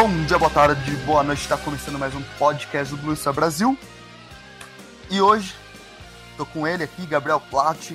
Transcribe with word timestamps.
Bom 0.00 0.24
dia, 0.24 0.38
boa 0.38 0.50
tarde, 0.50 0.96
boa 1.04 1.22
noite. 1.22 1.42
Está 1.42 1.58
começando 1.58 1.98
mais 1.98 2.14
um 2.14 2.22
podcast 2.38 2.94
do 2.94 3.02
Blue 3.02 3.14
Star 3.14 3.34
Brasil. 3.34 3.76
E 5.10 5.20
hoje 5.20 5.54
tô 6.38 6.46
com 6.46 6.66
ele 6.66 6.82
aqui, 6.82 7.04
Gabriel 7.04 7.38
Platt. 7.38 7.94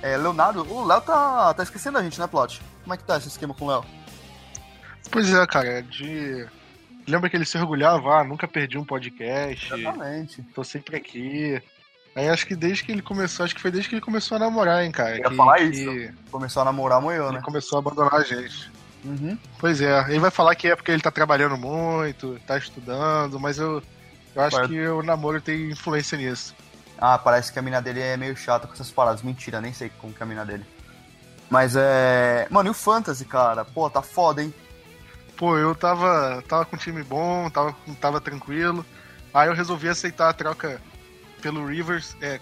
É, 0.00 0.16
Leonardo, 0.16 0.66
o 0.72 0.82
Léo 0.86 1.02
tá, 1.02 1.52
tá 1.52 1.62
esquecendo 1.62 1.98
a 1.98 2.02
gente, 2.02 2.18
né, 2.18 2.26
Platt? 2.26 2.62
Como 2.82 2.94
é 2.94 2.96
que 2.96 3.04
tá 3.04 3.18
esse 3.18 3.28
esquema 3.28 3.52
com 3.52 3.66
o 3.66 3.68
Léo? 3.68 3.84
Pois 5.10 5.34
é, 5.34 5.46
cara, 5.46 5.82
de. 5.82 6.48
Lembra 7.06 7.28
que 7.28 7.36
ele 7.36 7.44
se 7.44 7.58
orgulhava, 7.58 8.20
ah, 8.20 8.24
nunca 8.24 8.48
perdi 8.48 8.78
um 8.78 8.84
podcast. 8.84 9.74
Exatamente. 9.74 10.42
Tô 10.54 10.64
sempre 10.64 10.96
aqui. 10.96 11.62
Aí 12.16 12.26
acho 12.26 12.46
que 12.46 12.56
desde 12.56 12.84
que 12.84 12.90
ele 12.90 13.02
começou, 13.02 13.44
acho 13.44 13.54
que 13.54 13.60
foi 13.60 13.70
desde 13.70 13.90
que 13.90 13.96
ele 13.96 14.02
começou 14.02 14.36
a 14.36 14.38
namorar, 14.38 14.82
hein, 14.82 14.90
cara. 14.90 15.10
Eu 15.10 15.24
ia 15.24 15.28
que, 15.28 15.36
falar 15.36 15.56
que 15.58 15.64
isso. 15.64 16.14
Começou 16.30 16.62
a 16.62 16.64
namorar, 16.64 17.02
moeu, 17.02 17.26
Ele 17.26 17.36
né? 17.36 17.42
começou 17.42 17.76
a 17.76 17.80
abandonar 17.80 18.14
a 18.14 18.22
gente. 18.22 18.72
Uhum. 19.04 19.38
Pois 19.58 19.80
é, 19.80 20.04
ele 20.08 20.18
vai 20.18 20.30
falar 20.30 20.54
que 20.54 20.68
é 20.68 20.74
porque 20.76 20.90
ele 20.90 21.02
tá 21.02 21.10
trabalhando 21.10 21.56
muito, 21.56 22.38
tá 22.46 22.56
estudando, 22.56 23.38
mas 23.38 23.58
eu, 23.58 23.82
eu 24.34 24.42
acho 24.42 24.56
Claro. 24.56 24.68
que 24.68 24.86
o 24.88 25.02
namoro 25.02 25.40
tem 25.40 25.70
influência 25.70 26.16
nisso. 26.16 26.54
Ah, 26.98 27.18
parece 27.18 27.52
que 27.52 27.58
a 27.58 27.62
mina 27.62 27.82
dele 27.82 28.00
é 28.00 28.16
meio 28.16 28.36
chata 28.36 28.66
com 28.66 28.72
essas 28.72 28.90
paradas. 28.90 29.22
Mentira, 29.22 29.60
nem 29.60 29.72
sei 29.72 29.90
como 29.98 30.12
que 30.12 30.22
é 30.22 30.24
a 30.24 30.28
mina 30.28 30.44
dele. 30.44 30.64
Mas 31.50 31.74
é. 31.76 32.46
Mano, 32.50 32.68
e 32.68 32.70
o 32.70 32.74
Fantasy, 32.74 33.24
cara? 33.24 33.64
Pô, 33.64 33.90
tá 33.90 34.00
foda, 34.00 34.42
hein? 34.42 34.54
Pô, 35.36 35.58
eu 35.58 35.74
tava, 35.74 36.42
tava 36.48 36.64
com 36.64 36.76
um 36.76 36.78
time 36.78 37.02
bom, 37.02 37.50
tava, 37.50 37.76
tava 38.00 38.20
tranquilo. 38.20 38.86
Aí 39.34 39.48
eu 39.48 39.54
resolvi 39.54 39.88
aceitar 39.88 40.30
a 40.30 40.32
troca 40.32 40.80
pelo 41.42 41.66
Rivers, 41.66 42.16
é, 42.22 42.40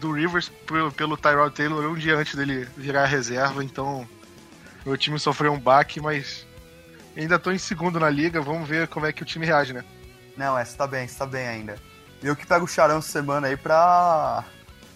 do 0.00 0.12
Rivers 0.12 0.48
pelo, 0.66 0.92
pelo 0.92 1.16
Tyrod 1.16 1.54
Taylor 1.54 1.90
um 1.90 1.94
dia 1.94 2.16
antes 2.16 2.34
dele 2.34 2.68
virar 2.76 3.06
reserva, 3.06 3.64
então 3.64 4.06
meu 4.86 4.96
time 4.96 5.18
sofreu 5.18 5.52
um 5.52 5.58
baque, 5.58 6.00
mas 6.00 6.46
ainda 7.16 7.38
tô 7.38 7.50
em 7.50 7.58
segundo 7.58 7.98
na 7.98 8.08
liga, 8.08 8.40
vamos 8.40 8.68
ver 8.68 8.86
como 8.88 9.04
é 9.06 9.12
que 9.12 9.22
o 9.22 9.26
time 9.26 9.44
reage, 9.44 9.72
né? 9.72 9.84
Não, 10.36 10.56
essa 10.56 10.76
tá 10.76 10.86
bem, 10.86 11.04
essa 11.04 11.18
tá 11.18 11.26
bem 11.26 11.46
ainda. 11.46 11.76
Eu 12.22 12.36
que 12.36 12.46
pego 12.46 12.64
o 12.64 12.68
charão 12.68 12.98
essa 12.98 13.10
semana 13.10 13.48
aí 13.48 13.56
pra. 13.56 14.44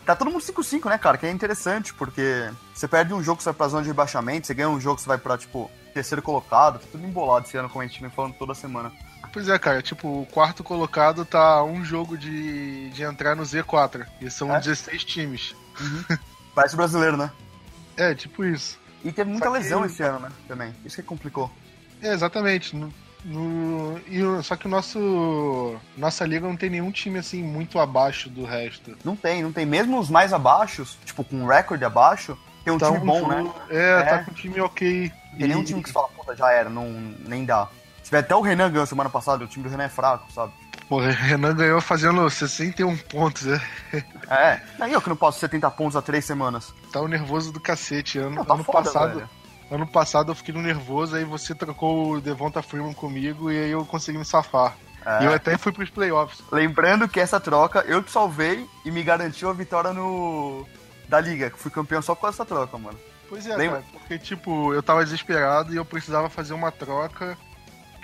Tá 0.04 0.16
todo 0.16 0.30
mundo 0.30 0.42
5-5, 0.42 0.88
né, 0.88 0.98
cara? 0.98 1.18
Que 1.18 1.26
é 1.26 1.30
interessante, 1.30 1.92
porque 1.94 2.50
você 2.74 2.88
perde 2.88 3.12
um 3.12 3.22
jogo, 3.22 3.42
você 3.42 3.46
vai 3.46 3.54
pra 3.54 3.68
zona 3.68 3.82
de 3.82 3.88
rebaixamento, 3.88 4.46
você 4.46 4.54
ganha 4.54 4.68
um 4.68 4.80
jogo, 4.80 5.00
você 5.00 5.06
vai 5.06 5.18
pra, 5.18 5.36
tipo, 5.36 5.70
terceiro 5.92 6.22
colocado, 6.22 6.78
tá 6.78 6.86
tudo 6.90 7.06
embolado 7.06 7.46
esse 7.46 7.56
ano, 7.56 7.68
como 7.68 7.82
a 7.82 7.86
gente 7.86 8.00
vem 8.00 8.10
falando 8.10 8.34
toda 8.34 8.54
semana. 8.54 8.90
Pois 9.32 9.48
é, 9.48 9.58
cara, 9.58 9.82
tipo, 9.82 10.22
o 10.22 10.26
quarto 10.26 10.64
colocado 10.64 11.24
tá 11.24 11.62
um 11.62 11.84
jogo 11.84 12.18
de, 12.18 12.90
de 12.90 13.02
entrar 13.02 13.36
no 13.36 13.44
Z4, 13.44 14.04
e 14.20 14.30
são 14.30 14.54
É? 14.54 14.58
16 14.58 15.04
times. 15.04 15.54
Parece 16.54 16.76
brasileiro, 16.76 17.16
né? 17.16 17.30
É, 17.96 18.14
tipo 18.14 18.42
isso. 18.42 18.79
E 19.04 19.10
teve 19.12 19.30
muita 19.30 19.46
Só 19.46 19.52
que- 19.52 19.58
lesão 19.58 19.84
esse 19.84 20.02
ano, 20.02 20.20
né? 20.20 20.28
Também. 20.46 20.74
Isso 20.84 20.96
que 20.96 21.02
complicou. 21.02 21.50
É, 22.02 22.12
exatamente. 22.12 22.76
No, 22.76 22.92
no- 23.24 24.00
e 24.08 24.42
só 24.42 24.56
que 24.56 24.66
o 24.66 24.70
nosso. 24.70 25.76
Nossa 25.96 26.24
liga 26.26 26.46
não 26.46 26.56
tem 26.56 26.70
nenhum 26.70 26.90
time 26.90 27.18
assim 27.18 27.42
muito 27.42 27.78
abaixo 27.78 28.28
do 28.28 28.44
resto. 28.44 28.96
Não 29.04 29.16
tem, 29.16 29.42
não 29.42 29.52
tem. 29.52 29.64
Mesmo 29.66 29.98
os 29.98 30.08
mais 30.10 30.32
abaixo, 30.32 30.86
tipo, 31.04 31.24
com 31.24 31.36
um 31.36 31.46
recorde 31.46 31.84
abaixo, 31.84 32.36
tem 32.64 32.72
um 32.72 32.78
Tá 32.78 32.86
time 32.86 32.98
um 32.98 33.06
bom, 33.06 33.28
né? 33.28 33.50
É, 33.70 34.00
É. 34.00 34.02
tá 34.04 34.24
com 34.24 34.30
um 34.30 34.34
time 34.34 34.60
ok. 34.60 35.12
Tem 35.38 35.48
nenhum 35.48 35.62
E- 35.62 35.64
time 35.64 35.82
que 35.82 35.88
você 35.88 35.92
fala, 35.92 36.08
puta, 36.08 36.34
já 36.36 36.50
era, 36.50 36.68
não, 36.68 36.84
nem 37.26 37.44
dá. 37.44 37.68
Tiver 38.02 38.18
até 38.18 38.34
o 38.34 38.40
Renan 38.40 38.70
ganhou 38.70 38.86
semana 38.86 39.08
passada, 39.08 39.44
o 39.44 39.46
time 39.46 39.62
do 39.64 39.70
Renan 39.70 39.84
é 39.84 39.88
fraco, 39.88 40.30
sabe? 40.32 40.52
Pô, 40.90 40.98
Renan 40.98 41.54
ganhou 41.54 41.80
fazendo 41.80 42.28
61 42.28 42.96
pontos, 42.96 43.44
né? 43.44 43.62
É, 44.28 44.60
nem 44.76 44.90
eu 44.92 45.00
que 45.00 45.08
não 45.08 45.14
posso 45.14 45.38
70 45.38 45.70
pontos 45.70 45.94
há 45.94 46.02
três 46.02 46.24
semanas. 46.24 46.74
Tá 46.92 47.00
um 47.00 47.06
nervoso 47.06 47.52
do 47.52 47.60
cacete. 47.60 48.18
Ano, 48.18 48.34
Não, 48.34 48.44
tá 48.44 48.54
ano 48.54 48.64
foda, 48.64 48.82
passado. 48.82 49.14
velho. 49.14 49.30
Ano 49.70 49.86
passado 49.86 50.32
eu 50.32 50.34
fiquei 50.34 50.52
no 50.52 50.60
nervoso, 50.60 51.14
aí 51.14 51.24
você 51.24 51.54
trocou 51.54 52.14
o 52.14 52.20
Devonta 52.20 52.60
Freeman 52.60 52.92
comigo 52.92 53.52
e 53.52 53.56
aí 53.56 53.70
eu 53.70 53.86
consegui 53.86 54.18
me 54.18 54.24
safar. 54.24 54.76
É. 55.06 55.22
E 55.22 55.26
eu 55.26 55.32
até 55.32 55.56
fui 55.56 55.70
pros 55.70 55.90
playoffs. 55.90 56.42
Lembrando 56.50 57.08
que 57.08 57.20
essa 57.20 57.38
troca 57.38 57.84
eu 57.86 58.02
que 58.02 58.10
salvei 58.10 58.66
e 58.84 58.90
me 58.90 59.04
garantiu 59.04 59.48
a 59.48 59.52
vitória 59.52 59.92
no. 59.92 60.66
da 61.08 61.20
liga, 61.20 61.50
que 61.50 61.58
fui 61.58 61.70
campeão 61.70 62.02
só 62.02 62.16
com 62.16 62.26
essa 62.26 62.44
troca, 62.44 62.76
mano. 62.76 62.98
Pois 63.28 63.46
é, 63.46 63.54
Lembra? 63.56 63.78
cara, 63.82 63.92
porque, 63.92 64.18
tipo, 64.18 64.74
eu 64.74 64.82
tava 64.82 65.04
desesperado 65.04 65.72
e 65.72 65.76
eu 65.76 65.84
precisava 65.84 66.28
fazer 66.28 66.52
uma 66.52 66.72
troca 66.72 67.38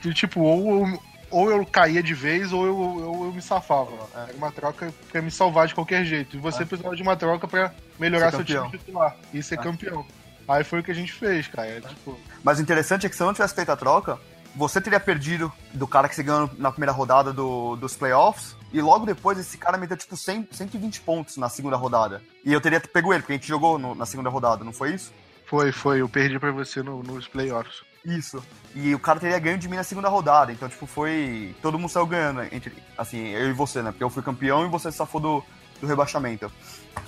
que, 0.01 0.15
tipo, 0.15 0.41
ou 0.41 0.87
ou 1.31 1.51
eu 1.51 1.65
caía 1.67 2.03
de 2.03 2.15
vez 2.15 2.53
ou 2.53 2.67
eu, 2.67 2.77
ou 2.77 3.25
eu 3.27 3.33
me 3.33 3.43
safava. 3.43 3.93
É. 4.15 4.21
Era 4.29 4.33
uma 4.37 4.51
troca 4.53 4.93
pra 5.11 5.21
me 5.23 5.31
salvar 5.31 5.67
de 5.67 5.75
qualquer 5.75 6.05
jeito. 6.05 6.37
E 6.37 6.41
você 6.41 6.65
precisava 6.65 6.95
de 6.97 7.03
uma 7.03 7.17
troca 7.17 7.47
pra 7.49 7.73
melhorar 7.99 8.31
Ser 8.31 8.37
seu 8.37 8.45
time 8.45 8.71
titular 8.71 9.17
e 9.33 9.43
ser 9.43 9.55
É. 9.59 9.63
campeão. 9.63 10.05
Aí 10.49 10.63
foi 10.63 10.81
o 10.81 10.83
que 10.83 10.91
a 10.91 10.95
gente 10.95 11.13
fez, 11.13 11.49
cara. 11.49 11.69
É, 11.69 11.81
tipo, 11.81 12.19
Mas 12.45 12.59
o 12.59 12.63
interessante 12.63 13.05
é 13.07 13.09
que 13.09 13.17
se 13.17 13.23
eu 13.23 13.27
não 13.27 13.35
tivesse 13.35 13.55
feito 13.55 13.71
a 13.73 13.77
troca, 13.77 14.19
você 14.55 14.81
teria 14.81 15.01
perdido 15.01 15.53
do 15.75 15.87
cara 15.89 16.09
que 16.09 16.15
você 16.15 16.23
ganhou 16.23 16.49
na 16.57 16.71
primeira 16.71 16.93
rodada 16.93 17.33
do- 17.33 17.75
dos 17.77 17.97
playoffs. 17.97 18.55
E 18.73 18.81
logo 18.81 19.05
depois 19.07 19.39
esse 19.39 19.59
cara 19.59 19.77
meteu 19.77 19.97
tipo 19.97 20.17
100, 20.17 20.49
120 20.53 21.01
pontos 21.01 21.37
na 21.37 21.49
segunda 21.49 21.77
rodada. 21.77 22.23
E 22.45 22.53
eu 22.53 22.61
teria 22.61 22.79
pego 22.81 23.13
ele, 23.13 23.23
porque 23.23 23.33
a 23.33 23.37
gente 23.37 23.49
jogou 23.49 23.79
no- 23.79 23.95
na 23.95 24.07
segunda 24.07 24.31
rodada, 24.31 24.63
não 24.65 24.73
foi 24.73 24.95
isso? 24.95 25.13
foi, 25.49 25.71
foi. 25.71 26.01
Eu 26.01 26.09
perdi 26.09 26.41
pra 26.41 26.51
você 26.51 26.83
no- 26.83 27.05
nos 27.05 27.29
playoffs. 27.29 27.83
Isso. 28.07 28.43
E 28.73 28.95
o 28.95 29.01
cara 29.01 29.19
teria 29.19 29.39
ganho 29.39 29.59
de 29.59 29.69
mim 29.69 29.77
na 29.77 29.83
segunda 29.83 30.09
rodada. 30.09 30.53
Então, 30.53 30.69
tipo, 30.69 30.87
foi. 30.87 31.55
Todo 31.61 31.79
mundo 31.79 31.91
saiu 31.91 32.07
ganhando, 32.07 32.43
entre. 32.53 32.73
Assim, 32.97 33.29
eu 33.29 33.51
e 33.51 33.53
você, 33.53 33.83
né? 33.83 33.91
Porque 33.91 34.05
eu 34.05 34.11
fui 34.11 34.23
campeão 34.23 34.65
e 34.65 34.69
você 34.69 34.93
safou 34.93 35.21
do, 35.21 35.45
do 35.81 35.87
rebaixamento. 35.89 36.51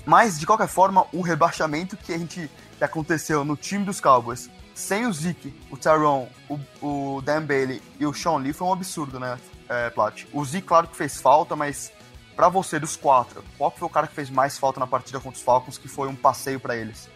Mas, 0.04 0.40
de 0.40 0.46
qualquer 0.46 0.66
forma, 0.66 1.06
o 1.12 1.20
rebaixamento 1.20 1.96
que 1.96 2.12
a 2.12 2.18
gente. 2.18 2.50
que 2.76 2.84
aconteceu 2.84 3.44
no 3.44 3.56
time 3.56 3.84
dos 3.84 4.00
Cowboys, 4.00 4.50
sem 4.74 5.06
o 5.06 5.12
Zeke, 5.12 5.54
o 5.70 5.76
Tyrone, 5.76 6.28
o, 6.48 6.58
o 7.16 7.22
Dan 7.22 7.42
Bailey 7.42 7.80
e 8.00 8.04
o 8.04 8.12
Sean 8.12 8.38
Lee, 8.38 8.52
foi 8.52 8.66
um 8.66 8.72
absurdo, 8.72 9.20
né, 9.20 9.38
é, 9.68 9.90
Plat? 9.90 10.24
O 10.32 10.44
Zeke, 10.44 10.66
claro 10.66 10.88
que 10.88 10.96
fez 10.96 11.20
falta, 11.20 11.54
mas. 11.54 11.92
Pra 12.34 12.48
você, 12.48 12.78
dos 12.78 12.94
quatro, 12.94 13.44
qual 13.56 13.68
foi 13.68 13.88
o 13.88 13.90
cara 13.90 14.06
que 14.06 14.14
fez 14.14 14.30
mais 14.30 14.56
falta 14.56 14.78
na 14.78 14.86
partida 14.86 15.18
contra 15.18 15.36
os 15.36 15.42
Falcons, 15.42 15.76
que 15.76 15.88
foi 15.88 16.06
um 16.06 16.14
passeio 16.14 16.60
pra 16.60 16.76
eles? 16.76 17.08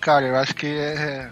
Cara, 0.00 0.26
eu 0.26 0.34
acho 0.34 0.52
que 0.56 0.66
é. 0.66 1.30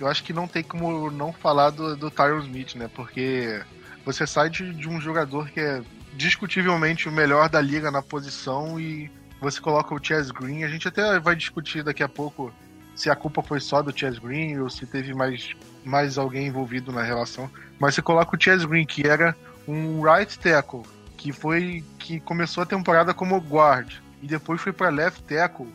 Eu 0.00 0.06
acho 0.06 0.22
que 0.22 0.32
não 0.32 0.46
tem 0.46 0.62
como 0.62 1.10
não 1.10 1.32
falar 1.32 1.70
do, 1.70 1.96
do 1.96 2.10
Tyron 2.10 2.40
Smith, 2.40 2.74
né? 2.76 2.88
Porque 2.94 3.60
você 4.04 4.26
sai 4.26 4.48
de, 4.48 4.72
de 4.72 4.88
um 4.88 5.00
jogador 5.00 5.48
que 5.50 5.60
é 5.60 5.82
discutivelmente 6.14 7.08
o 7.08 7.12
melhor 7.12 7.48
da 7.48 7.60
liga 7.60 7.90
na 7.90 8.02
posição 8.02 8.78
e 8.78 9.10
você 9.40 9.60
coloca 9.60 9.94
o 9.94 10.02
Chess 10.02 10.30
Green. 10.30 10.64
A 10.64 10.68
gente 10.68 10.88
até 10.88 11.18
vai 11.18 11.34
discutir 11.36 11.82
daqui 11.82 12.02
a 12.02 12.08
pouco 12.08 12.52
se 12.94 13.10
a 13.10 13.16
culpa 13.16 13.42
foi 13.42 13.60
só 13.60 13.82
do 13.82 13.96
Chess 13.96 14.18
Green 14.18 14.58
ou 14.58 14.68
se 14.68 14.86
teve 14.86 15.14
mais, 15.14 15.54
mais 15.84 16.18
alguém 16.18 16.48
envolvido 16.48 16.92
na 16.92 17.02
relação. 17.02 17.50
Mas 17.78 17.94
você 17.94 18.02
coloca 18.02 18.36
o 18.36 18.40
Chess 18.40 18.64
Green, 18.64 18.86
que 18.86 19.06
era 19.06 19.36
um 19.66 20.02
right 20.02 20.38
tackle, 20.38 20.82
que 21.16 21.32
foi 21.32 21.84
que 21.98 22.18
começou 22.20 22.62
a 22.62 22.66
temporada 22.66 23.12
como 23.12 23.38
guard 23.38 23.92
e 24.22 24.26
depois 24.26 24.60
foi 24.60 24.72
para 24.72 24.88
left 24.88 25.22
tackle 25.24 25.68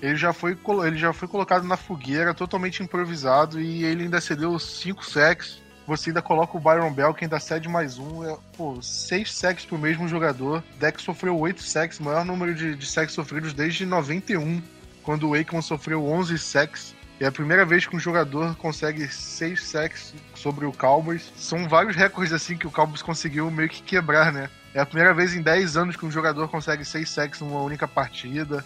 ele 0.00 0.16
já 0.16 0.32
foi 0.32 0.56
ele 0.86 0.96
já 0.96 1.12
foi 1.12 1.28
colocado 1.28 1.64
na 1.64 1.76
fogueira 1.76 2.34
totalmente 2.34 2.82
improvisado 2.82 3.60
e 3.60 3.84
ele 3.84 4.04
ainda 4.04 4.20
cedeu 4.20 4.58
cinco 4.58 5.04
sacks 5.04 5.60
você 5.86 6.10
ainda 6.10 6.20
coloca 6.20 6.56
o 6.56 6.60
Byron 6.60 6.92
Bell 6.92 7.14
que 7.14 7.24
ainda 7.24 7.40
cede 7.40 7.68
mais 7.68 7.98
um 7.98 8.24
é, 8.24 8.36
pô, 8.56 8.80
seis 8.82 9.32
sacks 9.32 9.64
pro 9.64 9.78
mesmo 9.78 10.06
jogador 10.06 10.62
Deck 10.78 11.00
sofreu 11.00 11.38
oito 11.38 11.62
sacks 11.62 11.98
maior 11.98 12.24
número 12.24 12.54
de, 12.54 12.74
de 12.74 12.86
sacks 12.86 13.14
sofridos 13.14 13.52
desde 13.52 13.84
91 13.86 14.62
quando 15.02 15.28
o 15.28 15.34
Aikman 15.34 15.62
sofreu 15.62 16.04
11 16.04 16.38
sacks 16.38 16.94
É 17.18 17.26
a 17.26 17.32
primeira 17.32 17.64
vez 17.64 17.86
que 17.86 17.96
um 17.96 17.98
jogador 17.98 18.54
consegue 18.56 19.08
seis 19.08 19.64
sacks 19.64 20.14
sobre 20.34 20.66
o 20.66 20.72
Cowboys. 20.72 21.32
São 21.34 21.68
vários 21.68 21.96
recordes 21.96 22.32
assim 22.32 22.56
que 22.56 22.66
o 22.66 22.70
Cowboys 22.70 23.02
conseguiu 23.02 23.50
meio 23.50 23.68
que 23.68 23.82
quebrar, 23.82 24.30
né? 24.30 24.48
É 24.74 24.80
a 24.80 24.86
primeira 24.86 25.12
vez 25.12 25.34
em 25.34 25.42
10 25.42 25.76
anos 25.76 25.96
que 25.96 26.06
um 26.06 26.10
jogador 26.10 26.46
consegue 26.48 26.84
seis 26.84 27.10
sacks 27.10 27.40
numa 27.40 27.60
única 27.60 27.88
partida. 27.88 28.64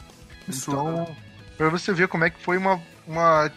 Então, 0.48 1.16
para 1.56 1.68
você 1.68 1.92
ver 1.92 2.08
como 2.08 2.24
é 2.24 2.30
que 2.30 2.40
foi 2.40 2.56
uma, 2.56 2.80
uma 3.06 3.50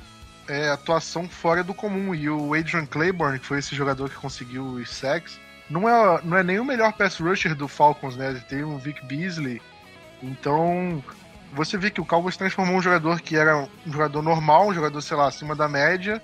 é, 0.48 0.70
atuação 0.70 1.28
fora 1.28 1.64
do 1.64 1.74
comum. 1.74 2.14
E 2.14 2.30
o 2.30 2.54
Adrian 2.54 2.86
Claiborne, 2.86 3.40
que 3.40 3.46
foi 3.46 3.60
esse 3.60 3.76
jogador 3.76 4.10
que 4.10 4.16
conseguiu 4.16 4.66
os 4.66 4.90
sacks, 4.90 5.40
não 5.70 5.90
é, 5.90 6.22
não 6.24 6.38
é 6.38 6.44
nem 6.44 6.60
o 6.60 6.66
melhor 6.66 6.94
pass 6.94 7.18
rusher 7.18 7.56
do 7.56 7.68
Falcons, 7.68 8.16
né? 8.16 8.42
Tem 8.48 8.64
o 8.64 8.78
Vic 8.78 9.04
Beasley. 9.06 9.62
Então, 10.22 11.04
você 11.54 11.78
vê 11.78 11.90
que 11.90 12.02
o 12.02 12.06
Cowboys 12.06 12.38
transformou 12.38 12.76
um 12.76 12.82
jogador 12.82 13.22
que 13.22 13.36
era 13.36 13.58
um 13.58 13.92
jogador 13.92 14.22
normal, 14.22 14.68
um 14.68 14.74
jogador, 14.74 15.02
sei 15.02 15.18
lá, 15.18 15.28
acima 15.28 15.56
da 15.56 15.68
média, 15.68 16.22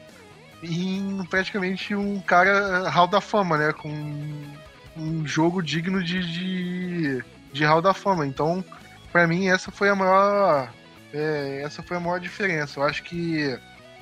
em 0.64 1.26
praticamente 1.30 1.96
um 1.96 2.20
cara 2.20 2.90
hall 2.90 3.08
da 3.08 3.22
fama, 3.22 3.58
né? 3.58 3.74
Com 3.74 3.92
um 4.98 5.26
jogo 5.26 5.62
digno 5.62 6.04
de, 6.04 6.22
de, 6.22 7.24
de 7.52 7.66
hall 7.66 7.82
da 7.82 7.94
fama. 7.94 8.26
Então, 8.26 8.64
para 9.12 9.28
mim, 9.28 9.48
essa 9.48 9.72
foi 9.72 9.90
a 9.90 9.96
maior. 9.96 10.72
É, 11.14 11.62
essa 11.64 11.84
foi 11.84 11.98
a 11.98 12.00
maior 12.00 12.20
diferença. 12.20 12.80
Eu 12.80 12.84
acho 12.84 13.04
que 13.04 13.58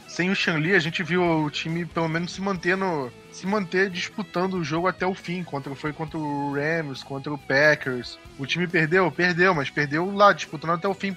sem 0.08 0.30
o 0.32 0.36
Shanli, 0.36 0.74
a 0.74 0.80
gente 0.80 1.04
viu 1.04 1.24
o 1.24 1.50
time 1.50 1.86
pelo 1.86 2.08
menos 2.08 2.34
se 2.34 2.42
mantendo. 2.42 3.12
Se 3.32 3.46
manter 3.46 3.92
disputando 3.92 4.56
o 4.56 4.64
jogo 4.64 4.88
até 4.88 5.06
o 5.06 5.14
fim. 5.14 5.44
Contra, 5.44 5.74
foi 5.76 5.94
contra 5.94 6.18
o 6.18 6.54
Rams, 6.54 7.04
contra 7.04 7.32
o 7.32 7.38
Packers. 7.38 8.18
O 8.38 8.46
time 8.46 8.68
perdeu, 8.68 9.10
perdeu, 9.12 9.54
mas 9.54 9.70
perdeu 9.70 10.12
lá, 10.12 10.34
disputando 10.34 10.72
até 10.72 10.88
o 10.88 10.96
fim. 10.96 11.16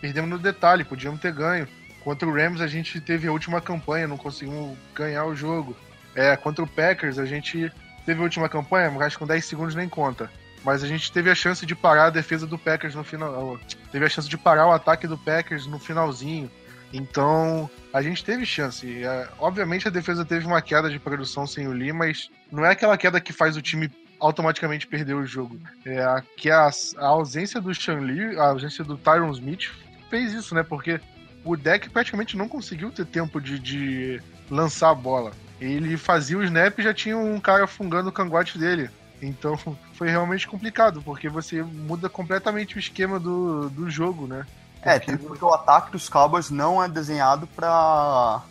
Perdemos 0.00 0.30
no 0.30 0.38
detalhe, 0.38 0.84
podíamos 0.84 1.20
ter 1.20 1.32
ganho. 1.32 1.68
Contra 2.02 2.26
o 2.26 2.34
Rams 2.34 2.62
a 2.62 2.66
gente 2.66 2.98
teve 3.00 3.28
a 3.28 3.32
última 3.32 3.60
campanha, 3.60 4.08
não 4.08 4.16
conseguimos 4.16 4.76
ganhar 4.94 5.26
o 5.26 5.36
jogo. 5.36 5.76
É, 6.14 6.34
contra 6.36 6.64
o 6.64 6.68
Packers 6.68 7.18
a 7.18 7.26
gente 7.26 7.70
teve 8.06 8.20
a 8.20 8.24
última 8.24 8.48
campanha, 8.48 8.90
mas 8.90 9.16
com 9.16 9.26
10 9.26 9.44
segundos 9.44 9.74
nem 9.74 9.88
conta. 9.88 10.30
Mas 10.64 10.82
a 10.82 10.86
gente 10.86 11.10
teve 11.12 11.30
a 11.30 11.34
chance 11.34 11.64
de 11.64 11.74
parar 11.74 12.06
a 12.06 12.10
defesa 12.10 12.46
do 12.46 12.58
Packers 12.58 12.94
no 12.94 13.04
final. 13.04 13.58
Teve 13.90 14.04
a 14.04 14.08
chance 14.08 14.28
de 14.28 14.36
parar 14.36 14.66
o 14.66 14.72
ataque 14.72 15.06
do 15.06 15.16
Packers 15.16 15.66
no 15.66 15.78
finalzinho. 15.78 16.50
Então, 16.92 17.70
a 17.92 18.00
gente 18.02 18.24
teve 18.24 18.46
chance. 18.46 19.04
É, 19.04 19.28
obviamente, 19.38 19.86
a 19.86 19.90
defesa 19.90 20.24
teve 20.24 20.46
uma 20.46 20.62
queda 20.62 20.90
de 20.90 20.98
produção 20.98 21.46
sem 21.46 21.68
o 21.68 21.72
Lee, 21.72 21.92
mas 21.92 22.30
não 22.50 22.64
é 22.64 22.70
aquela 22.70 22.96
queda 22.96 23.20
que 23.20 23.32
faz 23.32 23.56
o 23.56 23.62
time 23.62 23.90
automaticamente 24.18 24.86
perder 24.86 25.14
o 25.14 25.26
jogo. 25.26 25.60
É 25.84 26.02
a, 26.02 26.22
que 26.36 26.50
a, 26.50 26.68
a 26.96 27.06
ausência 27.06 27.60
do 27.60 27.74
Sean 27.74 28.00
Lee, 28.00 28.36
a 28.36 28.48
ausência 28.48 28.82
do 28.82 28.96
Tyron 28.96 29.30
Smith 29.32 29.70
fez 30.10 30.32
isso, 30.32 30.54
né? 30.54 30.62
Porque 30.62 31.00
o 31.44 31.56
deck 31.56 31.88
praticamente 31.90 32.36
não 32.36 32.48
conseguiu 32.48 32.90
ter 32.90 33.06
tempo 33.06 33.40
de, 33.40 33.58
de 33.58 34.22
lançar 34.50 34.90
a 34.90 34.94
bola. 34.94 35.32
Ele 35.60 35.96
fazia 35.96 36.38
o 36.38 36.44
snap 36.44 36.78
e 36.78 36.82
já 36.82 36.94
tinha 36.94 37.16
um 37.16 37.38
cara 37.40 37.66
fungando 37.66 38.08
o 38.08 38.12
cangote 38.12 38.58
dele. 38.58 38.90
Então 39.20 39.58
foi 39.94 40.08
realmente 40.08 40.46
complicado, 40.46 41.02
porque 41.02 41.28
você 41.28 41.62
muda 41.62 42.08
completamente 42.08 42.76
o 42.76 42.78
esquema 42.78 43.18
do, 43.18 43.68
do 43.70 43.90
jogo, 43.90 44.26
né? 44.26 44.46
É, 44.82 44.98
porque 44.98 45.44
o 45.44 45.52
ataque 45.52 45.90
dos 45.90 46.08
Cowboys 46.08 46.50
não 46.50 46.82
é 46.82 46.88
desenhado 46.88 47.46
para 47.48 48.42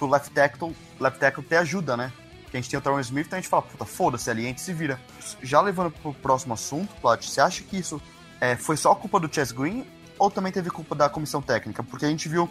o 0.00 0.06
left 0.06 0.30
tackle, 0.32 0.76
left 0.98 1.18
tackle 1.18 1.42
ter 1.42 1.56
ajuda, 1.56 1.96
né? 1.96 2.12
Que 2.50 2.56
a 2.56 2.60
gente 2.60 2.68
tem 2.68 2.78
o 2.78 2.82
Tyron 2.82 3.00
Smith, 3.00 3.26
então 3.26 3.38
a 3.38 3.40
gente 3.40 3.50
fala, 3.50 3.62
puta, 3.62 3.84
foda-se 3.84 4.28
ali, 4.28 4.44
a 4.44 4.48
gente 4.48 4.60
se 4.60 4.72
vira. 4.72 5.00
Já 5.42 5.60
levando 5.60 5.90
pro 5.90 6.12
próximo 6.12 6.52
assunto, 6.52 6.92
Plat, 7.00 7.24
você 7.24 7.40
acha 7.40 7.62
que 7.62 7.78
isso 7.78 8.00
é, 8.40 8.56
foi 8.56 8.76
só 8.76 8.94
culpa 8.94 9.18
do 9.18 9.32
Chess 9.32 9.52
Green 9.52 9.86
ou 10.18 10.30
também 10.30 10.52
teve 10.52 10.68
culpa 10.70 10.94
da 10.94 11.08
comissão 11.08 11.40
técnica? 11.40 11.82
Porque 11.82 12.04
a 12.04 12.08
gente 12.08 12.28
viu 12.28 12.50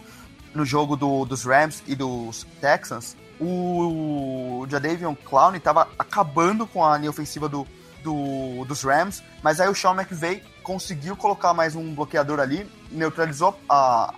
no 0.54 0.64
jogo 0.64 0.96
do, 0.96 1.24
dos 1.24 1.44
Rams 1.44 1.82
e 1.86 1.94
dos 1.94 2.46
Texans, 2.60 3.16
o 3.40 4.66
Jadavion 4.68 5.14
Clown 5.14 5.54
estava 5.54 5.88
acabando 5.98 6.66
com 6.66 6.84
a 6.84 6.96
linha 6.98 7.10
ofensiva 7.10 7.48
do, 7.48 7.66
do, 8.02 8.64
dos 8.66 8.82
Rams, 8.82 9.22
mas 9.42 9.60
aí 9.60 9.68
o 9.68 9.74
Sean 9.74 9.94
McVay 9.94 10.42
conseguiu 10.62 11.16
colocar 11.16 11.54
mais 11.54 11.74
um 11.74 11.94
bloqueador 11.94 12.38
ali, 12.38 12.70
neutralizou 12.90 13.58
a, 13.68 14.14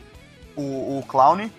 o, 0.57 0.99
o 0.99 1.05
Clown 1.07 1.51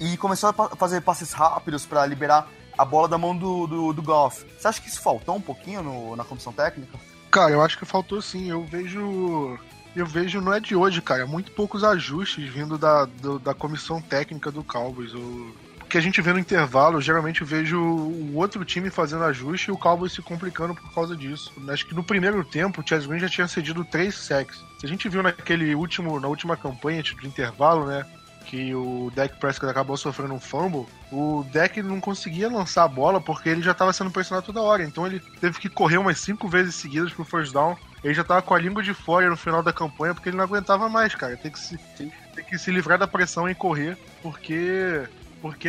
e 0.00 0.16
começou 0.16 0.50
a 0.50 0.76
fazer 0.76 1.00
passes 1.02 1.32
rápidos 1.32 1.86
para 1.86 2.04
liberar 2.06 2.48
a 2.76 2.84
bola 2.84 3.06
da 3.06 3.18
mão 3.18 3.36
do, 3.36 3.66
do, 3.66 3.92
do 3.92 4.02
Goff. 4.02 4.44
Você 4.58 4.66
acha 4.66 4.80
que 4.80 4.88
isso 4.88 5.00
faltou 5.00 5.36
um 5.36 5.40
pouquinho 5.40 5.82
no, 5.82 6.16
na 6.16 6.24
comissão 6.24 6.52
técnica? 6.52 6.98
Cara, 7.30 7.52
eu 7.52 7.62
acho 7.62 7.78
que 7.78 7.84
faltou 7.84 8.20
sim. 8.20 8.50
Eu 8.50 8.64
vejo. 8.64 9.58
Eu 9.94 10.06
vejo, 10.06 10.40
não 10.40 10.52
é 10.52 10.58
de 10.58 10.74
hoje, 10.74 11.00
cara, 11.00 11.24
muito 11.24 11.52
poucos 11.52 11.84
ajustes 11.84 12.52
vindo 12.52 12.76
da, 12.76 13.04
do, 13.04 13.38
da 13.38 13.54
comissão 13.54 14.02
técnica 14.02 14.50
do 14.50 14.64
Cowboys. 14.64 15.12
Eu, 15.12 15.54
que 15.88 15.98
a 15.98 16.00
gente 16.00 16.20
vê 16.20 16.32
no 16.32 16.38
intervalo, 16.38 17.00
geralmente 17.00 17.42
eu 17.42 17.46
vejo 17.46 17.80
o 17.80 18.36
outro 18.36 18.64
time 18.64 18.90
fazendo 18.90 19.24
ajuste 19.24 19.68
e 19.68 19.72
o 19.72 19.78
Cowboys 19.78 20.12
se 20.12 20.22
complicando 20.22 20.74
por 20.74 20.92
causa 20.92 21.16
disso. 21.16 21.52
Acho 21.68 21.86
que 21.86 21.94
no 21.94 22.02
primeiro 22.02 22.44
tempo 22.44 22.80
o 22.80 22.86
Chaz 22.86 23.06
Green 23.06 23.20
já 23.20 23.28
tinha 23.28 23.48
cedido 23.48 23.84
três 23.84 24.14
sacks. 24.14 24.62
Se 24.78 24.86
a 24.86 24.88
gente 24.88 25.08
viu 25.08 25.22
naquele 25.22 25.74
último, 25.74 26.18
na 26.20 26.28
última 26.28 26.56
campanha 26.56 27.02
de 27.02 27.14
intervalo, 27.26 27.86
né, 27.86 28.04
que 28.44 28.74
o 28.74 29.10
Dak 29.14 29.38
Prescott 29.38 29.70
acabou 29.70 29.96
sofrendo 29.96 30.34
um 30.34 30.40
fumble, 30.40 30.86
o 31.10 31.44
Dak 31.52 31.82
não 31.82 32.00
conseguia 32.00 32.48
lançar 32.48 32.84
a 32.84 32.88
bola 32.88 33.20
porque 33.20 33.48
ele 33.48 33.62
já 33.62 33.72
estava 33.72 33.92
sendo 33.92 34.10
pressionado 34.10 34.46
toda 34.46 34.62
hora. 34.62 34.84
Então 34.84 35.06
ele 35.06 35.20
teve 35.40 35.58
que 35.58 35.68
correr 35.68 35.98
umas 35.98 36.18
cinco 36.18 36.46
vezes 36.46 36.74
seguidas 36.74 37.12
pro 37.12 37.24
first 37.24 37.52
down. 37.52 37.76
Ele 38.02 38.14
já 38.14 38.22
estava 38.22 38.42
com 38.42 38.54
a 38.54 38.58
língua 38.58 38.82
de 38.82 38.92
fora 38.92 39.28
no 39.28 39.36
final 39.36 39.62
da 39.62 39.72
campanha 39.72 40.14
porque 40.14 40.28
ele 40.28 40.36
não 40.36 40.44
aguentava 40.44 40.88
mais, 40.88 41.14
cara. 41.14 41.36
Tem 41.36 41.50
que 41.50 41.58
se, 41.58 41.78
tem, 41.96 42.12
tem 42.34 42.44
que 42.44 42.58
se 42.58 42.70
livrar 42.70 42.98
da 42.98 43.08
pressão 43.08 43.48
e 43.48 43.54
correr, 43.54 43.96
porque 44.22 45.08
porque 45.44 45.68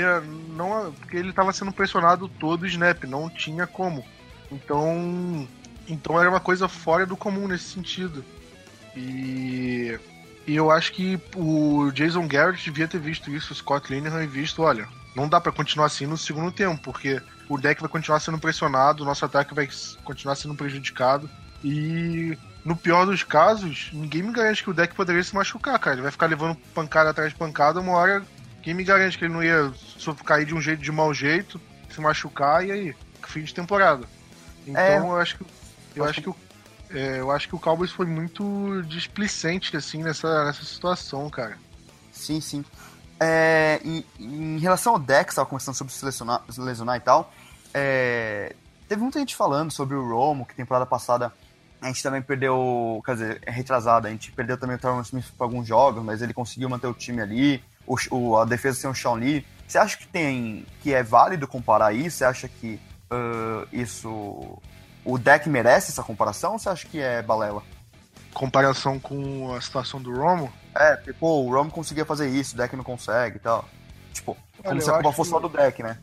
não 0.55 0.93
porque 0.93 1.17
ele 1.17 1.31
estava 1.31 1.51
sendo 1.51 1.73
pressionado 1.73 2.29
todo 2.29 2.61
o 2.61 2.65
snap, 2.65 3.03
não 3.03 3.29
tinha 3.29 3.67
como. 3.67 4.05
Então, 4.49 5.45
então 5.85 6.17
era 6.17 6.29
uma 6.29 6.39
coisa 6.39 6.69
fora 6.69 7.05
do 7.05 7.17
comum 7.17 7.45
nesse 7.45 7.65
sentido. 7.65 8.23
E, 8.95 9.99
e 10.47 10.55
eu 10.55 10.71
acho 10.71 10.93
que 10.93 11.19
o 11.35 11.91
Jason 11.91 12.25
Garrett 12.25 12.63
devia 12.63 12.87
ter 12.87 13.01
visto 13.01 13.29
isso, 13.29 13.51
o 13.51 13.55
Scott 13.55 13.93
Linehan 13.93 14.25
visto, 14.25 14.61
olha, 14.61 14.87
não 15.13 15.27
dá 15.27 15.41
para 15.41 15.51
continuar 15.51 15.87
assim 15.87 16.05
no 16.05 16.17
segundo 16.17 16.53
tempo, 16.53 16.81
porque 16.81 17.21
o 17.49 17.57
deck 17.57 17.81
vai 17.81 17.89
continuar 17.89 18.21
sendo 18.21 18.39
pressionado, 18.39 19.03
o 19.03 19.05
nosso 19.05 19.25
ataque 19.25 19.53
vai 19.53 19.67
continuar 20.05 20.35
sendo 20.35 20.55
prejudicado 20.55 21.29
e 21.61 22.37
no 22.63 22.77
pior 22.77 23.05
dos 23.05 23.23
casos, 23.23 23.89
ninguém 23.91 24.23
me 24.23 24.31
garante 24.31 24.63
que 24.63 24.69
o 24.69 24.73
deck 24.73 24.95
poderia 24.95 25.21
se 25.21 25.35
machucar, 25.35 25.77
cara. 25.79 25.95
Ele 25.95 26.03
vai 26.03 26.11
ficar 26.11 26.27
levando 26.27 26.55
pancada 26.73 27.09
atrás 27.09 27.33
de 27.33 27.37
pancada, 27.37 27.81
uma 27.81 27.91
hora 27.91 28.23
quem 28.65 28.73
me 28.73 28.83
garante 28.83 29.15
que 29.15 29.25
ele 29.25 29.33
não 29.33 29.43
ia 29.43 29.71
cair 30.25 30.43
de 30.43 30.55
um 30.55 30.59
jeito 30.59 30.81
de 30.81 30.91
mau 30.91 31.13
jeito, 31.13 31.61
se 31.87 32.01
machucar 32.01 32.65
e 32.65 32.71
aí, 32.71 32.95
fim 33.27 33.43
de 33.43 33.53
temporada. 33.53 34.07
Então 34.65 34.81
é, 34.81 34.97
eu 34.97 35.17
acho 35.17 35.37
que 35.37 35.45
eu 35.95 36.03
acho 36.03 36.19
que 36.19 36.29
o, 36.29 36.35
é, 36.89 37.19
eu 37.19 37.29
acho 37.29 37.47
que 37.47 37.55
o 37.55 37.59
Cowboys 37.59 37.91
foi 37.91 38.07
muito 38.07 38.81
displicente 38.87 39.77
assim 39.77 40.01
nessa, 40.01 40.45
nessa 40.45 40.65
situação, 40.65 41.29
cara. 41.29 41.59
Sim, 42.11 42.41
sim. 42.41 42.65
É, 43.19 43.79
e, 43.85 44.03
em 44.19 44.57
relação 44.57 44.93
ao 44.93 44.99
Dex, 44.99 45.35
tava 45.35 45.47
começando 45.47 45.75
sobre 45.75 45.93
se 45.93 46.03
lesionar, 46.03 46.41
se 46.49 46.59
lesionar 46.59 46.97
e 46.97 47.01
tal, 47.01 47.31
é, 47.71 48.55
teve 48.89 48.99
muita 48.99 49.19
gente 49.19 49.35
falando 49.35 49.69
sobre 49.69 49.95
o 49.95 50.09
Romo, 50.09 50.43
que 50.43 50.55
temporada 50.55 50.87
passada 50.87 51.31
a 51.79 51.87
gente 51.87 52.01
também 52.01 52.21
perdeu, 52.21 52.99
quer 53.05 53.13
dizer, 53.13 53.41
é 53.45 53.51
retrasada, 53.51 54.07
a 54.07 54.11
gente 54.11 54.31
perdeu 54.31 54.57
também 54.57 54.75
o 54.75 54.79
Tyron 54.79 55.01
Smith 55.01 55.31
para 55.37 55.45
alguns 55.45 55.67
jogos, 55.67 56.03
mas 56.03 56.23
ele 56.23 56.33
conseguiu 56.33 56.67
manter 56.67 56.87
o 56.87 56.93
time 56.95 57.21
ali 57.21 57.63
o, 57.85 57.95
o, 58.11 58.37
a 58.37 58.45
defesa 58.45 58.79
sem 58.79 58.89
o 58.89 58.95
Sean 58.95 59.13
Lee. 59.13 59.45
Você 59.67 59.77
acha 59.77 59.97
que 59.97 60.07
tem 60.07 60.65
que 60.81 60.93
é 60.93 61.01
válido 61.01 61.47
comparar 61.47 61.93
isso? 61.93 62.17
Você 62.17 62.25
acha 62.25 62.47
que 62.47 62.79
uh, 63.11 63.67
isso 63.71 64.61
o 65.03 65.17
deck 65.17 65.47
merece 65.47 65.91
essa 65.91 66.03
comparação 66.03 66.53
ou 66.53 66.59
você 66.59 66.69
acha 66.69 66.87
que 66.87 66.99
é 66.99 67.21
balela? 67.21 67.63
Comparação 68.33 68.99
com 68.99 69.53
a 69.53 69.61
situação 69.61 70.01
do 70.01 70.13
Romo? 70.13 70.51
É, 70.75 70.97
tipo, 70.97 71.25
o 71.25 71.51
Romo 71.53 71.71
conseguia 71.71 72.05
fazer 72.05 72.27
isso, 72.27 72.53
o 72.53 72.57
deck 72.57 72.75
não 72.75 72.83
consegue 72.83 73.37
e 73.37 73.39
tal. 73.39 73.65
Tipo, 74.13 74.37
Olha, 74.59 74.69
como 74.69 74.81
se 74.81 74.89
a 74.89 74.93
culpa 74.93 75.11
fosse 75.13 75.29
só 75.29 75.39
do 75.39 75.49
deck, 75.49 75.81
né? 75.81 75.97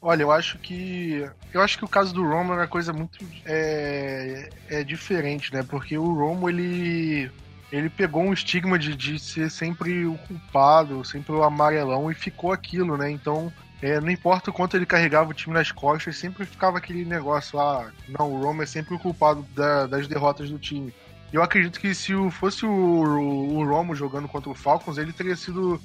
Olha, 0.00 0.22
eu 0.22 0.30
acho 0.30 0.58
que. 0.58 1.28
Eu 1.52 1.60
acho 1.62 1.78
que 1.78 1.84
o 1.84 1.88
caso 1.88 2.12
do 2.12 2.22
Romo 2.22 2.52
é 2.52 2.56
uma 2.56 2.68
coisa 2.68 2.92
muito. 2.92 3.18
É, 3.44 4.48
é 4.68 4.84
diferente, 4.84 5.52
né? 5.52 5.62
Porque 5.62 5.96
o 5.96 6.14
Romo, 6.14 6.48
ele 6.48 7.30
ele 7.70 7.90
pegou 7.90 8.22
um 8.22 8.32
estigma 8.32 8.78
de, 8.78 8.94
de 8.94 9.18
ser 9.18 9.50
sempre 9.50 10.06
o 10.06 10.16
culpado, 10.18 11.04
sempre 11.04 11.32
o 11.32 11.42
amarelão 11.42 12.10
e 12.10 12.14
ficou 12.14 12.52
aquilo, 12.52 12.96
né? 12.96 13.10
Então, 13.10 13.52
é, 13.82 14.00
não 14.00 14.10
importa 14.10 14.50
o 14.50 14.52
quanto 14.52 14.76
ele 14.76 14.86
carregava 14.86 15.30
o 15.30 15.34
time 15.34 15.54
nas 15.54 15.70
costas, 15.70 16.16
sempre 16.16 16.46
ficava 16.46 16.78
aquele 16.78 17.04
negócio, 17.04 17.58
ah, 17.58 17.90
não, 18.08 18.32
o 18.32 18.42
Roma 18.42 18.62
é 18.62 18.66
sempre 18.66 18.94
o 18.94 18.98
culpado 18.98 19.42
da, 19.54 19.86
das 19.86 20.06
derrotas 20.06 20.48
do 20.48 20.58
time. 20.58 20.94
Eu 21.32 21.42
acredito 21.42 21.80
que 21.80 21.94
se 21.94 22.12
fosse 22.30 22.64
o, 22.64 22.70
o, 22.70 23.58
o 23.58 23.66
Romo 23.66 23.94
jogando 23.94 24.28
contra 24.28 24.48
o 24.48 24.54
Falcons, 24.54 24.96
ele 24.96 25.12
teria 25.12 25.36
sido 25.36 25.80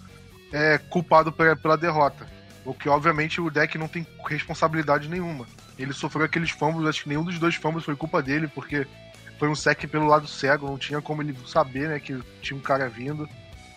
é, 0.54 0.78
culpado 0.78 1.32
pela, 1.32 1.56
pela 1.56 1.78
derrota. 1.78 2.28
O 2.64 2.74
que, 2.74 2.88
obviamente, 2.88 3.42
o 3.42 3.50
deck 3.50 3.78
não 3.78 3.88
tem 3.88 4.06
responsabilidade 4.28 5.10
nenhuma. 5.10 5.48
Ele 5.80 5.94
sofreu 5.94 6.26
aqueles 6.26 6.52
fumbles, 6.52 6.88
acho 6.88 7.04
que 7.04 7.10
nenhum 7.10 7.24
dos 7.24 7.40
dois 7.40 7.56
fumbles 7.56 7.84
foi 7.84 7.96
culpa 7.96 8.22
dele, 8.22 8.48
porque 8.48 8.86
foi 9.42 9.50
um 9.50 9.56
sec 9.56 9.88
pelo 9.88 10.06
lado 10.06 10.28
cego, 10.28 10.68
não 10.68 10.78
tinha 10.78 11.02
como 11.02 11.24
ele 11.24 11.36
saber, 11.48 11.90
né, 11.90 12.00
que 12.00 12.16
tinha 12.44 12.56
um 12.56 12.62
cara 12.62 12.88
vindo. 12.88 13.28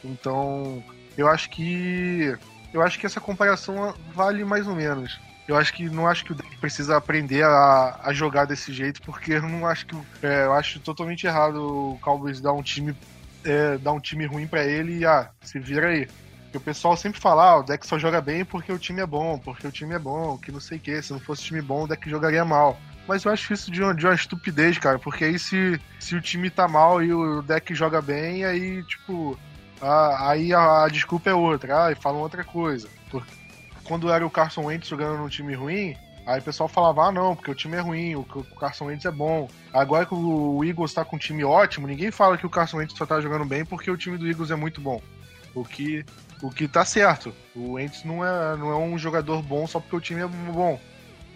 Então, 0.05 0.85
eu 1.17 1.27
acho 1.27 1.49
que 1.49 2.37
eu 2.71 2.83
acho 2.83 2.99
que 2.99 3.07
essa 3.07 3.19
comparação 3.19 3.95
vale 4.15 4.45
mais 4.45 4.69
ou 4.69 4.75
menos. 4.75 5.19
Eu 5.49 5.57
acho 5.57 5.73
que 5.73 5.89
não 5.89 6.07
acho 6.07 6.23
que 6.23 6.33
o 6.33 6.35
deck 6.35 6.55
precisa 6.59 6.99
aprender 6.99 7.45
a, 7.45 7.99
a 8.03 8.13
jogar 8.13 8.45
desse 8.45 8.75
jeito, 8.75 9.01
porque 9.01 9.33
eu 9.33 9.43
não 9.43 9.67
acho 9.67 9.87
que. 9.87 9.97
É, 10.23 10.45
eu 10.45 10.53
acho 10.53 10.81
totalmente 10.81 11.27
errado 11.27 11.57
o 11.57 11.99
Cowboys 12.03 12.43
dar 12.43 12.53
um 12.53 12.63
time. 12.63 12.95
É, 13.43 13.79
dar 13.79 13.93
um 13.93 14.01
time 14.01 14.27
ruim 14.27 14.47
para 14.47 14.65
ele 14.65 14.99
e 14.99 15.07
ah, 15.07 15.31
se 15.41 15.59
vira 15.59 15.89
aí. 15.89 16.07
Porque 16.43 16.59
o 16.59 16.61
pessoal 16.61 16.95
sempre 16.95 17.19
fala, 17.19 17.53
ah, 17.53 17.57
o 17.61 17.63
deck 17.63 17.87
só 17.87 17.99
joga 17.99 18.21
bem 18.21 18.45
porque 18.45 18.71
o 18.71 18.79
time 18.79 19.01
é 19.01 19.07
bom, 19.07 19.39
porque 19.39 19.67
o 19.67 19.73
time 19.73 19.95
é 19.95 19.99
bom, 19.99 20.37
que 20.37 20.53
não 20.53 20.61
sei 20.61 20.77
o 20.77 20.81
que, 20.81 21.01
se 21.01 21.11
não 21.11 21.21
fosse 21.21 21.45
time 21.45 21.63
bom, 21.63 21.85
o 21.85 21.89
deck 21.89 22.09
jogaria 22.11 22.45
mal. 22.45 22.79
Mas 23.07 23.25
eu 23.25 23.33
acho 23.33 23.53
isso 23.53 23.71
de 23.71 23.83
uma, 23.83 23.95
de 23.95 24.07
uma 24.07 24.15
estupidez, 24.15 24.79
cara, 24.79 24.99
porque 24.99 25.25
aí 25.25 25.39
se, 25.39 25.81
se 26.01 26.17
o 26.17 26.21
time 26.21 26.49
tá 26.49 26.67
mal 26.67 27.03
e 27.03 27.13
o 27.13 27.43
deck 27.43 27.75
joga 27.75 28.01
bem, 28.01 28.45
aí, 28.45 28.83
tipo, 28.85 29.39
a, 29.81 30.31
aí 30.31 30.53
a, 30.55 30.85
a, 30.85 30.89
desculpa 30.89 31.29
é 31.29 31.35
outra, 31.35 31.87
ah, 31.87 31.93
e 31.93 31.95
falam 31.95 32.21
outra 32.21 32.43
coisa. 32.43 32.89
Porque 33.11 33.31
quando 33.85 34.11
era 34.11 34.27
o 34.27 34.31
Carson 34.31 34.65
Wentz 34.65 34.89
jogando 34.89 35.19
num 35.19 35.29
time 35.29 35.55
ruim, 35.55 35.95
aí 36.27 36.41
o 36.41 36.43
pessoal 36.43 36.69
falava, 36.69 37.09
ah 37.09 37.13
não, 37.13 37.37
porque 37.37 37.51
o 37.51 37.55
time 37.55 37.77
é 37.77 37.81
ruim, 37.81 38.15
o, 38.15 38.21
o 38.21 38.57
Carson 38.59 38.87
Wentz 38.87 39.05
é 39.05 39.11
bom. 39.11 39.49
Agora 39.73 40.07
que 40.07 40.15
o, 40.15 40.57
o 40.57 40.65
Eagles 40.65 40.95
tá 40.95 41.05
com 41.05 41.17
um 41.17 41.19
time 41.19 41.45
ótimo, 41.45 41.87
ninguém 41.87 42.11
fala 42.11 42.39
que 42.39 42.47
o 42.47 42.51
Carson 42.51 42.79
Wentz 42.79 42.97
só 42.97 43.05
tá 43.05 43.21
jogando 43.21 43.45
bem 43.45 43.65
porque 43.65 43.91
o 43.91 43.97
time 43.97 44.17
do 44.17 44.27
Eagles 44.27 44.51
é 44.51 44.57
muito 44.57 44.81
bom. 44.81 45.03
O 45.55 45.63
que, 45.63 46.05
o 46.43 46.51
que 46.51 46.67
tá 46.67 46.85
certo. 46.85 47.33
O 47.55 47.73
Wentz 47.73 48.03
não 48.03 48.25
é, 48.25 48.57
não 48.57 48.71
é 48.71 48.77
um 48.77 48.99
jogador 48.99 49.43
bom 49.43 49.67
só 49.67 49.79
porque 49.79 49.97
o 49.97 50.01
time 50.01 50.23
é 50.23 50.27
bom. 50.27 50.81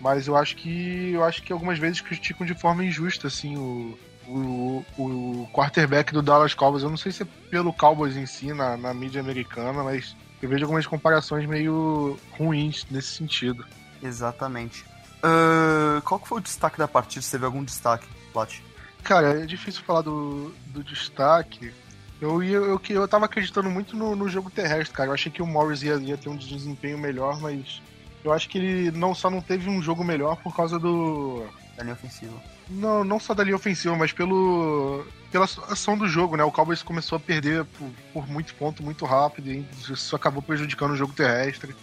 Mas 0.00 0.26
eu 0.26 0.37
acho 0.37 0.57
que 0.57 1.12
eu 1.12 1.25
acho 1.25 1.43
que 1.43 1.52
algumas 1.52 1.78
vezes 1.78 2.00
criticam 2.00 2.47
de 2.47 2.55
forma 2.55 2.85
injusta 2.85 3.26
assim 3.26 3.57
o, 3.57 3.99
o, 4.28 4.85
o 4.97 5.49
quarterback 5.52 6.12
do 6.12 6.23
Dallas 6.23 6.55
Cowboys. 6.55 6.83
Eu 6.83 6.90
não 6.90 6.97
sei 6.97 7.11
se 7.11 7.23
é 7.23 7.26
pelo 7.50 7.73
Cowboys 7.73 8.17
em 8.17 8.26
si 8.26 8.52
na, 8.52 8.76
na 8.76 8.95
mídia 8.95 9.21
americana, 9.21 9.83
mas 9.83 10.17
eu 10.40 10.49
vejo 10.49 10.64
algumas 10.64 10.87
comparações 10.87 11.47
meio 11.47 12.19
ruins 12.31 12.87
nesse 12.90 13.09
sentido. 13.09 13.67
Exatamente. 14.02 14.85
Uh, 15.19 16.00
qual 16.02 16.21
que 16.21 16.28
foi 16.28 16.38
o 16.38 16.43
destaque 16.43 16.78
da 16.78 16.87
partida? 16.87 17.23
Você 17.23 17.33
teve 17.33 17.45
algum 17.45 17.64
destaque, 17.64 18.07
Plat? 18.33 18.61
Cara, 19.02 19.43
é 19.43 19.47
difícil 19.47 19.83
falar 19.83 20.02
do, 20.02 20.55
do 20.67 20.85
destaque. 20.85 21.73
Eu, 22.21 22.43
ia, 22.43 22.57
eu, 22.57 22.81
eu 22.88 23.09
tava 23.09 23.26
acreditando 23.26 23.71
muito 23.71 23.97
no, 23.97 24.14
no 24.14 24.28
jogo 24.28 24.50
terrestre, 24.50 24.95
cara. 24.95 25.11
Eu 25.11 25.14
achei 25.14 25.31
que 25.31 25.43
o 25.43 25.47
Morris 25.47 25.83
ia, 25.83 25.95
ia 25.95 26.17
ter 26.17 26.28
um 26.28 26.37
desempenho 26.37 26.99
melhor, 26.99 27.40
mas 27.40 27.81
eu 28.25 28.33
acho 28.33 28.49
que 28.49 28.59
ele 28.59 28.91
não 28.91 29.15
só 29.15 29.31
não 29.31 29.41
teve 29.41 29.69
um 29.69 29.81
jogo 29.81 30.05
melhor 30.05 30.37
por 30.37 30.55
causa 30.55 30.79
do. 30.79 31.45
Da 31.77 31.83
linha 31.83 31.95
ofensiva. 31.95 32.35
Não, 32.69 33.05
não 33.05 33.19
só 33.19 33.33
da 33.35 33.45
linha 33.45 33.57
ofensiva, 33.57 33.97
mas 33.97 34.13
pelo. 34.13 35.05
pela 35.31 35.45
ação 35.45 35.97
do 35.97 36.09
jogo, 36.09 36.37
né? 36.37 36.45
O 36.45 36.53
Cowboys 36.53 36.83
começou 36.83 37.17
a 37.17 37.21
perder 37.21 37.65
por, 37.65 37.91
por 38.13 38.29
muito 38.29 38.55
ponto, 38.55 38.83
muito 38.83 39.05
rápido, 39.05 39.51
e 39.51 39.67
isso 39.91 40.15
acabou 40.15 40.43
prejudicando 40.43 40.93
o 40.93 40.97
jogo 40.97 41.13
terrestre. 41.13 41.75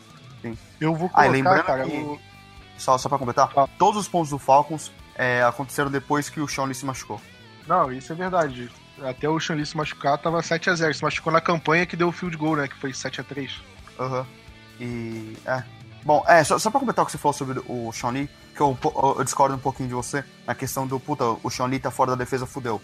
Sim. 0.42 0.58
Eu 0.80 0.94
vou 0.94 1.10
colocar, 1.10 1.28
ah, 1.28 1.32
lembrando 1.32 1.64
cara, 1.64 1.86
que... 1.86 1.98
o... 1.98 2.20
só, 2.78 2.98
só 2.98 3.10
pra 3.10 3.18
completar, 3.18 3.52
ah. 3.56 3.68
todos 3.80 4.02
os 4.02 4.08
pontos 4.08 4.30
do 4.30 4.38
Falcons 4.38 4.92
é, 5.16 5.42
aconteceram 5.42 5.90
depois 5.90 6.30
que 6.30 6.40
o 6.40 6.48
Sean 6.48 6.66
Lee 6.66 6.76
se 6.76 6.86
machucou. 6.86 7.20
Não, 7.66 7.92
isso 7.92 8.12
é 8.12 8.16
verdade. 8.16 8.70
Até 9.02 9.28
o 9.28 9.40
Sean 9.40 9.56
Lee 9.56 9.66
se 9.66 9.76
machucar, 9.76 10.18
tava 10.18 10.40
7x0. 10.40 10.94
Se 10.94 11.04
machucou 11.04 11.34
na 11.34 11.42
campanha 11.42 11.86
que 11.86 11.96
deu 11.96 12.10
o 12.10 12.12
field 12.12 12.38
goal, 12.38 12.58
né? 12.58 12.68
Que 12.68 12.76
foi 12.76 12.92
7x3. 12.92 13.50
Aham. 14.00 14.20
Uhum. 14.20 14.26
E. 14.80 15.38
É, 15.46 15.64
Bom, 16.06 16.24
é, 16.28 16.44
só, 16.44 16.60
só 16.60 16.70
pra 16.70 16.80
completar 16.80 17.02
o 17.02 17.06
que 17.08 17.12
você 17.12 17.18
falou 17.18 17.34
sobre 17.34 17.60
o 17.68 17.92
Sean 17.92 18.12
Lee, 18.12 18.30
que 18.54 18.62
eu, 18.62 18.78
eu, 19.18 19.24
discordo 19.24 19.56
um 19.56 19.60
pouquinho 19.60 19.90
de 19.90 19.96
você, 19.96 20.24
na 20.46 20.54
questão 20.54 20.86
do, 20.86 21.00
puta, 21.00 21.26
o 21.42 21.50
Sean 21.50 21.66
Lee 21.66 21.80
tá 21.80 21.90
fora 21.90 22.12
da 22.12 22.16
defesa, 22.16 22.46
fudeu. 22.46 22.80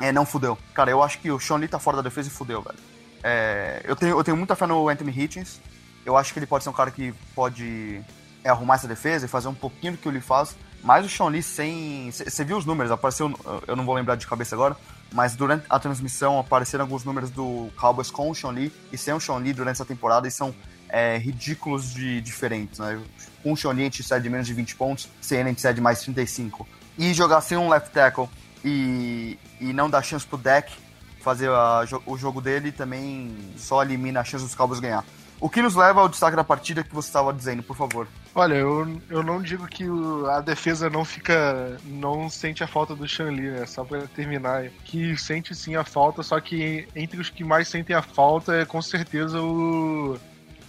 É, 0.00 0.10
não 0.10 0.26
fudeu. 0.26 0.58
Cara, 0.74 0.90
eu 0.90 1.00
acho 1.00 1.20
que 1.20 1.30
o 1.30 1.38
Sean 1.38 1.58
Lee 1.58 1.68
tá 1.68 1.78
fora 1.78 1.98
da 1.98 2.02
defesa 2.02 2.28
e 2.28 2.30
fudeu, 2.30 2.60
velho. 2.60 2.78
É, 3.22 3.82
eu, 3.84 3.94
tenho, 3.94 4.18
eu 4.18 4.24
tenho 4.24 4.36
muita 4.36 4.56
fé 4.56 4.66
no 4.66 4.88
Anthony 4.88 5.12
Hitchens. 5.16 5.60
Eu 6.04 6.16
acho 6.16 6.32
que 6.32 6.40
ele 6.40 6.46
pode 6.46 6.64
ser 6.64 6.70
um 6.70 6.72
cara 6.72 6.90
que 6.90 7.14
pode 7.36 8.02
é, 8.42 8.50
arrumar 8.50 8.74
essa 8.74 8.88
defesa 8.88 9.26
e 9.26 9.28
fazer 9.28 9.46
um 9.46 9.54
pouquinho 9.54 9.92
do 9.92 9.98
que 9.98 10.08
ele 10.08 10.20
faz. 10.20 10.56
Mas 10.82 11.06
o 11.06 11.08
Sean 11.08 11.28
Lee 11.28 11.42
sem. 11.42 12.10
Você 12.10 12.44
viu 12.44 12.56
os 12.56 12.66
números? 12.66 12.92
Apareceu. 12.92 13.32
Eu 13.66 13.76
não 13.76 13.86
vou 13.86 13.94
lembrar 13.94 14.16
de 14.16 14.26
cabeça 14.26 14.54
agora. 14.54 14.76
Mas 15.12 15.36
durante 15.36 15.64
a 15.70 15.78
transmissão 15.78 16.38
apareceram 16.38 16.84
alguns 16.84 17.04
números 17.04 17.30
do 17.30 17.70
Cowboys 17.76 18.10
com 18.10 18.30
o 18.30 18.34
Sean 18.34 18.50
Lee 18.50 18.72
e 18.92 18.98
sem 18.98 19.14
o 19.14 19.20
Sean 19.20 19.38
Lee 19.38 19.52
durante 19.52 19.76
essa 19.76 19.84
temporada. 19.84 20.28
E 20.28 20.30
são 20.30 20.54
é, 20.88 21.16
ridículos 21.18 21.92
de 21.92 22.20
diferentes, 22.20 22.78
né? 22.78 23.00
Um 23.44 23.54
Shonite 23.54 24.02
cede 24.02 24.28
menos 24.28 24.46
de 24.46 24.54
20 24.54 24.74
pontos, 24.76 25.08
CNN 25.20 25.56
cede 25.58 25.80
mais 25.80 26.00
35. 26.00 26.66
E 26.98 27.12
jogar 27.14 27.40
sem 27.40 27.56
um 27.56 27.68
left 27.68 27.90
tackle 27.90 28.28
e, 28.64 29.38
e 29.60 29.72
não 29.72 29.88
dar 29.88 30.02
chance 30.02 30.26
pro 30.26 30.38
deck 30.38 30.72
fazer 31.20 31.48
a, 31.48 31.84
o 32.06 32.16
jogo 32.16 32.40
dele 32.40 32.70
também 32.70 33.36
só 33.56 33.82
elimina 33.82 34.20
a 34.20 34.24
chance 34.24 34.44
dos 34.44 34.54
Cowboys 34.54 34.78
ganhar. 34.78 35.04
O 35.40 35.50
que 35.50 35.60
nos 35.60 35.74
leva 35.74 36.00
ao 36.00 36.08
destaque 36.08 36.36
da 36.36 36.44
partida 36.44 36.82
que 36.82 36.94
você 36.94 37.08
estava 37.08 37.32
dizendo, 37.32 37.62
por 37.62 37.76
favor. 37.76 38.08
Olha, 38.34 38.54
eu, 38.54 39.00
eu 39.10 39.22
não 39.22 39.42
digo 39.42 39.66
que 39.66 39.84
a 40.30 40.40
defesa 40.40 40.88
não 40.88 41.04
fica. 41.04 41.78
não 41.84 42.30
sente 42.30 42.64
a 42.64 42.66
falta 42.66 42.94
do 42.94 43.06
Shanli, 43.06 43.50
né? 43.50 43.66
Só 43.66 43.84
pra 43.84 44.02
terminar. 44.06 44.70
Que 44.84 45.16
sente 45.16 45.54
sim 45.54 45.76
a 45.76 45.84
falta, 45.84 46.22
só 46.22 46.40
que 46.40 46.88
entre 46.94 47.20
os 47.20 47.28
que 47.28 47.44
mais 47.44 47.68
sentem 47.68 47.94
a 47.94 48.02
falta 48.02 48.54
é 48.54 48.64
com 48.64 48.80
certeza 48.80 49.40
o 49.42 50.16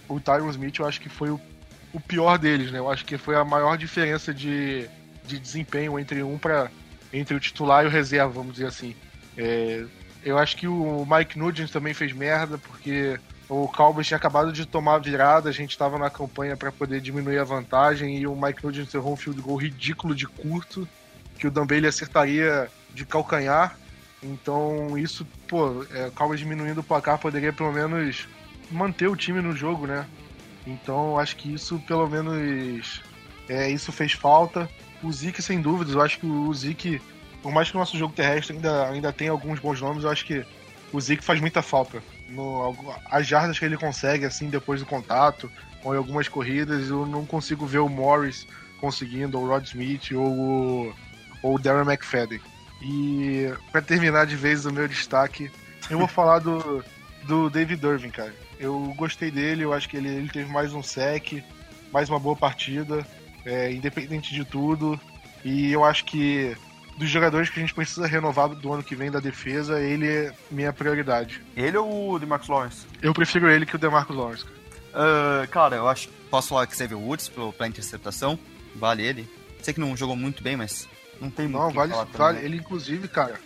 o 0.08 0.18
Tyron 0.18 0.50
Smith 0.50 0.78
eu 0.78 0.86
acho 0.86 1.00
que 1.00 1.08
foi 1.08 1.30
o, 1.30 1.40
o 1.92 2.00
pior 2.00 2.38
deles, 2.38 2.72
né? 2.72 2.78
Eu 2.78 2.90
acho 2.90 3.04
que 3.04 3.18
foi 3.18 3.36
a 3.36 3.44
maior 3.44 3.76
diferença 3.76 4.32
de, 4.32 4.88
de 5.24 5.38
desempenho 5.38 5.98
entre 5.98 6.22
um 6.22 6.38
para 6.38 6.70
entre 7.12 7.34
o 7.34 7.40
titular 7.40 7.84
e 7.84 7.88
o 7.88 7.90
reserva, 7.90 8.32
vamos 8.32 8.52
dizer 8.52 8.66
assim. 8.66 8.94
É, 9.36 9.84
eu 10.22 10.36
acho 10.36 10.56
que 10.56 10.66
o 10.66 11.06
Mike 11.06 11.38
Nugent 11.38 11.70
também 11.70 11.94
fez 11.94 12.12
merda, 12.12 12.58
porque 12.58 13.18
o 13.48 13.66
Cowboys 13.66 14.06
tinha 14.06 14.18
acabado 14.18 14.52
de 14.52 14.66
tomar 14.66 14.96
a 14.96 14.98
virada, 14.98 15.48
a 15.48 15.52
gente 15.52 15.70
estava 15.70 15.98
na 15.98 16.10
campanha 16.10 16.56
para 16.56 16.70
poder 16.70 17.00
diminuir 17.00 17.38
a 17.38 17.44
vantagem 17.44 18.18
e 18.18 18.26
o 18.26 18.36
Mike 18.36 18.62
Nugent 18.64 18.92
errou 18.92 19.14
um 19.14 19.16
field 19.16 19.40
goal 19.40 19.56
ridículo 19.56 20.14
de 20.14 20.26
curto, 20.26 20.86
que 21.38 21.46
o 21.46 21.50
Bailey 21.50 21.88
acertaria 21.88 22.68
de 22.92 23.06
calcanhar. 23.06 23.78
Então 24.22 24.98
isso, 24.98 25.26
pô, 25.46 25.86
é, 25.94 26.08
o 26.08 26.12
Cowboys 26.12 26.40
diminuindo 26.40 26.80
o 26.80 26.84
placar 26.84 27.18
poderia 27.18 27.52
pelo 27.52 27.72
menos 27.72 28.28
manter 28.70 29.08
o 29.08 29.16
time 29.16 29.40
no 29.40 29.54
jogo, 29.54 29.86
né? 29.86 30.06
Então 30.66 31.18
acho 31.18 31.36
que 31.36 31.52
isso 31.52 31.78
pelo 31.86 32.08
menos 32.08 33.02
é, 33.48 33.70
isso 33.70 33.90
fez 33.90 34.12
falta. 34.12 34.68
O 35.02 35.12
Zeke, 35.12 35.40
sem 35.42 35.60
dúvidas, 35.60 35.94
eu 35.94 36.02
acho 36.02 36.18
que 36.18 36.26
o 36.26 36.52
Zeke, 36.52 37.00
por 37.42 37.52
mais 37.52 37.70
que 37.70 37.76
o 37.76 37.78
nosso 37.78 37.96
jogo 37.96 38.12
terrestre 38.12 38.56
ainda, 38.56 38.88
ainda 38.88 39.12
tenha 39.12 39.30
alguns 39.30 39.58
bons 39.60 39.80
nomes, 39.80 40.04
eu 40.04 40.10
acho 40.10 40.26
que 40.26 40.44
o 40.92 41.00
Zeke 41.00 41.24
faz 41.24 41.40
muita 41.40 41.62
falta. 41.62 42.02
No, 42.28 42.76
as 43.06 43.26
jardas 43.26 43.58
que 43.58 43.64
ele 43.64 43.76
consegue, 43.76 44.24
assim, 44.24 44.50
depois 44.50 44.80
do 44.80 44.86
contato, 44.86 45.50
ou 45.82 45.94
em 45.94 45.98
algumas 45.98 46.28
corridas, 46.28 46.88
eu 46.88 47.06
não 47.06 47.24
consigo 47.24 47.64
ver 47.64 47.78
o 47.78 47.88
Morris 47.88 48.46
conseguindo, 48.80 49.38
ou 49.38 49.44
o 49.44 49.48
Rod 49.48 49.64
Smith, 49.64 50.10
ou 50.12 50.26
o, 50.26 50.94
ou 51.42 51.54
o 51.54 51.58
Darren 51.58 51.88
McFadden. 51.88 52.40
E 52.82 53.52
para 53.72 53.82
terminar 53.82 54.26
de 54.26 54.36
vez 54.36 54.66
o 54.66 54.72
meu 54.72 54.86
destaque, 54.86 55.50
eu 55.88 55.98
vou 55.98 56.08
falar 56.08 56.40
do, 56.40 56.84
do 57.24 57.48
David 57.48 57.84
Irving, 57.84 58.10
cara. 58.10 58.34
Eu 58.58 58.92
gostei 58.96 59.30
dele, 59.30 59.64
eu 59.64 59.72
acho 59.72 59.88
que 59.88 59.96
ele, 59.96 60.08
ele 60.08 60.28
teve 60.28 60.50
mais 60.50 60.72
um 60.72 60.82
sec, 60.82 61.42
mais 61.92 62.08
uma 62.08 62.18
boa 62.18 62.36
partida, 62.36 63.06
é, 63.44 63.72
independente 63.72 64.34
de 64.34 64.44
tudo. 64.44 65.00
E 65.44 65.70
eu 65.72 65.84
acho 65.84 66.04
que 66.04 66.56
dos 66.98 67.08
jogadores 67.08 67.48
que 67.48 67.58
a 67.58 67.62
gente 67.62 67.74
precisa 67.74 68.06
renovar 68.06 68.48
do 68.48 68.72
ano 68.72 68.82
que 68.82 68.96
vem 68.96 69.10
da 69.10 69.20
defesa, 69.20 69.80
ele 69.80 70.08
é 70.08 70.32
minha 70.50 70.72
prioridade. 70.72 71.40
Ele 71.56 71.76
ou 71.76 72.14
o 72.14 72.18
DeMarcus 72.18 72.48
Lawrence? 72.48 72.86
Eu 73.00 73.14
prefiro 73.14 73.48
ele 73.48 73.64
que 73.64 73.76
o 73.76 73.78
DeMarcus 73.78 74.16
Lawrence. 74.16 74.44
Uh, 74.44 75.46
cara, 75.50 75.76
eu 75.76 75.88
acho 75.88 76.08
posso 76.30 76.48
falar 76.48 76.66
que 76.66 76.76
Xavier 76.76 76.98
Woods 76.98 77.30
pra 77.56 77.68
interceptação, 77.68 78.38
vale 78.74 79.02
ele. 79.02 79.28
Sei 79.62 79.72
que 79.72 79.80
não 79.80 79.96
jogou 79.96 80.16
muito 80.16 80.42
bem, 80.42 80.56
mas 80.56 80.88
não 81.20 81.30
tem 81.30 81.46
muito 81.46 81.62
Não, 81.62 81.70
vale, 81.70 81.92
vale. 82.12 82.44
Ele 82.44 82.56
inclusive, 82.56 83.08
cara, 83.08 83.38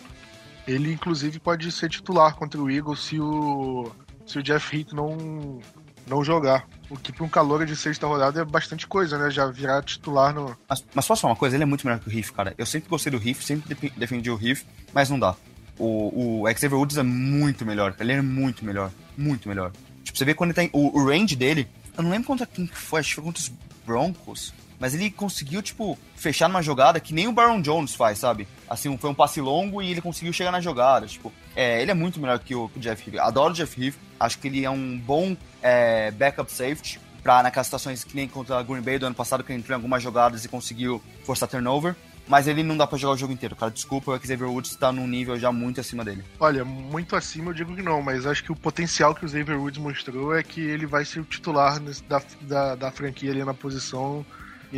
ele 0.66 0.92
inclusive 0.92 1.38
pode 1.38 1.70
ser 1.72 1.88
titular 1.88 2.34
contra 2.34 2.60
o 2.60 2.70
Eagles 2.70 3.00
se 3.00 3.20
o 3.20 3.90
se 4.32 4.38
o 4.38 4.42
Jeff 4.42 4.76
Heath 4.76 4.92
não 4.92 5.60
não 6.06 6.24
jogar. 6.24 6.66
O 6.90 6.96
que 6.96 7.12
para 7.12 7.24
um 7.24 7.28
calor 7.28 7.64
de 7.64 7.76
sexta 7.76 8.06
rodada 8.06 8.40
é 8.40 8.44
bastante 8.44 8.86
coisa, 8.86 9.16
né? 9.18 9.30
Já 9.30 9.46
virar 9.46 9.82
titular 9.82 10.34
no. 10.34 10.56
Mas, 10.68 10.84
mas 10.94 11.06
posso 11.06 11.22
falar 11.22 11.32
uma 11.32 11.38
coisa? 11.38 11.56
Ele 11.56 11.62
é 11.62 11.66
muito 11.66 11.86
melhor 11.86 12.00
que 12.00 12.08
o 12.08 12.10
Riff, 12.10 12.32
cara. 12.32 12.54
Eu 12.58 12.66
sempre 12.66 12.88
gostei 12.88 13.10
do 13.10 13.18
Riff, 13.18 13.44
sempre 13.44 13.74
defendi 13.96 14.30
o 14.30 14.36
Riff, 14.36 14.66
mas 14.92 15.08
não 15.08 15.18
dá. 15.18 15.34
O, 15.78 16.42
o 16.42 16.48
Xavier 16.48 16.74
Woods 16.74 16.98
é 16.98 17.02
muito 17.02 17.64
melhor. 17.64 17.94
Ele 17.98 18.12
é 18.12 18.22
muito 18.22 18.64
melhor. 18.64 18.90
Muito 19.16 19.48
melhor. 19.48 19.72
Tipo, 20.04 20.18
você 20.18 20.24
vê 20.24 20.34
quando 20.34 20.50
ele 20.50 20.54
tem. 20.56 20.70
O, 20.72 20.98
o 20.98 21.06
range 21.06 21.36
dele. 21.36 21.68
Eu 21.96 22.02
não 22.02 22.10
lembro 22.10 22.26
contra 22.26 22.46
quem 22.46 22.66
foi, 22.66 23.00
acho 23.00 23.10
que 23.10 23.14
foi 23.16 23.24
contra 23.24 23.42
os 23.42 23.52
Broncos. 23.84 24.52
Mas 24.82 24.94
ele 24.94 25.12
conseguiu, 25.12 25.62
tipo, 25.62 25.96
fechar 26.16 26.48
numa 26.48 26.60
jogada 26.60 26.98
que 26.98 27.14
nem 27.14 27.28
o 27.28 27.32
Baron 27.32 27.62
Jones 27.62 27.94
faz, 27.94 28.18
sabe? 28.18 28.48
Assim, 28.68 28.98
foi 28.98 29.10
um 29.10 29.14
passe 29.14 29.40
longo 29.40 29.80
e 29.80 29.88
ele 29.88 30.00
conseguiu 30.00 30.32
chegar 30.32 30.50
na 30.50 30.60
jogada. 30.60 31.06
Tipo, 31.06 31.32
é, 31.54 31.80
ele 31.80 31.92
é 31.92 31.94
muito 31.94 32.18
melhor 32.18 32.40
que 32.40 32.52
o, 32.52 32.68
que 32.68 32.80
o 32.80 32.82
Jeff 32.82 33.08
Heath. 33.08 33.20
Adoro 33.20 33.52
o 33.52 33.54
Jeff 33.54 33.80
Heath. 33.80 33.94
Acho 34.18 34.40
que 34.40 34.48
ele 34.48 34.64
é 34.64 34.70
um 34.70 34.98
bom 34.98 35.36
é, 35.62 36.10
backup 36.10 36.50
safety 36.50 36.98
para 37.22 37.44
naquelas 37.44 37.68
situações 37.68 38.02
que 38.02 38.16
nem 38.16 38.26
contra 38.26 38.58
a 38.58 38.62
Green 38.64 38.82
Bay 38.82 38.98
do 38.98 39.06
ano 39.06 39.14
passado, 39.14 39.44
que 39.44 39.52
ele 39.52 39.60
entrou 39.60 39.72
em 39.72 39.78
algumas 39.78 40.02
jogadas 40.02 40.44
e 40.44 40.48
conseguiu 40.48 41.00
forçar 41.22 41.48
turnover. 41.48 41.94
mas 42.26 42.48
ele 42.48 42.64
não 42.64 42.76
dá 42.76 42.84
pra 42.84 42.98
jogar 42.98 43.14
o 43.14 43.16
jogo 43.16 43.32
inteiro, 43.32 43.54
cara. 43.54 43.70
Desculpa, 43.70 44.10
o 44.10 44.18
Xavier 44.18 44.50
Woods 44.50 44.74
tá 44.74 44.90
num 44.90 45.06
nível 45.06 45.38
já 45.38 45.52
muito 45.52 45.80
acima 45.80 46.04
dele. 46.04 46.24
Olha, 46.40 46.64
muito 46.64 47.14
acima 47.14 47.50
eu 47.50 47.54
digo 47.54 47.74
que 47.76 47.82
não, 47.82 48.02
mas 48.02 48.26
acho 48.26 48.42
que 48.42 48.50
o 48.50 48.56
potencial 48.56 49.14
que 49.14 49.24
o 49.24 49.28
Xavier 49.28 49.60
Woods 49.60 49.80
mostrou 49.80 50.34
é 50.34 50.42
que 50.42 50.60
ele 50.60 50.86
vai 50.86 51.04
ser 51.04 51.20
o 51.20 51.24
titular 51.24 51.78
da, 52.08 52.22
da, 52.40 52.74
da 52.74 52.90
franquia 52.90 53.30
ali 53.30 53.44
na 53.44 53.54
posição 53.54 54.26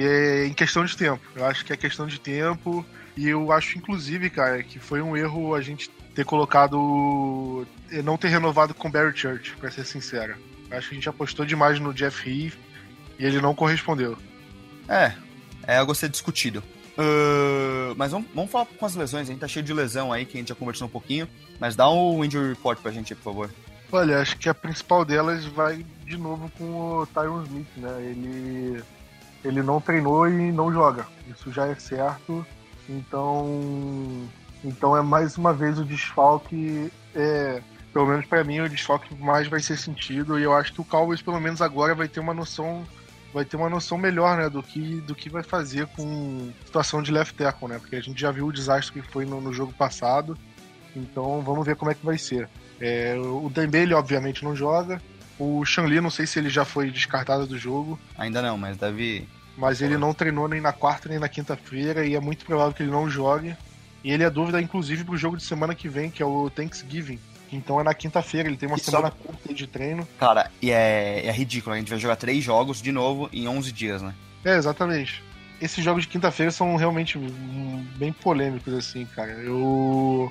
é 0.03 0.47
em 0.47 0.53
questão 0.53 0.85
de 0.85 0.97
tempo. 0.97 1.23
Eu 1.35 1.47
acho 1.47 1.65
que 1.65 1.73
é 1.73 1.77
questão 1.77 2.07
de 2.07 2.19
tempo 2.19 2.85
e 3.17 3.29
eu 3.29 3.53
acho, 3.53 3.79
inclusive, 3.79 4.29
cara, 4.31 4.63
que 4.63 4.79
foi 4.79 5.01
um 5.01 5.17
erro 5.17 5.55
a 5.55 5.61
gente 5.61 5.91
ter 6.15 6.25
colocado. 6.25 7.67
não 8.05 8.17
ter 8.17 8.29
renovado 8.29 8.75
com 8.75 8.91
Barry 8.91 9.17
Church, 9.17 9.55
pra 9.57 9.71
ser 9.71 9.85
sincero. 9.85 10.37
Eu 10.71 10.79
acho 10.79 10.89
que 10.89 10.95
a 10.95 10.99
gente 10.99 11.09
apostou 11.09 11.45
demais 11.45 11.79
no 11.79 11.93
Jeff 11.93 12.29
Heath 12.29 12.55
e 13.19 13.25
ele 13.25 13.41
não 13.41 13.55
correspondeu. 13.55 14.17
É, 14.89 15.13
é 15.67 15.77
algo 15.77 15.93
a 15.93 15.95
ser 15.95 16.09
discutido. 16.09 16.63
Uh, 16.97 17.95
mas 17.97 18.13
vamos, 18.13 18.29
vamos 18.33 18.51
falar 18.51 18.67
com 18.67 18.87
as 18.87 18.95
lesões, 18.95 19.29
a 19.29 19.33
gente 19.33 19.41
tá 19.41 19.49
cheio 19.49 19.65
de 19.65 19.73
lesão 19.73 20.13
aí, 20.13 20.25
que 20.25 20.37
a 20.37 20.41
gente 20.41 20.49
já 20.49 20.55
conversou 20.55 20.87
um 20.87 20.91
pouquinho. 20.91 21.29
Mas 21.59 21.77
dá 21.77 21.89
um 21.91 22.25
injury 22.25 22.51
report 22.51 22.79
pra 22.81 22.91
gente, 22.91 23.15
por 23.15 23.23
favor. 23.23 23.51
Olha, 23.93 24.21
acho 24.21 24.37
que 24.39 24.49
a 24.49 24.55
principal 24.55 25.05
delas 25.05 25.45
vai 25.45 25.85
de 26.05 26.17
novo 26.17 26.51
com 26.59 26.65
o 26.65 27.07
Tyron 27.07 27.45
Smith, 27.45 27.69
né? 27.77 27.97
Ele, 28.01 28.83
ele 29.45 29.63
não 29.63 29.81
treinou 29.81 30.29
e 30.29 30.51
não 30.51 30.73
joga. 30.73 31.07
Isso 31.29 31.53
já 31.53 31.67
é 31.67 31.75
certo. 31.75 32.45
Então, 32.89 34.29
então 34.65 34.97
é 34.97 35.03
mais 35.03 35.37
uma 35.37 35.53
vez 35.53 35.79
o 35.79 35.85
desfalque. 35.85 36.93
É, 37.15 37.63
pelo 37.93 38.07
menos 38.07 38.27
para 38.27 38.43
mim, 38.43 38.61
o 38.61 38.69
desfalque 38.69 39.15
mais 39.15 39.47
vai 39.47 39.61
ser 39.61 39.77
sentido. 39.77 40.39
E 40.39 40.43
eu 40.43 40.55
acho 40.55 40.73
que 40.73 40.81
o 40.81 40.85
Cowboys, 40.85 41.23
pelo 41.23 41.41
menos 41.41 41.61
agora, 41.63 41.95
vai 41.95 42.09
ter 42.09 42.21
uma 42.21 42.35
noção 42.35 42.85
vai 43.35 43.45
ter 43.45 43.57
uma 43.57 43.69
noção 43.69 43.99
melhor, 43.99 44.37
né, 44.37 44.49
do 44.49 44.63
que, 44.63 45.01
do 45.01 45.13
que 45.13 45.29
vai 45.29 45.43
fazer 45.43 45.89
com 45.89 46.53
situação 46.65 47.03
de 47.03 47.11
left 47.11 47.35
tackle, 47.37 47.67
né? 47.67 47.81
Porque 47.81 47.97
a 47.97 48.01
gente 48.01 48.21
já 48.21 48.31
viu 48.31 48.47
o 48.47 48.53
desastre 48.53 49.03
que 49.03 49.11
foi 49.11 49.27
no, 49.27 49.41
no 49.41 49.53
jogo 49.53 49.73
passado. 49.73 50.39
Então 50.95 51.43
vamos 51.43 51.67
ver 51.67 51.75
como 51.75 51.91
é 51.91 51.95
que 51.95 52.07
vai 52.07 52.17
ser. 52.17 52.49
É, 52.81 53.17
o 53.17 53.51
Dembele, 53.51 53.93
obviamente, 53.93 54.45
não 54.45 54.55
joga. 54.55 55.03
O 55.39 55.65
Shanli, 55.65 56.01
não 56.01 56.11
sei 56.11 56.27
se 56.27 56.39
ele 56.39 56.49
já 56.49 56.65
foi 56.65 56.91
descartado 56.91 57.47
do 57.47 57.59
jogo. 57.59 57.99
Ainda 58.17 58.41
não, 58.41 58.57
mas 58.57 58.77
deve. 58.77 59.29
Mas 59.57 59.81
ele 59.81 59.97
não 59.97 60.13
treinou 60.13 60.49
nem 60.49 60.61
na 60.61 60.73
quarta 60.73 61.09
nem 61.09 61.19
na 61.19 61.29
quinta-feira 61.29 62.05
e 62.05 62.15
é 62.15 62.21
muito 62.21 62.45
provável 62.45 62.73
que 62.73 62.83
ele 62.83 62.91
não 62.91 63.09
jogue. 63.09 63.57
E 64.03 64.13
ele 64.13 64.23
é 64.23 64.31
dúvida, 64.31 64.61
inclusive, 64.61 65.05
pro 65.05 65.17
jogo 65.17 65.37
de 65.37 65.45
semana 65.45 65.75
que 65.75 65.89
vem, 65.89 66.11
que 66.11 66.23
é 66.23 66.27
o 66.27 66.51
Thanksgiving. 66.51 67.19
Então 67.51 67.81
é 67.81 67.85
na 67.85 67.95
quinta-feira, 67.95 68.49
ele 68.49 68.57
tem 68.57 68.69
uma 68.69 68.77
e 68.77 68.81
semana 68.81 69.09
só... 69.09 69.15
curta 69.15 69.55
de 69.55 69.67
treino. 69.67 70.07
Cara, 70.19 70.51
e 70.61 70.71
é, 70.71 71.27
é 71.27 71.33
ridículo, 71.33 71.75
a 71.75 71.79
gente 71.79 71.89
vai 71.89 71.99
jogar 71.99 72.17
três 72.17 72.43
jogos 72.43 72.83
de 72.83 72.91
novo 72.91 73.29
em 73.33 73.47
11 73.47 73.73
dias, 73.73 74.03
né? 74.03 74.15
É, 74.45 74.57
exatamente. 74.57 75.23
Esses 75.61 75.83
jogos 75.83 76.03
de 76.03 76.09
quinta-feira 76.09 76.51
são 76.51 76.77
realmente 76.77 77.19
bem 77.97 78.13
polêmicos, 78.13 78.75
assim, 78.75 79.07
cara. 79.07 79.31
Eu, 79.31 80.31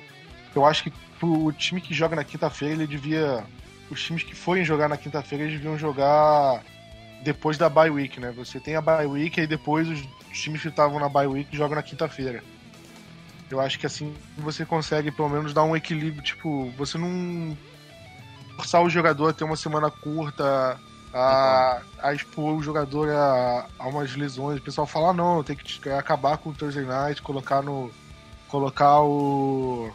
eu 0.54 0.64
acho 0.64 0.84
que 0.84 0.92
o 1.22 1.50
time 1.52 1.80
que 1.80 1.94
joga 1.94 2.14
na 2.14 2.24
quinta-feira, 2.24 2.74
ele 2.74 2.86
devia. 2.86 3.44
Os 3.90 4.02
times 4.02 4.22
que 4.22 4.34
forem 4.34 4.64
jogar 4.64 4.88
na 4.88 4.96
quinta-feira, 4.96 5.44
eles 5.44 5.56
deviam 5.56 5.78
jogar 5.78 6.62
depois 7.22 7.56
da 7.56 7.68
bye 7.68 7.90
week, 7.90 8.20
né? 8.20 8.32
Você 8.36 8.60
tem 8.60 8.76
a 8.76 8.80
bye 8.80 9.06
week 9.06 9.40
e 9.40 9.46
depois 9.46 9.88
os 9.88 10.02
times 10.32 10.62
que 10.62 10.68
estavam 10.68 10.98
na 10.98 11.08
bye 11.08 11.26
week 11.26 11.56
jogam 11.56 11.76
na 11.76 11.82
quinta-feira. 11.82 12.42
Eu 13.50 13.60
acho 13.60 13.78
que 13.78 13.86
assim 13.86 14.14
você 14.36 14.64
consegue 14.64 15.10
pelo 15.10 15.28
menos 15.28 15.52
dar 15.52 15.64
um 15.64 15.76
equilíbrio, 15.76 16.22
tipo, 16.22 16.70
você 16.76 16.98
não 16.98 17.56
forçar 18.56 18.82
o 18.82 18.90
jogador 18.90 19.28
a 19.28 19.32
ter 19.32 19.44
uma 19.44 19.56
semana 19.56 19.90
curta, 19.90 20.78
a, 21.14 21.80
a 22.02 22.12
expor 22.12 22.56
o 22.56 22.62
jogador 22.62 23.08
a, 23.10 23.66
a 23.78 23.86
umas 23.86 24.14
lesões. 24.16 24.58
O 24.58 24.62
pessoal 24.62 24.86
fala, 24.86 25.10
ah, 25.10 25.12
não, 25.12 25.44
tem 25.44 25.56
que 25.56 25.88
acabar 25.90 26.38
com 26.38 26.50
o 26.50 26.54
Thursday 26.54 26.84
Night, 26.84 27.22
colocar 27.22 27.62
no. 27.62 27.90
colocar 28.48 29.00
o. 29.02 29.92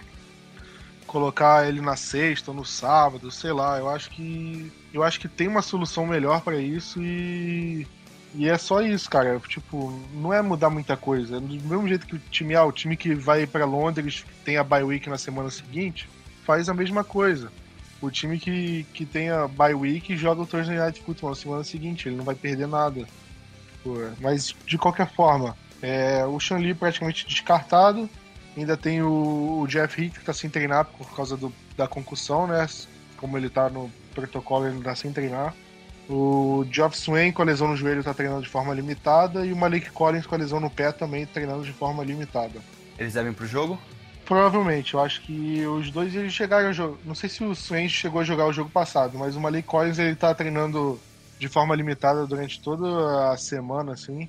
colocar 1.09 1.67
ele 1.67 1.81
na 1.81 1.95
sexta 1.95 2.51
ou 2.51 2.57
no 2.57 2.63
sábado, 2.63 3.31
sei 3.31 3.51
lá. 3.51 3.77
Eu 3.77 3.89
acho 3.89 4.09
que. 4.11 4.71
Eu 4.93 5.03
acho 5.03 5.19
que 5.19 5.27
tem 5.27 5.47
uma 5.47 5.61
solução 5.61 6.05
melhor 6.05 6.41
para 6.41 6.57
isso 6.57 7.01
e 7.01 7.85
e 8.33 8.47
é 8.47 8.57
só 8.57 8.81
isso, 8.81 9.09
cara. 9.09 9.39
Tipo, 9.47 9.91
não 10.13 10.33
é 10.33 10.41
mudar 10.41 10.69
muita 10.69 10.95
coisa. 10.95 11.39
Do 11.39 11.47
mesmo 11.47 11.87
jeito 11.87 12.05
que 12.05 12.15
o 12.15 12.21
time, 12.29 12.55
ah, 12.55 12.63
o 12.63 12.71
time 12.71 12.95
que 12.95 13.13
vai 13.15 13.47
para 13.47 13.65
Londres 13.65 14.25
tem 14.45 14.57
a 14.57 14.63
bye 14.63 14.83
week 14.83 15.09
na 15.09 15.17
semana 15.17 15.49
seguinte, 15.49 16.07
faz 16.45 16.69
a 16.69 16.73
mesma 16.73 17.03
coisa. 17.03 17.51
O 18.01 18.09
time 18.09 18.39
que, 18.39 18.85
que 18.93 19.05
tem 19.05 19.29
a 19.29 19.47
bye 19.47 19.73
week 19.73 20.15
joga 20.15 20.41
o 20.41 20.45
Thursday 20.45 20.77
Night 20.77 21.01
Football 21.01 21.31
na 21.31 21.35
semana 21.35 21.63
seguinte, 21.63 22.07
ele 22.07 22.15
não 22.15 22.23
vai 22.23 22.35
perder 22.35 22.67
nada. 22.67 23.05
Mas 24.19 24.55
de 24.65 24.77
qualquer 24.77 25.11
forma, 25.11 25.57
é, 25.81 26.23
o 26.25 26.39
Shanli 26.39 26.73
praticamente 26.73 27.25
descartado. 27.27 28.09
Ainda 28.57 28.75
tem 28.75 29.01
o, 29.01 29.61
o 29.61 29.67
Jeff 29.67 30.01
Heath 30.01 30.13
que 30.13 30.25
tá 30.25 30.33
sem 30.33 30.49
treinar 30.49 30.85
por 30.85 31.15
causa 31.15 31.37
do, 31.37 31.53
da 31.77 31.87
concussão, 31.87 32.47
né? 32.47 32.67
Como 33.17 33.37
ele 33.37 33.49
tá 33.49 33.69
no 33.69 33.91
protocolo, 34.13 34.65
ele 34.65 34.75
não 34.75 34.81
tá 34.81 34.95
sem 34.95 35.11
treinar. 35.13 35.53
O 36.09 36.65
Geoff 36.71 36.97
Swain 36.97 37.31
com 37.31 37.43
a 37.43 37.45
lesão 37.45 37.67
no 37.67 37.75
joelho 37.75 37.99
está 37.99 38.13
treinando 38.13 38.41
de 38.41 38.49
forma 38.49 38.73
limitada 38.73 39.45
e 39.45 39.53
o 39.53 39.55
Malik 39.55 39.91
Collins 39.91 40.25
com 40.25 40.33
a 40.33 40.39
lesão 40.39 40.59
no 40.59 40.69
pé 40.69 40.91
também 40.91 41.25
treinando 41.25 41.63
de 41.63 41.71
forma 41.71 42.03
limitada. 42.03 42.59
Eles 42.97 43.13
devem 43.13 43.31
pro 43.31 43.45
jogo? 43.45 43.79
Provavelmente, 44.25 44.93
eu 44.93 44.99
acho 44.99 45.21
que 45.21 45.65
os 45.65 45.91
dois 45.91 46.15
eles 46.15 46.33
chegaram 46.33 46.69
a 46.69 46.71
jogar. 46.71 46.97
Não 47.05 47.13
sei 47.13 47.29
se 47.29 47.43
o 47.43 47.53
Swain 47.55 47.87
chegou 47.87 48.21
a 48.21 48.23
jogar 48.23 48.47
o 48.47 48.53
jogo 48.53 48.69
passado, 48.69 49.17
mas 49.17 49.35
o 49.35 49.39
Malik 49.39 49.67
Collins 49.67 49.99
ele 49.99 50.15
tá 50.15 50.33
treinando 50.33 50.99
de 51.39 51.47
forma 51.47 51.75
limitada 51.75 52.25
durante 52.25 52.59
toda 52.59 53.31
a 53.31 53.37
semana, 53.37 53.93
assim. 53.93 54.27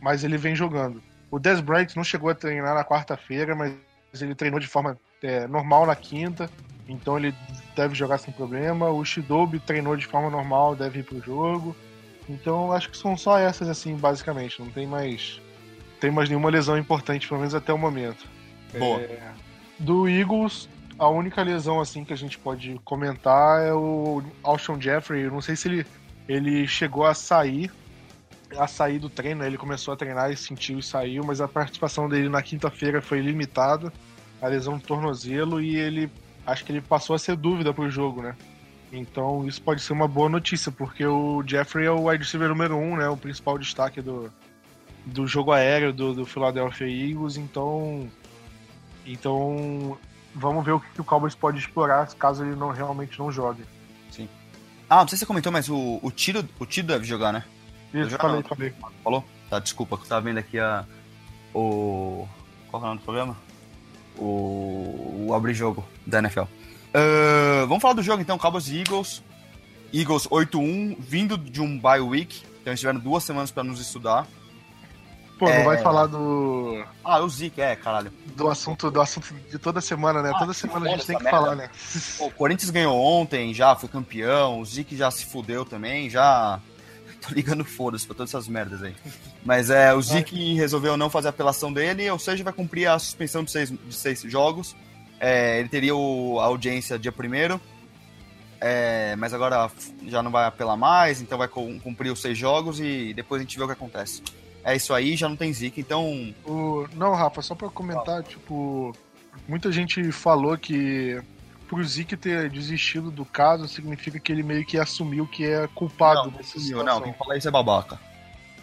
Mas 0.00 0.24
ele 0.24 0.36
vem 0.36 0.56
jogando. 0.56 1.02
O 1.32 1.38
Des 1.38 1.62
Bryant 1.62 1.96
não 1.96 2.04
chegou 2.04 2.28
a 2.28 2.34
treinar 2.34 2.74
na 2.74 2.84
quarta-feira, 2.84 3.56
mas 3.56 3.72
ele 4.20 4.34
treinou 4.34 4.60
de 4.60 4.66
forma 4.66 4.98
é, 5.22 5.48
normal 5.48 5.86
na 5.86 5.96
quinta. 5.96 6.50
Então 6.86 7.18
ele 7.18 7.34
deve 7.74 7.94
jogar 7.94 8.18
sem 8.18 8.34
problema. 8.34 8.90
O 8.90 9.02
Shidobi 9.02 9.58
treinou 9.58 9.96
de 9.96 10.06
forma 10.06 10.28
normal, 10.28 10.76
deve 10.76 11.00
ir 11.00 11.04
pro 11.04 11.22
jogo. 11.22 11.74
Então 12.28 12.70
acho 12.70 12.90
que 12.90 12.98
são 12.98 13.16
só 13.16 13.38
essas 13.38 13.66
assim, 13.70 13.96
basicamente. 13.96 14.60
Não 14.60 14.70
tem 14.70 14.86
mais 14.86 15.40
tem 15.98 16.10
mais 16.10 16.28
nenhuma 16.28 16.50
lesão 16.50 16.76
importante, 16.76 17.26
pelo 17.26 17.40
menos 17.40 17.54
até 17.54 17.72
o 17.72 17.78
momento. 17.78 18.28
Boa. 18.78 19.00
É, 19.00 19.32
do 19.78 20.06
Eagles, 20.06 20.68
a 20.98 21.08
única 21.08 21.42
lesão 21.42 21.80
assim 21.80 22.04
que 22.04 22.12
a 22.12 22.16
gente 22.16 22.38
pode 22.38 22.78
comentar 22.84 23.62
é 23.62 23.72
o 23.72 24.22
Alshon 24.42 24.78
Jeffrey. 24.78 25.22
Eu 25.22 25.30
não 25.30 25.40
sei 25.40 25.56
se 25.56 25.66
ele 25.66 25.86
ele 26.28 26.68
chegou 26.68 27.06
a 27.06 27.14
sair 27.14 27.70
a 28.58 28.66
sair 28.66 28.98
do 28.98 29.08
treino, 29.08 29.44
ele 29.44 29.58
começou 29.58 29.92
a 29.94 29.96
treinar 29.96 30.30
e 30.30 30.36
sentiu 30.36 30.78
e 30.78 30.82
saiu, 30.82 31.24
mas 31.24 31.40
a 31.40 31.48
participação 31.48 32.08
dele 32.08 32.28
na 32.28 32.42
quinta-feira 32.42 33.00
foi 33.00 33.20
limitada, 33.20 33.92
a 34.40 34.48
lesão 34.48 34.76
do 34.78 34.84
tornozelo 34.84 35.60
e 35.60 35.76
ele 35.76 36.10
acho 36.46 36.64
que 36.64 36.72
ele 36.72 36.80
passou 36.80 37.14
a 37.14 37.18
ser 37.18 37.36
dúvida 37.36 37.72
pro 37.72 37.90
jogo, 37.90 38.22
né? 38.22 38.36
Então 38.92 39.46
isso 39.46 39.62
pode 39.62 39.80
ser 39.80 39.92
uma 39.92 40.06
boa 40.06 40.28
notícia, 40.28 40.70
porque 40.70 41.06
o 41.06 41.42
Jeffrey 41.46 41.86
é 41.86 41.90
o 41.90 42.08
wide 42.08 42.24
receiver 42.24 42.48
número 42.48 42.76
um, 42.76 42.96
né? 42.96 43.08
O 43.08 43.16
principal 43.16 43.56
destaque 43.56 44.02
do, 44.02 44.30
do 45.06 45.26
jogo 45.26 45.52
aéreo 45.52 45.92
do, 45.92 46.12
do 46.12 46.26
Philadelphia 46.26 46.86
Eagles, 46.86 47.36
então. 47.36 48.10
Então 49.06 49.98
vamos 50.34 50.64
ver 50.64 50.72
o 50.72 50.80
que 50.80 51.00
o 51.00 51.04
Cowboys 51.04 51.34
pode 51.34 51.58
explorar 51.58 52.06
caso 52.14 52.44
ele 52.44 52.54
não 52.54 52.70
realmente 52.70 53.18
não 53.18 53.32
jogue. 53.32 53.64
Sim. 54.10 54.28
Ah, 54.88 54.96
não 54.96 55.08
sei 55.08 55.16
se 55.16 55.20
você 55.20 55.26
comentou, 55.26 55.50
mas 55.50 55.68
o, 55.68 55.98
o 56.02 56.10
tiro 56.10 56.46
o 56.58 56.66
tiro 56.66 56.86
deve 56.86 57.04
jogar, 57.04 57.32
né? 57.32 57.44
Isso, 57.94 58.16
falei, 58.16 58.42
falei. 58.42 58.74
Falou? 59.04 59.24
Tá, 59.50 59.58
desculpa, 59.58 59.96
que 59.96 60.04
eu 60.04 60.08
tava 60.08 60.22
vendo 60.22 60.38
aqui 60.38 60.58
a. 60.58 60.84
O. 61.54 62.26
Qual 62.70 62.82
é 62.82 62.84
o 62.84 62.88
nome 62.88 63.00
do 63.00 63.04
programa? 63.04 63.36
o, 64.18 65.26
o 65.26 65.34
abrir-jogo 65.34 65.84
da 66.06 66.18
NFL. 66.18 66.42
Uh, 66.42 67.66
vamos 67.66 67.80
falar 67.80 67.94
do 67.94 68.02
jogo 68.02 68.20
então, 68.20 68.38
Cowboys 68.38 68.68
e 68.68 68.78
Eagles. 68.78 69.22
Eagles 69.92 70.26
8-1, 70.28 70.96
vindo 70.98 71.36
de 71.36 71.60
um 71.60 71.78
bye 71.78 72.00
week, 72.00 72.42
então 72.60 72.70
eles 72.70 72.80
tiveram 72.80 72.98
duas 72.98 73.24
semanas 73.24 73.50
para 73.50 73.62
nos 73.62 73.78
estudar. 73.78 74.26
Pô, 75.38 75.48
é... 75.48 75.58
não 75.58 75.64
vai 75.64 75.78
falar 75.78 76.06
do. 76.06 76.82
Ah, 77.04 77.20
o 77.20 77.28
Zeke, 77.28 77.60
é, 77.60 77.74
caralho. 77.76 78.12
Do 78.36 78.48
assunto, 78.48 78.90
do 78.90 79.00
assunto 79.00 79.34
de 79.50 79.58
toda 79.58 79.80
semana, 79.80 80.22
né? 80.22 80.30
Ah, 80.34 80.38
toda 80.38 80.54
semana 80.54 80.86
a 80.86 80.92
gente 80.92 81.06
tem 81.06 81.16
que 81.16 81.24
merda. 81.24 81.38
falar, 81.38 81.56
né? 81.56 81.68
Pô, 82.16 82.26
o 82.26 82.30
Corinthians 82.30 82.70
ganhou 82.70 82.98
ontem, 82.98 83.52
já 83.52 83.74
foi 83.74 83.88
campeão, 83.88 84.60
o 84.60 84.64
Zeke 84.64 84.96
já 84.96 85.10
se 85.10 85.26
fudeu 85.26 85.64
também, 85.64 86.08
já 86.08 86.60
tô 87.22 87.34
ligando 87.34 87.64
foda-se 87.64 88.06
pra 88.06 88.14
todas 88.14 88.30
essas 88.30 88.48
merdas 88.48 88.82
aí. 88.82 88.94
Mas 89.44 89.70
é, 89.70 89.94
o 89.94 90.02
Zeke 90.02 90.54
resolveu 90.54 90.96
não 90.96 91.08
fazer 91.08 91.28
a 91.28 91.30
apelação 91.30 91.72
dele, 91.72 92.10
ou 92.10 92.18
seja, 92.18 92.44
vai 92.44 92.52
cumprir 92.52 92.88
a 92.88 92.98
suspensão 92.98 93.44
de 93.44 93.50
seis, 93.50 93.70
de 93.70 93.94
seis 93.94 94.20
jogos. 94.22 94.76
É, 95.20 95.60
ele 95.60 95.68
teria 95.68 95.94
o, 95.94 96.40
a 96.40 96.44
audiência 96.44 96.98
dia 96.98 97.12
primeiro, 97.12 97.60
é, 98.60 99.14
mas 99.16 99.32
agora 99.32 99.70
já 100.06 100.22
não 100.22 100.30
vai 100.30 100.46
apelar 100.46 100.76
mais, 100.76 101.20
então 101.20 101.38
vai 101.38 101.48
cumprir 101.48 102.12
os 102.12 102.20
seis 102.20 102.36
jogos 102.36 102.80
e 102.80 103.12
depois 103.14 103.40
a 103.40 103.44
gente 103.44 103.56
vê 103.56 103.64
o 103.64 103.66
que 103.66 103.72
acontece. 103.72 104.22
É 104.64 104.76
isso 104.76 104.94
aí, 104.94 105.16
já 105.16 105.28
não 105.28 105.36
tem 105.36 105.52
Zika, 105.52 105.80
então. 105.80 106.32
O... 106.44 106.86
Não, 106.94 107.14
Rafa, 107.14 107.42
só 107.42 107.54
pra 107.54 107.68
comentar, 107.68 108.22
tipo, 108.22 108.94
muita 109.48 109.72
gente 109.72 110.12
falou 110.12 110.56
que 110.56 111.20
pro 111.72 111.82
Zeke 111.82 112.18
ter 112.18 112.50
desistido 112.50 113.10
do 113.10 113.24
caso 113.24 113.66
significa 113.66 114.20
que 114.20 114.30
ele 114.30 114.42
meio 114.42 114.62
que 114.62 114.78
assumiu 114.78 115.26
que 115.26 115.46
é 115.46 115.66
culpado 115.74 116.24
não, 116.24 116.30
dessa 116.30 116.60
situação. 116.60 116.84
Não, 116.84 117.00
quem 117.00 117.14
fala 117.14 117.38
isso 117.38 117.48
é 117.48 117.50
babaca. 117.50 117.98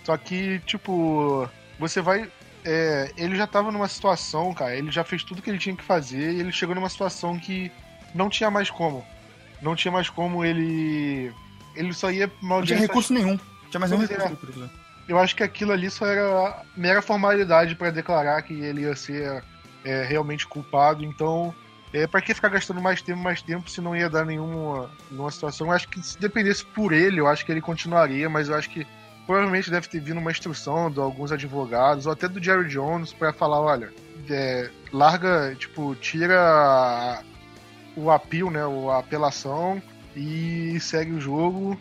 Só 0.03 0.15
que, 0.15 0.59
tipo, 0.59 1.49
você 1.79 2.01
vai. 2.01 2.31
É, 2.63 3.11
ele 3.17 3.35
já 3.35 3.47
tava 3.47 3.71
numa 3.71 3.87
situação, 3.87 4.53
cara, 4.53 4.75
ele 4.75 4.91
já 4.91 5.03
fez 5.03 5.23
tudo 5.23 5.41
que 5.41 5.49
ele 5.49 5.57
tinha 5.57 5.75
que 5.75 5.83
fazer 5.83 6.33
e 6.33 6.39
ele 6.39 6.51
chegou 6.51 6.75
numa 6.75 6.89
situação 6.89 7.39
que 7.39 7.71
não 8.13 8.29
tinha 8.29 8.51
mais 8.51 8.69
como. 8.69 9.03
Não 9.59 9.75
tinha 9.75 9.91
mais 9.91 10.07
como 10.07 10.45
ele. 10.45 11.33
Ele 11.75 11.91
só 11.93 12.11
ia. 12.11 12.31
Não 12.43 12.61
tinha 12.61 12.77
recurso 12.77 13.11
nenhum. 13.11 13.39
Não 13.63 13.69
tinha 13.71 13.79
mais 13.79 13.91
nenhum 13.91 14.05
recurso. 14.05 14.69
Eu 15.07 15.17
acho 15.17 15.35
que 15.35 15.41
aquilo 15.41 15.71
ali 15.71 15.89
só 15.89 16.05
era 16.05 16.63
mera 16.77 17.01
formalidade 17.01 17.73
para 17.73 17.89
declarar 17.89 18.43
que 18.43 18.53
ele 18.53 18.81
ia 18.81 18.95
ser 18.95 19.43
é, 19.83 20.03
realmente 20.03 20.45
culpado. 20.45 21.03
Então, 21.03 21.55
é, 21.93 22.05
para 22.05 22.21
que 22.21 22.33
ficar 22.33 22.49
gastando 22.49 22.81
mais 22.81 23.01
tempo, 23.01 23.19
mais 23.19 23.41
tempo, 23.41 23.69
se 23.69 23.81
não 23.81 23.95
ia 23.95 24.09
dar 24.09 24.25
nenhuma, 24.25 24.89
nenhuma 25.09 25.31
situação? 25.31 25.67
Eu 25.67 25.73
acho 25.73 25.87
que 25.87 26.01
se 26.05 26.19
dependesse 26.19 26.63
por 26.63 26.93
ele, 26.93 27.19
eu 27.19 27.27
acho 27.27 27.45
que 27.45 27.51
ele 27.51 27.61
continuaria, 27.61 28.29
mas 28.29 28.49
eu 28.49 28.55
acho 28.55 28.69
que 28.69 28.85
provavelmente 29.25 29.71
deve 29.71 29.87
ter 29.87 29.99
vindo 29.99 30.19
uma 30.19 30.31
instrução 30.31 30.89
de 30.89 30.99
alguns 30.99 31.31
advogados, 31.31 32.05
ou 32.05 32.11
até 32.11 32.27
do 32.27 32.43
Jerry 32.43 32.67
Jones, 32.67 33.13
para 33.13 33.33
falar, 33.33 33.59
olha, 33.59 33.91
é, 34.29 34.69
larga, 34.91 35.55
tipo, 35.55 35.95
tira 35.95 37.23
o 37.95 38.11
apelo, 38.11 38.51
né, 38.51 38.61
a 38.91 38.99
apelação 38.99 39.81
e 40.15 40.79
segue 40.79 41.11
o 41.11 41.21
jogo, 41.21 41.79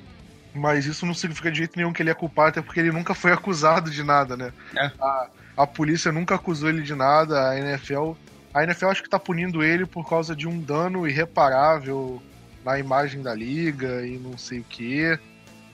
mas 0.54 0.86
isso 0.86 1.04
não 1.04 1.14
significa 1.14 1.50
de 1.50 1.58
jeito 1.58 1.76
nenhum 1.76 1.92
que 1.92 2.02
ele 2.02 2.10
é 2.10 2.14
culpado, 2.14 2.48
até 2.48 2.62
porque 2.62 2.80
ele 2.80 2.92
nunca 2.92 3.14
foi 3.14 3.32
acusado 3.32 3.90
de 3.90 4.02
nada, 4.02 4.36
né? 4.36 4.52
É. 4.76 4.90
A, 5.00 5.28
a 5.56 5.66
polícia 5.66 6.10
nunca 6.10 6.34
acusou 6.34 6.68
ele 6.68 6.82
de 6.82 6.94
nada, 6.94 7.50
a 7.50 7.58
NFL 7.58 8.12
a 8.52 8.62
NFL 8.64 8.86
acho 8.86 9.02
que 9.02 9.10
tá 9.10 9.18
punindo 9.18 9.62
ele 9.62 9.86
por 9.86 10.08
causa 10.08 10.34
de 10.34 10.48
um 10.48 10.60
dano 10.60 11.06
irreparável 11.06 12.22
na 12.64 12.78
imagem 12.78 13.22
da 13.22 13.34
liga 13.34 14.06
e 14.06 14.18
não 14.18 14.36
sei 14.36 14.60
o 14.60 14.64
que. 14.64 15.18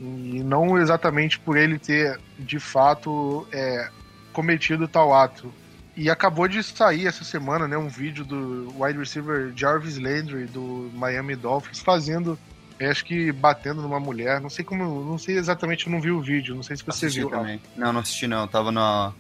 E 0.01 0.43
não 0.43 0.79
exatamente 0.79 1.39
por 1.39 1.57
ele 1.57 1.79
ter, 1.79 2.21
de 2.39 2.59
fato, 2.59 3.47
é, 3.53 3.89
cometido 4.33 4.89
tal 4.89 5.15
ato. 5.15 5.53
E 5.97 6.11
acabou 6.11 6.49
de 6.49 6.63
sair 6.63 7.07
essa 7.07 7.23
semana, 7.23 7.69
né, 7.69 7.79
um 7.79 7.89
vídeo 7.89 8.25
do 8.25 8.75
wide 8.77 8.99
receiver 8.99 9.53
Jarvis 9.55 9.97
Landry 9.97 10.47
do 10.47 10.91
Miami 10.93 11.37
Dolphins 11.37 11.79
fazendo, 11.79 12.37
acho 12.81 13.05
que 13.05 13.31
batendo 13.31 13.81
numa 13.81 14.01
mulher. 14.01 14.41
Não 14.41 14.51
sei 14.51 14.65
como, 14.65 15.05
não 15.05 15.17
sei 15.17 15.37
exatamente, 15.37 15.87
eu 15.87 15.93
não 15.93 16.01
vi 16.01 16.11
o 16.11 16.21
vídeo. 16.21 16.55
Não 16.55 16.65
sei 16.65 16.77
se 16.77 16.83
você 16.83 17.07
assisti 17.07 17.21
viu. 17.21 17.31
Também. 17.31 17.61
Não, 17.77 17.93
não 17.93 18.01
assisti 18.01 18.27
não. 18.27 18.43
Eu 18.43 18.49
tava 18.49 18.73
na 18.73 19.13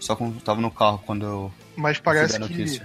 só 0.00 0.16
com, 0.16 0.32
tava 0.32 0.60
no 0.60 0.70
carro 0.70 1.02
quando 1.06 1.24
eu. 1.24 1.52
Mas 1.76 2.00
parece 2.00 2.40
que 2.40 2.82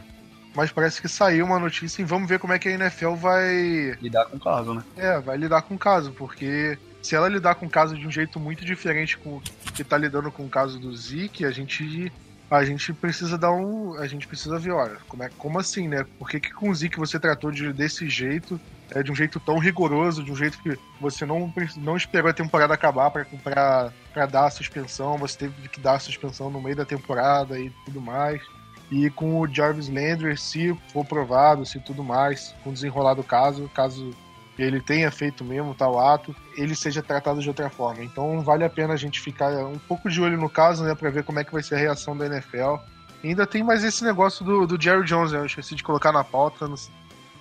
mas 0.58 0.72
parece 0.72 1.00
que 1.00 1.08
saiu 1.08 1.46
uma 1.46 1.60
notícia 1.60 2.02
e 2.02 2.06
vamos 2.06 2.28
ver 2.28 2.39
como 2.39 2.52
é 2.52 2.58
que 2.58 2.67
a 2.67 2.72
NFL 2.72 3.13
vai. 3.13 3.96
Lidar 4.02 4.26
com 4.26 4.38
o 4.38 4.39
caso, 4.39 4.74
né? 4.74 4.84
É, 4.98 5.20
vai 5.20 5.38
lidar 5.38 5.62
com 5.62 5.76
o 5.76 5.78
caso, 5.78 6.12
porque 6.13 6.80
se 7.00 7.15
ela 7.15 7.30
lidar 7.30 7.54
com 7.54 7.67
o 7.67 7.70
caso 7.70 7.96
de 7.96 8.08
um 8.08 8.10
jeito 8.10 8.39
muito 8.39 8.65
diferente 8.65 9.20
com 9.20 9.39
que 9.76 9.84
tá 9.84 9.96
lidando 9.96 10.32
com 10.32 10.43
o 10.43 10.50
caso 10.50 10.80
do 10.80 10.96
Zeke, 10.98 11.46
a 11.46 11.52
gente. 11.52 12.12
A 12.50 12.65
gente 12.65 12.91
precisa 12.91 13.38
dar 13.38 13.52
um. 13.52 14.00
A 14.00 14.08
gente 14.08 14.26
precisa 14.26 14.58
ver, 14.58 14.72
olha, 14.72 14.98
como, 15.08 15.22
é, 15.22 15.30
como 15.38 15.60
assim, 15.60 15.88
né? 15.88 16.04
Por 16.17 16.28
que, 16.28 16.39
que 16.39 16.52
com 16.52 16.72
o 16.72 16.76
Zeke 16.76 16.98
você 16.98 17.20
tratou 17.20 17.52
de, 17.52 17.72
desse 17.72 18.10
jeito? 18.10 18.60
É, 18.89 19.04
de 19.04 19.12
um 19.12 19.15
jeito 19.15 19.39
tão 19.39 19.60
rigoroso, 19.60 20.24
de 20.24 20.32
um 20.32 20.36
jeito 20.36 20.58
que 20.63 20.76
você 21.00 21.24
não, 21.24 21.54
não 21.76 21.96
esperou 21.96 22.32
a 22.32 22.34
temporada 22.34 22.74
acabar 22.74 23.12
para 23.12 24.26
dar 24.26 24.48
a 24.48 24.50
suspensão, 24.50 25.17
você 25.17 25.38
teve 25.38 25.67
que 25.67 25.80
dar 25.80 25.98
a 25.98 26.00
suspensão 26.00 26.50
no 26.50 26.60
meio 26.60 26.76
da 26.76 26.86
temporada 26.86 27.60
e 27.60 27.70
tudo 27.86 28.02
mais. 28.02 28.41
E 28.89 29.10
com 29.10 29.39
o 29.39 29.47
Jarvis 29.47 29.89
Landry, 29.89 30.38
se 30.38 30.73
for 30.93 31.06
provado, 31.06 31.65
se 31.65 31.80
tudo 31.80 32.04
mais, 32.04 32.56
com 32.63 32.69
o 32.69 32.73
desenrolar 32.73 33.15
do 33.15 33.23
caso, 33.23 33.69
caso 33.73 34.12
ele 34.58 34.82
tenha 34.82 35.12
feito 35.12 35.43
mesmo 35.43 35.76
tal 35.76 36.00
ato, 36.00 36.36
ele 36.56 36.73
seja 36.73 37.04
tratado 37.04 37.41
de 37.41 37.47
outra 37.47 37.69
forma. 37.69 38.04
Então 38.04 38.41
vale 38.41 38.63
a 38.63 38.69
pena 38.69 38.93
a 38.93 38.97
gente 38.97 39.19
ficar 39.19 39.52
um 39.65 39.78
pouco 39.78 40.10
de 40.10 40.21
olho 40.21 40.38
no 40.38 40.50
caso, 40.50 40.84
né, 40.84 40.95
para 40.95 41.10
ver 41.10 41.23
como 41.23 41.39
é 41.39 41.43
que 41.43 41.52
vai 41.52 41.62
ser 41.62 41.76
a 41.76 41.78
reação 41.78 42.17
da 42.17 42.26
NFL. 42.26 42.78
E 43.23 43.30
ainda 43.30 43.45
tem 43.45 43.63
mais 43.63 43.84
esse 43.84 44.04
negócio 44.04 44.45
do, 44.45 44.65
do 44.65 44.82
Jerry 44.82 45.06
Jones, 45.06 45.32
né? 45.32 45.39
eu 45.39 45.45
esqueci 45.45 45.76
de 45.76 45.84
colocar 45.84 46.12
na 46.12 46.23
pauta. 46.23 46.69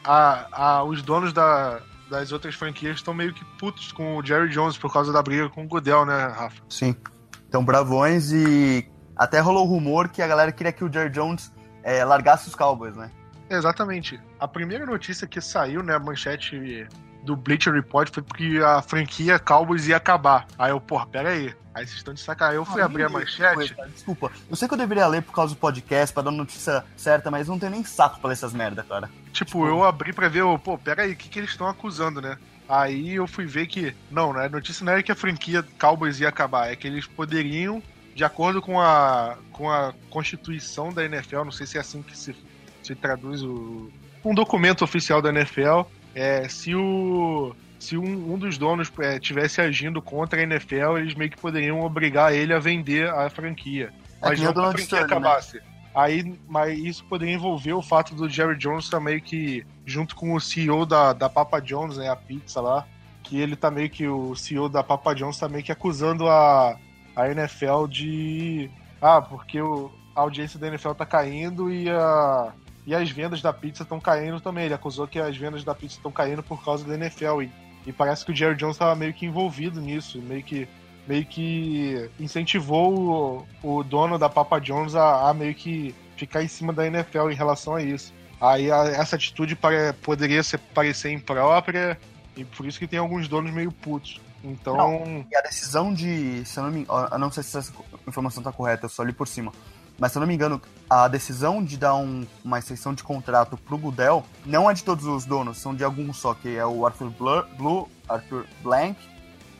A, 0.04 0.46
a, 0.52 0.84
os 0.84 1.02
donos 1.02 1.32
da, 1.32 1.80
das 2.10 2.32
outras 2.32 2.54
franquias 2.54 2.96
estão 2.96 3.14
meio 3.14 3.32
que 3.32 3.44
putos 3.58 3.92
com 3.92 4.16
o 4.16 4.24
Jerry 4.24 4.48
Jones 4.48 4.76
por 4.76 4.92
causa 4.92 5.12
da 5.12 5.22
briga 5.22 5.48
com 5.48 5.64
o 5.64 5.68
Goodell, 5.68 6.04
né, 6.04 6.26
Rafa? 6.26 6.62
Sim. 6.68 6.96
Estão 7.44 7.64
bravões 7.64 8.32
e 8.32 8.88
até 9.16 9.40
rolou 9.40 9.64
rumor 9.64 10.08
que 10.08 10.20
a 10.20 10.26
galera 10.26 10.52
queria 10.52 10.72
que 10.72 10.84
o 10.84 10.92
Jerry 10.92 11.10
Jones 11.10 11.52
é, 11.82 12.04
largasse 12.04 12.48
os 12.48 12.54
Cowboys, 12.54 12.96
né? 12.96 13.10
Exatamente. 13.48 14.20
A 14.38 14.48
primeira 14.48 14.84
notícia 14.84 15.26
que 15.26 15.40
saiu, 15.40 15.82
né, 15.82 15.94
a 15.94 15.98
manchete 15.98 16.86
do 17.22 17.36
Bleacher 17.36 17.72
Report 17.72 18.12
foi 18.12 18.22
porque 18.22 18.60
a 18.64 18.82
franquia 18.82 19.38
Cowboys 19.38 19.86
ia 19.86 19.96
acabar. 19.96 20.46
Aí 20.58 20.70
eu, 20.70 20.80
porra, 20.80 21.06
pera 21.06 21.30
aí. 21.30 21.54
Aí 21.74 21.86
vocês 21.86 21.98
estão 21.98 22.14
de 22.14 22.20
sacanagem. 22.20 22.56
Eu 22.56 22.64
fui 22.64 22.80
ah, 22.80 22.86
abrir 22.86 23.04
a 23.04 23.08
manchete. 23.08 23.74
Foi, 23.74 23.88
desculpa. 23.88 24.32
Eu 24.48 24.56
sei 24.56 24.66
que 24.66 24.72
eu 24.72 24.78
deveria 24.78 25.06
ler 25.06 25.22
por 25.22 25.34
causa 25.34 25.54
do 25.54 25.58
podcast, 25.58 26.14
pra 26.14 26.22
dar 26.22 26.30
notícia 26.30 26.84
certa, 26.96 27.30
mas 27.30 27.48
não 27.48 27.58
tenho 27.58 27.72
nem 27.72 27.84
saco 27.84 28.18
pra 28.18 28.28
ler 28.28 28.34
essas 28.34 28.54
merda, 28.54 28.82
cara. 28.82 29.10
Tipo, 29.32 29.50
tipo... 29.50 29.66
eu 29.66 29.84
abri 29.84 30.12
pra 30.12 30.28
ver, 30.28 30.42
pô, 30.60 30.78
pera 30.78 31.02
aí, 31.02 31.12
o 31.12 31.16
que, 31.16 31.28
que 31.28 31.38
eles 31.38 31.50
estão 31.50 31.68
acusando, 31.68 32.22
né? 32.22 32.38
Aí 32.68 33.14
eu 33.14 33.26
fui 33.26 33.44
ver 33.44 33.66
que. 33.66 33.94
Não, 34.10 34.32
né? 34.32 34.46
A 34.46 34.48
notícia 34.48 34.84
não 34.84 34.92
era 34.92 35.02
que 35.02 35.12
a 35.12 35.16
franquia 35.16 35.62
Cowboys 35.78 36.18
ia 36.18 36.28
acabar, 36.28 36.72
é 36.72 36.76
que 36.76 36.86
eles 36.86 37.06
poderiam 37.06 37.82
de 38.16 38.24
acordo 38.24 38.62
com 38.62 38.80
a, 38.80 39.36
com 39.52 39.70
a 39.70 39.92
constituição 40.08 40.90
da 40.90 41.04
NFL, 41.04 41.44
não 41.44 41.52
sei 41.52 41.66
se 41.66 41.76
é 41.76 41.80
assim 41.82 42.00
que 42.00 42.16
se, 42.16 42.34
se 42.82 42.94
traduz 42.94 43.42
o, 43.42 43.90
um 44.24 44.34
documento 44.34 44.82
oficial 44.82 45.20
da 45.20 45.28
NFL, 45.28 45.82
é, 46.14 46.48
se 46.48 46.74
o 46.74 47.54
se 47.78 47.94
um, 47.94 48.32
um 48.32 48.38
dos 48.38 48.56
donos 48.56 48.90
é, 49.00 49.18
tivesse 49.20 49.60
agindo 49.60 50.00
contra 50.00 50.40
a 50.40 50.42
NFL, 50.42 50.96
eles 50.96 51.14
meio 51.14 51.30
que 51.30 51.36
poderiam 51.36 51.82
obrigar 51.82 52.32
ele 52.32 52.54
a 52.54 52.58
vender 52.58 53.06
a 53.10 53.28
franquia. 53.28 53.92
É 54.22 54.30
mas 54.30 54.40
não 54.40 54.50
que 54.50 54.58
a 54.60 54.72
franquia 54.72 54.98
né? 54.98 55.04
acabasse. 55.04 55.56
Né? 55.58 55.62
Aí, 55.94 56.38
mas 56.48 56.78
isso 56.78 57.04
poderia 57.04 57.34
envolver 57.34 57.74
o 57.74 57.82
fato 57.82 58.14
do 58.14 58.30
Jerry 58.30 58.56
Jones 58.56 58.88
também 58.88 59.20
que, 59.20 59.62
junto 59.84 60.16
com 60.16 60.32
o 60.32 60.40
CEO 60.40 60.86
da, 60.86 61.12
da 61.12 61.28
Papa 61.28 61.60
Jones, 61.60 61.98
né, 61.98 62.08
a 62.08 62.16
pizza 62.16 62.62
lá, 62.62 62.86
que 63.22 63.38
ele 63.38 63.54
tá 63.54 63.70
meio 63.70 63.90
que, 63.90 64.08
o 64.08 64.34
CEO 64.34 64.70
da 64.70 64.82
Papa 64.82 65.14
Jones 65.14 65.38
tá 65.38 65.50
meio 65.50 65.62
que 65.62 65.70
acusando 65.70 66.26
a, 66.28 66.78
a 67.16 67.30
NFL 67.30 67.86
de. 67.88 68.70
Ah, 69.00 69.20
porque 69.22 69.60
o, 69.60 69.90
a 70.14 70.20
audiência 70.20 70.58
da 70.58 70.68
NFL 70.68 70.92
tá 70.92 71.06
caindo 71.06 71.72
e, 71.72 71.88
a, 71.90 72.52
e 72.86 72.94
as 72.94 73.10
vendas 73.10 73.40
da 73.40 73.52
pizza 73.52 73.82
estão 73.82 73.98
caindo 73.98 74.40
também. 74.40 74.66
Ele 74.66 74.74
acusou 74.74 75.08
que 75.08 75.18
as 75.18 75.36
vendas 75.36 75.64
da 75.64 75.74
pizza 75.74 75.96
estão 75.96 76.12
caindo 76.12 76.42
por 76.42 76.62
causa 76.62 76.84
da 76.84 76.94
NFL. 76.94 77.42
E, 77.42 77.52
e 77.86 77.92
parece 77.92 78.24
que 78.24 78.32
o 78.32 78.36
Jerry 78.36 78.56
Jones 78.56 78.76
estava 78.76 78.94
meio 78.94 79.14
que 79.14 79.24
envolvido 79.24 79.80
nisso, 79.80 80.20
meio 80.20 80.42
que 80.42 80.68
meio 81.06 81.24
que 81.24 82.10
incentivou 82.18 83.46
o, 83.62 83.78
o 83.78 83.84
dono 83.84 84.18
da 84.18 84.28
Papa 84.28 84.58
Jones 84.58 84.96
a, 84.96 85.30
a, 85.30 85.34
meio 85.34 85.54
que 85.54 85.94
ficar 86.16 86.42
em 86.42 86.48
cima 86.48 86.72
da 86.72 86.86
NFL 86.86 87.30
em 87.30 87.34
relação 87.34 87.76
a 87.76 87.82
isso. 87.82 88.12
Aí 88.40 88.70
a, 88.70 88.84
essa 88.86 89.16
atitude 89.16 89.54
pare, 89.54 89.92
poderia 90.02 90.42
ser, 90.42 90.58
parecer 90.58 91.12
imprópria 91.12 91.98
e 92.36 92.44
por 92.44 92.66
isso 92.66 92.78
que 92.78 92.88
tem 92.88 92.98
alguns 92.98 93.28
donos 93.28 93.52
meio 93.52 93.70
putos. 93.70 94.20
Então. 94.50 94.76
Não, 94.76 95.26
e 95.30 95.36
a 95.36 95.40
decisão 95.40 95.92
de. 95.92 96.44
Se 96.44 96.58
eu 96.58 96.64
não 96.64 96.70
me 96.70 96.86
eu 96.88 97.18
não 97.18 97.30
sei 97.30 97.42
se 97.42 97.58
essa 97.58 97.72
informação 98.06 98.40
está 98.40 98.52
correta, 98.52 98.86
eu 98.86 98.88
só 98.88 99.02
li 99.02 99.12
por 99.12 99.26
cima. 99.26 99.52
Mas 99.98 100.12
se 100.12 100.18
eu 100.18 100.20
não 100.20 100.26
me 100.26 100.34
engano, 100.34 100.60
a 100.90 101.08
decisão 101.08 101.64
de 101.64 101.76
dar 101.78 101.94
um, 101.94 102.26
uma 102.44 102.58
extensão 102.58 102.92
de 102.92 103.02
contrato 103.02 103.56
pro 103.56 103.78
Goodell 103.78 104.24
não 104.44 104.70
é 104.70 104.74
de 104.74 104.84
todos 104.84 105.06
os 105.06 105.24
donos, 105.24 105.58
são 105.58 105.74
de 105.74 105.82
alguns 105.82 106.18
só, 106.18 106.34
que 106.34 106.54
é 106.54 106.66
o 106.66 106.84
Arthur 106.86 107.10
Blur, 107.10 107.46
Blue, 107.56 107.88
Arthur 108.08 108.46
Blank 108.62 108.98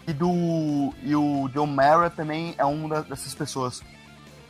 e 0.07 0.13
do. 0.13 0.93
E 1.03 1.17
o 1.17 1.49
John 1.49 1.67
Mara 1.67 2.11
também 2.11 2.55
é 2.59 2.65
uma 2.65 3.03
dessas 3.03 3.35
pessoas. 3.35 3.83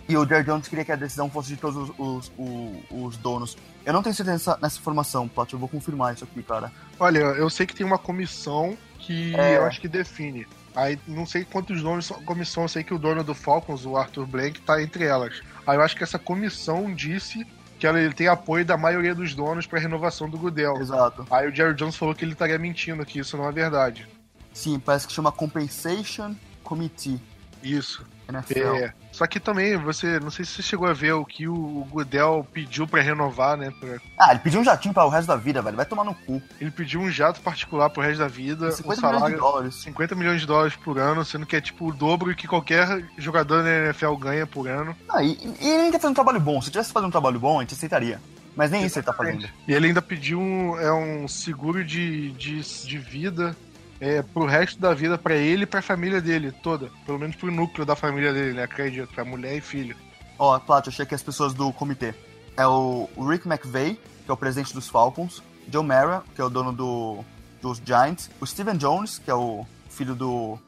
E 0.09 0.17
o 0.17 0.25
Jerry 0.25 0.45
Jones 0.45 0.69
queria 0.69 0.85
que 0.85 0.93
a 0.93 0.97
decisão 0.97 1.29
fosse 1.29 1.49
de 1.49 1.57
todos 1.57 1.91
os, 1.91 1.99
os, 1.99 2.33
os, 2.39 2.91
os 2.91 3.17
donos. 3.17 3.57
Eu 3.85 3.93
não 3.93 4.03
tenho 4.03 4.15
certeza 4.15 4.57
nessa 4.63 4.79
informação, 4.79 5.27
Plot, 5.27 5.53
eu 5.53 5.59
vou 5.59 5.69
confirmar 5.69 6.15
isso 6.15 6.25
aqui, 6.25 6.43
cara. 6.43 6.71
Olha, 6.99 7.19
eu 7.19 7.51
sei 7.51 7.67
que 7.67 7.75
tem 7.75 7.85
uma 7.85 7.99
comissão 7.99 8.77
que 9.07 9.35
é. 9.37 9.57
eu 9.57 9.65
acho 9.65 9.81
que 9.81 9.89
define. 9.89 10.47
Aí 10.75 10.99
não 11.07 11.25
sei 11.25 11.45
quantos 11.45 11.81
nomes 11.83 12.07
são 12.07 12.21
comissão, 12.25 12.65
eu 12.65 12.69
sei 12.69 12.83
que 12.83 12.93
o 12.93 12.99
dono 12.99 13.23
do 13.23 13.35
Falcons, 13.35 13.87
o 13.87 13.97
Arthur 13.97 14.27
Blank, 14.27 14.61
tá 14.61 14.83
entre 14.83 15.05
elas. 15.05 15.41
Aí 15.67 15.77
eu 15.77 15.83
acho 15.83 15.97
que 15.97 16.03
essa 16.03 16.19
comissão 16.19 16.93
disse 16.93 17.47
que 17.79 17.87
ele 17.87 18.13
tem 18.13 18.27
apoio 18.27 18.65
da 18.65 18.77
maioria 18.77 19.15
dos 19.15 19.35
donos 19.35 19.67
para 19.67 19.79
renovação 19.79 20.29
do 20.29 20.37
Goodell. 20.37 20.77
Exato. 20.81 21.27
Aí 21.31 21.49
o 21.49 21.55
Jerry 21.55 21.75
Jones 21.75 21.97
falou 21.97 22.15
que 22.15 22.25
ele 22.25 22.33
estaria 22.33 22.59
mentindo, 22.59 23.07
que 23.07 23.19
isso 23.21 23.37
não 23.37 23.49
é 23.49 23.53
verdade. 23.53 24.09
Sim, 24.53 24.79
parece 24.79 25.07
que 25.07 25.13
chama 25.13 25.31
Compensation 25.31 26.35
Committee. 26.65 27.21
Isso. 27.63 28.05
NFL. 28.29 28.77
É. 28.77 28.95
Só 29.17 29.27
que 29.27 29.41
também, 29.41 29.79
você, 29.79 30.21
não 30.21 30.31
sei 30.31 30.45
se 30.45 30.53
você 30.53 30.63
chegou 30.63 30.87
a 30.87 30.93
ver 30.93 31.15
o 31.15 31.25
que 31.25 31.49
o 31.49 31.87
Goodell 31.91 32.47
pediu 32.53 32.87
para 32.87 33.01
renovar, 33.01 33.57
né? 33.57 33.73
Pra... 33.81 33.97
Ah, 34.19 34.33
ele 34.33 34.41
pediu 34.41 34.61
um 34.61 34.65
jatinho 34.65 34.93
para 34.93 35.07
o 35.07 35.09
resto 35.09 35.29
da 35.29 35.37
vida, 35.37 35.63
velho. 35.63 35.75
Vai 35.75 35.87
tomar 35.87 36.05
no 36.05 36.15
cu. 36.15 36.43
Ele 36.61 36.71
pediu 36.71 37.01
um 37.01 37.11
jato 37.11 37.41
particular 37.41 37.89
pro 37.89 38.03
resto 38.03 38.19
da 38.19 38.29
vida. 38.29 38.71
50 38.71 38.93
um 38.93 39.01
salário, 39.01 39.21
milhões 39.21 39.33
de 39.33 39.41
dólares. 39.41 39.75
50 39.77 40.15
milhões 40.15 40.41
de 40.43 40.47
dólares 40.47 40.77
por 40.77 40.99
ano, 40.99 41.25
sendo 41.25 41.47
que 41.47 41.57
é 41.57 41.63
tipo 41.63 41.89
o 41.89 41.95
dobro 41.95 42.37
que 42.37 42.47
qualquer 42.47 43.07
jogador 43.17 43.63
da 43.63 43.71
NFL 43.71 44.17
ganha 44.17 44.47
por 44.47 44.69
ano. 44.69 44.95
Ah, 45.09 45.23
e, 45.23 45.39
e 45.63 45.67
ele 45.67 45.85
ainda 45.85 45.99
faz 45.99 46.11
um 46.11 46.15
trabalho 46.15 46.39
bom. 46.39 46.61
Se 46.61 46.71
tivesse 46.71 46.93
fazendo 46.93 47.09
um 47.09 47.13
trabalho 47.13 47.41
bom, 47.41 47.57
a 47.57 47.63
gente 47.63 47.73
aceitaria. 47.73 48.21
Mas 48.55 48.71
nem 48.71 48.83
Exatamente. 48.83 48.87
isso 48.87 48.99
ele 48.99 49.07
tá 49.07 49.13
fazendo. 49.15 49.49
E 49.67 49.73
ele 49.73 49.87
ainda 49.87 50.03
pediu 50.03 50.39
um, 50.39 50.79
é 50.79 50.93
um 50.93 51.27
seguro 51.27 51.83
de, 51.83 52.33
de, 52.33 52.61
de 52.61 52.99
vida 52.99 53.57
é, 54.01 54.23
pro 54.23 54.47
resto 54.47 54.81
da 54.81 54.95
vida 54.95 55.17
para 55.17 55.35
ele 55.35 55.63
e 55.63 55.67
pra 55.67 55.83
família 55.83 56.21
dele 56.21 56.53
toda. 56.53 56.91
Pelo 57.05 57.19
menos 57.19 57.37
pro 57.37 57.51
núcleo 57.51 57.87
da 57.87 57.97
família 57.97 58.33
dele, 58.33 58.55
né? 58.55 58.65
Acredito, 58.65 59.13
pra 59.13 59.25
mulher 59.25 59.57
e 59.57 59.61
filho. 59.61 59.97
Ó, 60.39 60.59
Plat, 60.59 60.89
achei 60.89 61.05
aqui 61.05 61.15
as 61.15 61.23
pessoas 61.23 61.55
do 61.55 61.73
comitê. 61.73 62.15
É 62.57 62.67
o 62.67 63.09
Rick 63.19 63.49
McVeigh, 63.49 63.99
que 64.25 64.31
é 64.31 64.33
o 64.33 64.37
presidente 64.37 64.75
dos 64.75 64.89
Falcons, 64.89 65.43
Joe 65.71 65.85
Mara, 65.85 66.23
que 66.35 66.41
é 66.41 66.45
o 66.45 66.51
dono 66.51 66.73
do, 66.73 67.25
dos 67.61 67.81
Giants, 67.85 68.31
o 68.41 68.47
Steven 68.47 68.77
Jones, 68.77 69.19
que 69.19 69.31
é 69.31 69.35
o 69.35 69.67
filho 69.91 70.15
do, 70.15 70.59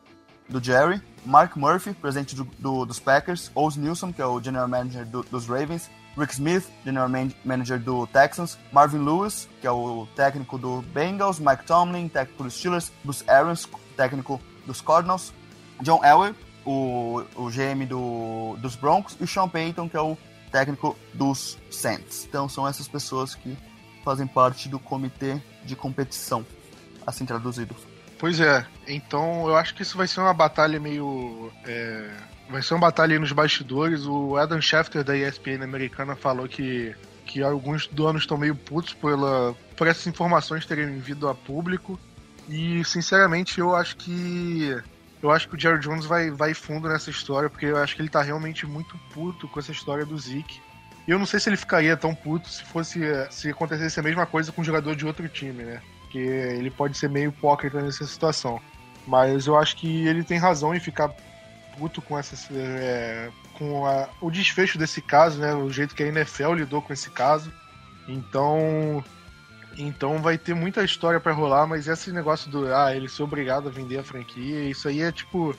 do 0.48 0.62
Jerry, 0.62 1.00
Mark 1.24 1.56
Murphy, 1.56 1.92
presidente 1.92 2.34
do, 2.34 2.44
do, 2.58 2.84
dos 2.84 2.98
Packers, 2.98 3.50
Ose 3.54 3.78
Nilsson, 3.78 4.12
que 4.12 4.22
é 4.22 4.26
o 4.26 4.40
general 4.42 4.68
manager 4.68 5.04
do, 5.06 5.22
dos 5.22 5.46
Ravens, 5.46 5.90
Rick 6.18 6.34
Smith, 6.34 6.68
general 6.84 7.08
man 7.08 7.30
manager 7.44 7.78
do 7.78 8.06
Texans, 8.08 8.58
Marvin 8.72 8.98
Lewis, 8.98 9.48
que 9.60 9.66
é 9.66 9.70
o 9.70 10.06
técnico 10.16 10.58
do 10.58 10.82
Bengals, 10.92 11.38
Mike 11.38 11.64
Tomlin, 11.64 12.08
técnico 12.08 12.44
dos 12.44 12.54
Steelers, 12.54 12.92
Bruce 13.04 13.28
Arians, 13.28 13.68
técnico 13.96 14.40
dos 14.66 14.80
Cardinals, 14.80 15.32
John 15.82 16.04
Elway, 16.04 16.34
o, 16.64 17.22
o 17.36 17.50
GM 17.50 17.86
do, 17.86 18.56
dos 18.58 18.76
Broncos, 18.76 19.16
e 19.20 19.26
Sean 19.26 19.48
Payton, 19.48 19.88
que 19.88 19.96
é 19.96 20.00
o 20.00 20.16
técnico 20.50 20.96
dos 21.14 21.58
Saints. 21.70 22.26
Então 22.28 22.48
são 22.48 22.66
essas 22.66 22.88
pessoas 22.88 23.34
que 23.34 23.56
fazem 24.04 24.26
parte 24.26 24.68
do 24.68 24.78
comitê 24.78 25.40
de 25.64 25.76
competição, 25.76 26.44
assim 27.06 27.24
traduzido. 27.24 27.74
Pois 28.18 28.40
é, 28.40 28.66
então 28.86 29.48
eu 29.48 29.56
acho 29.56 29.74
que 29.74 29.82
isso 29.82 29.96
vai 29.96 30.08
ser 30.08 30.20
uma 30.20 30.34
batalha 30.34 30.80
meio. 30.80 31.52
É, 31.64 32.10
vai 32.48 32.62
ser 32.62 32.74
uma 32.74 32.80
batalha 32.80 33.14
aí 33.14 33.18
nos 33.18 33.32
bastidores. 33.32 34.06
O 34.06 34.36
Adam 34.36 34.60
Schefter 34.60 35.04
da 35.04 35.16
ESPN 35.16 35.62
americana 35.62 36.16
falou 36.16 36.48
que, 36.48 36.94
que 37.26 37.42
alguns 37.42 37.86
donos 37.86 38.22
estão 38.22 38.36
meio 38.36 38.54
putos 38.54 38.94
pela, 38.94 39.54
por 39.76 39.86
essas 39.86 40.06
informações 40.06 40.66
terem 40.66 40.98
vindo 40.98 41.28
a 41.28 41.34
público. 41.34 41.98
E 42.48 42.84
sinceramente 42.84 43.58
eu 43.58 43.74
acho 43.74 43.96
que. 43.96 44.76
Eu 45.20 45.32
acho 45.32 45.48
que 45.48 45.56
o 45.56 45.58
Jerry 45.58 45.80
Jones 45.80 46.06
vai, 46.06 46.30
vai 46.30 46.54
fundo 46.54 46.88
nessa 46.88 47.10
história, 47.10 47.50
porque 47.50 47.66
eu 47.66 47.76
acho 47.76 47.96
que 47.96 48.02
ele 48.02 48.08
tá 48.08 48.22
realmente 48.22 48.64
muito 48.64 48.96
puto 49.12 49.48
com 49.48 49.58
essa 49.58 49.72
história 49.72 50.06
do 50.06 50.16
Zeke. 50.16 50.60
E 51.08 51.10
eu 51.10 51.18
não 51.18 51.26
sei 51.26 51.40
se 51.40 51.48
ele 51.48 51.56
ficaria 51.56 51.96
tão 51.96 52.14
puto 52.14 52.48
se 52.48 52.62
fosse 52.64 53.00
se 53.30 53.50
acontecesse 53.50 53.98
a 53.98 54.02
mesma 54.02 54.26
coisa 54.26 54.52
com 54.52 54.60
um 54.60 54.64
jogador 54.64 54.94
de 54.94 55.04
outro 55.04 55.28
time, 55.28 55.64
né? 55.64 55.82
Porque 56.02 56.18
ele 56.18 56.70
pode 56.70 56.96
ser 56.96 57.10
meio 57.10 57.30
hipócrita 57.30 57.80
nessa 57.82 58.06
situação. 58.06 58.60
Mas 59.06 59.46
eu 59.46 59.58
acho 59.58 59.74
que 59.76 60.06
ele 60.06 60.22
tem 60.22 60.38
razão 60.38 60.72
em 60.72 60.78
ficar 60.78 61.12
puto 61.78 62.02
com 62.02 62.18
essa 62.18 62.36
é, 62.52 63.30
com 63.54 63.86
a, 63.86 64.08
o 64.20 64.30
desfecho 64.30 64.76
desse 64.76 65.00
caso, 65.00 65.38
né? 65.38 65.54
O 65.54 65.70
jeito 65.70 65.94
que 65.94 66.02
a 66.02 66.06
NFL 66.06 66.54
lidou 66.54 66.82
com 66.82 66.92
esse 66.92 67.10
caso. 67.10 67.52
Então, 68.08 69.04
então 69.76 70.20
vai 70.20 70.36
ter 70.36 70.54
muita 70.54 70.82
história 70.82 71.20
para 71.20 71.32
rolar, 71.32 71.66
mas 71.66 71.86
esse 71.86 72.10
negócio 72.10 72.50
do 72.50 72.74
ah, 72.74 72.94
ele 72.94 73.08
ser 73.08 73.22
obrigado 73.22 73.68
a 73.68 73.70
vender 73.70 73.98
a 73.98 74.04
franquia, 74.04 74.68
isso 74.68 74.88
aí 74.88 75.02
é 75.02 75.12
tipo 75.12 75.54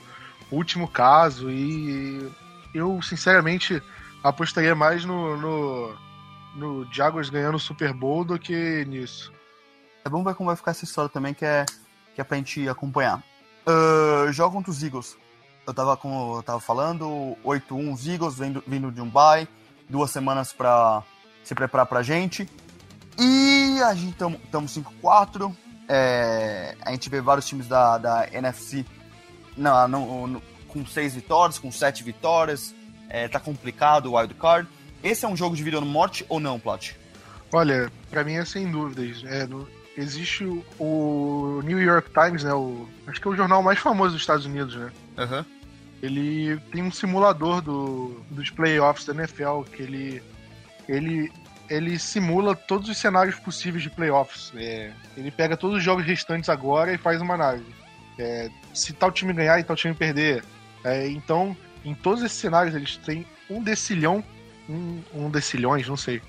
o 0.50 0.56
último 0.56 0.88
caso 0.88 1.50
e 1.50 2.28
eu 2.74 3.00
sinceramente 3.02 3.80
apostaria 4.22 4.74
mais 4.74 5.04
no, 5.04 5.36
no, 5.36 5.96
no 6.56 6.92
Jaguars 6.92 7.30
ganhando 7.30 7.54
o 7.54 7.60
Super 7.60 7.92
Bowl 7.92 8.24
do 8.24 8.38
que 8.38 8.84
nisso. 8.86 9.32
É 10.04 10.08
bom 10.08 10.24
ver 10.24 10.34
como 10.34 10.48
vai 10.48 10.56
ficar 10.56 10.72
essa 10.72 10.84
história 10.84 11.08
também, 11.08 11.32
que 11.32 11.44
é, 11.44 11.64
que 12.14 12.20
é 12.20 12.24
pra 12.24 12.36
gente 12.36 12.68
acompanhar. 12.68 13.22
Uh, 13.66 14.32
jogo 14.32 14.56
contra 14.56 14.70
os 14.70 14.82
Eagles. 14.82 15.16
Eu 15.70 15.74
tava, 15.74 15.96
como 15.96 16.38
eu 16.38 16.42
tava 16.42 16.58
falando, 16.58 17.36
8-1 17.44 17.94
os 17.94 18.06
Eagles, 18.08 18.38
vindo, 18.38 18.62
vindo 18.66 18.90
de 18.90 19.00
um 19.00 19.08
bye, 19.08 19.46
duas 19.88 20.10
semanas 20.10 20.52
pra 20.52 21.02
se 21.44 21.54
preparar 21.54 21.86
pra 21.86 22.02
gente. 22.02 22.48
E 23.16 23.80
a 23.82 23.94
gente 23.94 24.16
estamos 24.44 24.76
5-4. 24.76 25.54
É, 25.88 26.76
a 26.82 26.90
gente 26.90 27.08
vê 27.08 27.20
vários 27.20 27.46
times 27.46 27.68
da, 27.68 27.98
da 27.98 28.28
NFC 28.32 28.84
não, 29.56 29.86
não, 29.86 30.26
não, 30.26 30.42
com 30.66 30.84
seis 30.86 31.14
vitórias, 31.14 31.58
com 31.58 31.70
sete 31.70 32.02
vitórias. 32.02 32.74
É, 33.08 33.28
tá 33.28 33.38
complicado 33.38 34.06
o 34.06 34.16
wild 34.16 34.34
card. 34.34 34.68
Esse 35.04 35.24
é 35.24 35.28
um 35.28 35.36
jogo 35.36 35.54
de 35.54 35.62
vida 35.62 35.80
no 35.80 35.86
morte 35.86 36.26
ou 36.28 36.40
não, 36.40 36.58
Plot? 36.58 36.98
Olha, 37.52 37.90
para 38.10 38.24
mim 38.24 38.34
é 38.34 38.44
sem 38.44 38.70
dúvidas. 38.70 39.22
É, 39.24 39.46
no, 39.46 39.68
existe 39.96 40.44
o, 40.44 40.64
o, 40.78 41.62
New 41.64 41.80
York 41.80 42.10
Times, 42.10 42.42
né? 42.42 42.52
O, 42.52 42.88
acho 43.06 43.20
que 43.20 43.28
é 43.28 43.30
o 43.30 43.36
jornal 43.36 43.62
mais 43.62 43.78
famoso 43.78 44.12
dos 44.12 44.22
Estados 44.22 44.46
Unidos, 44.46 44.74
né? 44.74 44.90
Uhum. 45.18 45.59
Ele 46.02 46.58
tem 46.72 46.82
um 46.82 46.90
simulador 46.90 47.60
do, 47.60 48.20
dos 48.30 48.50
playoffs 48.50 49.04
da 49.04 49.12
NFL 49.12 49.62
que 49.70 49.82
ele, 49.82 50.22
ele 50.88 51.30
ele 51.70 51.98
simula 52.00 52.56
todos 52.56 52.88
os 52.88 52.98
cenários 52.98 53.36
possíveis 53.36 53.82
de 53.84 53.88
playoffs. 53.88 54.52
É, 54.56 54.92
ele 55.16 55.30
pega 55.30 55.56
todos 55.56 55.76
os 55.76 55.84
jogos 55.84 56.04
restantes 56.04 56.50
agora 56.50 56.92
e 56.92 56.98
faz 56.98 57.22
uma 57.22 57.34
análise. 57.34 57.72
É, 58.18 58.50
se 58.74 58.92
tal 58.92 59.12
time 59.12 59.32
ganhar 59.32 59.58
e 59.60 59.62
tal 59.62 59.76
time 59.76 59.94
perder. 59.94 60.44
É, 60.82 61.06
então, 61.08 61.56
em 61.84 61.94
todos 61.94 62.24
esses 62.24 62.36
cenários, 62.36 62.74
eles 62.74 62.96
têm 62.96 63.24
um 63.48 63.62
decilhão, 63.62 64.22
um, 64.68 65.00
um 65.14 65.30
decilhões, 65.30 65.86
não 65.86 65.96
sei. 65.96 66.20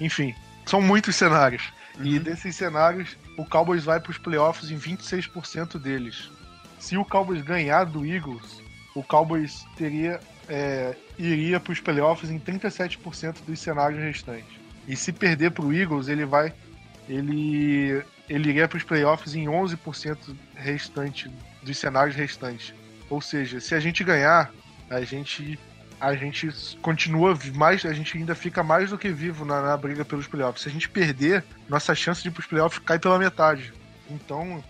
Enfim, 0.00 0.32
são 0.64 0.80
muitos 0.80 1.16
cenários. 1.16 1.72
Uhum. 1.98 2.06
E 2.06 2.18
desses 2.20 2.54
cenários, 2.54 3.16
o 3.36 3.44
Cowboys 3.44 3.84
vai 3.84 3.98
para 3.98 4.12
os 4.12 4.18
playoffs 4.18 4.70
em 4.70 4.78
26% 4.78 5.76
deles. 5.76 6.30
Se 6.78 6.96
o 6.96 7.04
Cowboys 7.04 7.42
ganhar 7.42 7.84
do 7.84 8.06
Eagles, 8.06 8.62
o 8.94 9.02
Cowboys 9.02 9.64
teria 9.76 10.20
é, 10.48 10.94
iria 11.18 11.58
para 11.58 11.72
os 11.72 11.80
playoffs 11.80 12.30
em 12.30 12.38
37% 12.38 13.38
dos 13.46 13.58
cenários 13.58 14.00
restantes. 14.00 14.58
E 14.86 14.96
se 14.96 15.12
perder 15.12 15.50
para 15.50 15.64
o 15.64 15.72
Eagles, 15.72 16.08
ele 16.08 16.24
vai. 16.24 16.52
Ele, 17.08 18.02
ele 18.28 18.50
iria 18.50 18.68
para 18.68 18.76
os 18.76 18.84
playoffs 18.84 19.34
em 19.34 19.44
11% 19.44 20.34
restante 20.54 21.30
dos 21.62 21.78
cenários 21.78 22.16
restantes. 22.16 22.74
Ou 23.08 23.20
seja, 23.20 23.60
se 23.60 23.74
a 23.74 23.80
gente 23.80 24.02
ganhar, 24.04 24.52
a 24.90 25.00
gente 25.02 25.58
a 26.00 26.14
gente 26.14 26.50
continua 26.82 27.38
mais, 27.54 27.86
a 27.86 27.92
gente 27.92 28.18
ainda 28.18 28.34
fica 28.34 28.62
mais 28.62 28.90
do 28.90 28.98
que 28.98 29.08
vivo 29.08 29.44
na, 29.44 29.62
na, 29.62 29.76
briga 29.76 30.04
pelos 30.04 30.26
playoffs. 30.26 30.62
Se 30.62 30.68
a 30.68 30.72
gente 30.72 30.88
perder, 30.88 31.42
nossa 31.68 31.94
chance 31.94 32.20
de 32.20 32.28
ir 32.28 32.30
para 32.30 32.40
os 32.40 32.46
playoffs 32.46 32.78
cai 32.84 32.98
pela 32.98 33.18
metade. 33.18 33.72
Então, 34.10 34.62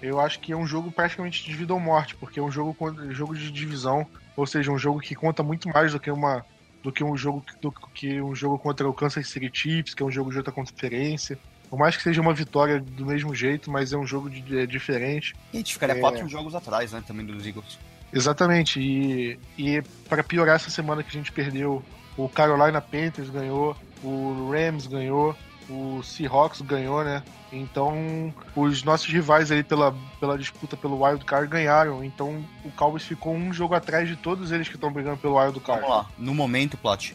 eu 0.00 0.20
acho 0.20 0.40
que 0.40 0.52
é 0.52 0.56
um 0.56 0.66
jogo 0.66 0.90
praticamente 0.90 1.44
de 1.44 1.54
vida 1.54 1.72
ou 1.72 1.80
morte, 1.80 2.14
porque 2.16 2.38
é 2.38 2.42
um 2.42 2.50
jogo, 2.50 2.76
jogo 3.10 3.34
de 3.34 3.50
divisão, 3.50 4.06
ou 4.36 4.46
seja, 4.46 4.70
um 4.70 4.78
jogo 4.78 5.00
que 5.00 5.14
conta 5.14 5.42
muito 5.42 5.68
mais 5.68 5.92
do 5.92 6.00
que 6.00 6.10
uma 6.10 6.44
do 6.82 6.92
que 6.92 7.02
um 7.02 7.16
jogo 7.16 7.44
do 7.60 7.72
que 7.72 8.20
um 8.20 8.34
jogo 8.34 8.58
contra 8.58 8.88
o 8.88 8.94
Kansas 8.94 9.26
City 9.28 9.50
Chiefs, 9.52 9.94
que 9.94 10.02
é 10.02 10.06
um 10.06 10.10
jogo 10.10 10.30
de 10.30 10.38
outra 10.38 10.52
conferência. 10.52 11.38
Por 11.68 11.76
mais 11.78 11.96
que 11.96 12.02
seja 12.02 12.20
uma 12.20 12.32
vitória 12.32 12.80
do 12.80 13.04
mesmo 13.04 13.34
jeito, 13.34 13.70
mas 13.70 13.92
é 13.92 13.96
um 13.96 14.06
jogo 14.06 14.30
de, 14.30 14.58
é 14.58 14.66
diferente. 14.66 15.34
E 15.52 15.56
a 15.56 15.58
gente 15.58 15.72
ficaria 15.72 15.96
é... 15.96 16.00
quatro 16.00 16.28
jogos 16.28 16.54
atrás, 16.54 16.92
né, 16.92 17.02
também 17.04 17.26
dos 17.26 17.44
Eagles. 17.44 17.76
Exatamente. 18.12 18.80
E, 18.80 19.38
e 19.58 19.82
para 20.08 20.22
piorar 20.22 20.56
essa 20.56 20.70
semana 20.70 21.02
que 21.02 21.08
a 21.08 21.12
gente 21.12 21.32
perdeu, 21.32 21.82
o 22.16 22.28
Carolina 22.28 22.80
Panthers 22.80 23.30
ganhou, 23.30 23.76
o 24.02 24.50
Rams 24.52 24.86
ganhou, 24.86 25.34
o 25.68 26.02
Seahawks 26.02 26.60
ganhou, 26.60 27.04
né? 27.04 27.22
Então, 27.52 28.32
os 28.54 28.82
nossos 28.82 29.06
rivais 29.06 29.50
aí 29.50 29.62
pela, 29.62 29.94
pela 30.18 30.36
disputa 30.36 30.76
pelo 30.76 31.02
Wild 31.02 31.24
Card 31.24 31.48
ganharam. 31.48 32.04
Então, 32.04 32.44
o 32.64 32.70
Cowboys 32.72 33.04
ficou 33.04 33.34
um 33.34 33.52
jogo 33.52 33.74
atrás 33.74 34.08
de 34.08 34.16
todos 34.16 34.52
eles 34.52 34.68
que 34.68 34.74
estão 34.74 34.92
brigando 34.92 35.16
pelo 35.18 35.38
Wild 35.38 35.60
Card. 35.60 35.82
Vamos 35.82 35.96
lá. 35.96 36.10
No 36.18 36.34
momento, 36.34 36.76
Plat, 36.76 37.12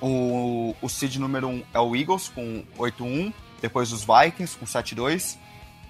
o, 0.00 0.74
o 0.80 0.88
seed 0.88 1.16
número 1.16 1.48
1 1.48 1.50
um 1.50 1.62
é 1.72 1.80
o 1.80 1.94
Eagles 1.96 2.28
com 2.28 2.64
8-1, 2.78 3.32
depois 3.60 3.92
os 3.92 4.04
Vikings 4.04 4.56
com 4.56 4.66
7-2. 4.66 5.36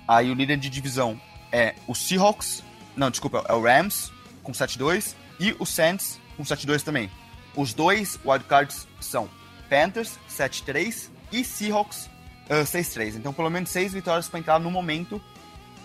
Aí 0.06 0.30
o 0.30 0.34
líder 0.34 0.56
de 0.56 0.68
divisão 0.68 1.20
é 1.52 1.74
o 1.86 1.94
Seahawks, 1.94 2.64
não, 2.96 3.10
desculpa, 3.10 3.44
é 3.48 3.52
o 3.52 3.62
Rams 3.62 4.12
com 4.42 4.52
7-2 4.52 5.14
e 5.38 5.54
o 5.58 5.66
Saints 5.66 6.20
com 6.36 6.42
7-2 6.42 6.82
também. 6.82 7.10
Os 7.54 7.72
dois 7.72 8.18
wildcards 8.24 8.86
são 9.00 9.28
Panthers 9.68 10.18
7-3 10.28 11.08
e 11.32 11.44
Seahawks 11.44 12.08
uh, 12.48 12.64
6-3. 12.64 13.16
Então, 13.16 13.32
pelo 13.32 13.50
menos 13.50 13.70
6 13.70 13.92
vitórias 13.92 14.28
para 14.28 14.38
entrar 14.40 14.58
no 14.58 14.70
momento 14.70 15.20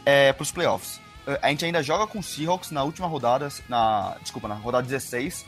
é, 0.05 0.33
para 0.33 0.43
os 0.43 0.51
playoffs. 0.51 0.97
Uh, 1.27 1.37
a 1.41 1.49
gente 1.49 1.65
ainda 1.65 1.81
joga 1.83 2.07
com 2.07 2.19
o 2.19 2.23
Seahawks 2.23 2.71
na 2.71 2.83
última 2.83 3.07
rodada, 3.07 3.49
na, 3.69 4.17
desculpa, 4.21 4.47
na 4.47 4.55
rodada 4.55 4.85
16. 4.85 5.45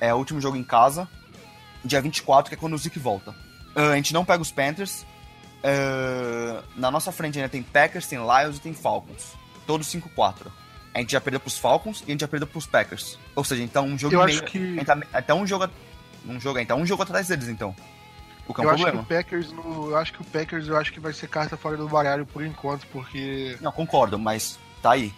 É 0.00 0.12
o 0.14 0.16
último 0.16 0.40
jogo 0.40 0.56
em 0.56 0.62
casa, 0.62 1.08
dia 1.84 2.00
24, 2.00 2.50
que 2.50 2.54
é 2.54 2.58
quando 2.58 2.74
o 2.74 2.78
Zeke 2.78 2.98
volta. 2.98 3.32
Uh, 3.74 3.92
a 3.92 3.96
gente 3.96 4.12
não 4.12 4.24
pega 4.24 4.42
os 4.42 4.52
Panthers. 4.52 5.06
Na 6.76 6.90
nossa 6.90 7.10
frente 7.10 7.36
ainda 7.36 7.48
tem 7.48 7.62
Packers, 7.62 8.06
tem 8.06 8.18
Lions 8.18 8.58
e 8.58 8.60
tem 8.60 8.72
Falcons. 8.72 9.34
Todos 9.66 9.88
5-4. 9.88 10.46
A 10.94 11.00
gente 11.00 11.12
já 11.12 11.20
perdeu 11.20 11.40
pros 11.40 11.58
Falcons 11.58 12.00
e 12.00 12.04
a 12.04 12.10
gente 12.12 12.20
já 12.20 12.28
perdeu 12.28 12.46
pros 12.46 12.66
Packers. 12.66 13.18
Ou 13.34 13.44
seja, 13.44 13.62
então 13.62 13.86
um 13.86 13.98
jogo 13.98 14.14
Eu 14.14 14.24
meio. 14.24 14.42
Acho 14.42 14.50
que... 14.50 14.84
Tá, 14.84 14.98
até 15.12 15.34
um 15.34 15.46
jogo. 15.46 15.68
Um 16.26 16.40
jogo, 16.40 16.58
então 16.58 16.80
um 16.80 16.86
jogo 16.86 17.02
atrás 17.02 17.28
deles, 17.28 17.48
então. 17.48 17.74
O 18.48 18.54
que 18.54 18.60
é 18.60 18.64
um 18.64 18.66
eu 18.66 18.70
problema. 18.70 18.88
acho 18.88 18.92
que 18.92 19.12
o 19.12 19.16
Packers, 19.16 19.52
eu 19.52 19.96
acho 19.96 20.12
que 20.14 20.20
o 20.22 20.24
Packers, 20.24 20.68
eu 20.68 20.76
acho 20.76 20.92
que 20.92 20.98
vai 20.98 21.12
ser 21.12 21.28
carta 21.28 21.56
fora 21.56 21.76
do 21.76 21.86
baralho 21.86 22.24
por 22.24 22.42
enquanto, 22.42 22.86
porque. 22.86 23.56
Não, 23.60 23.70
concordo, 23.70 24.18
mas 24.18 24.58
tá 24.82 24.92
aí. 24.92 25.12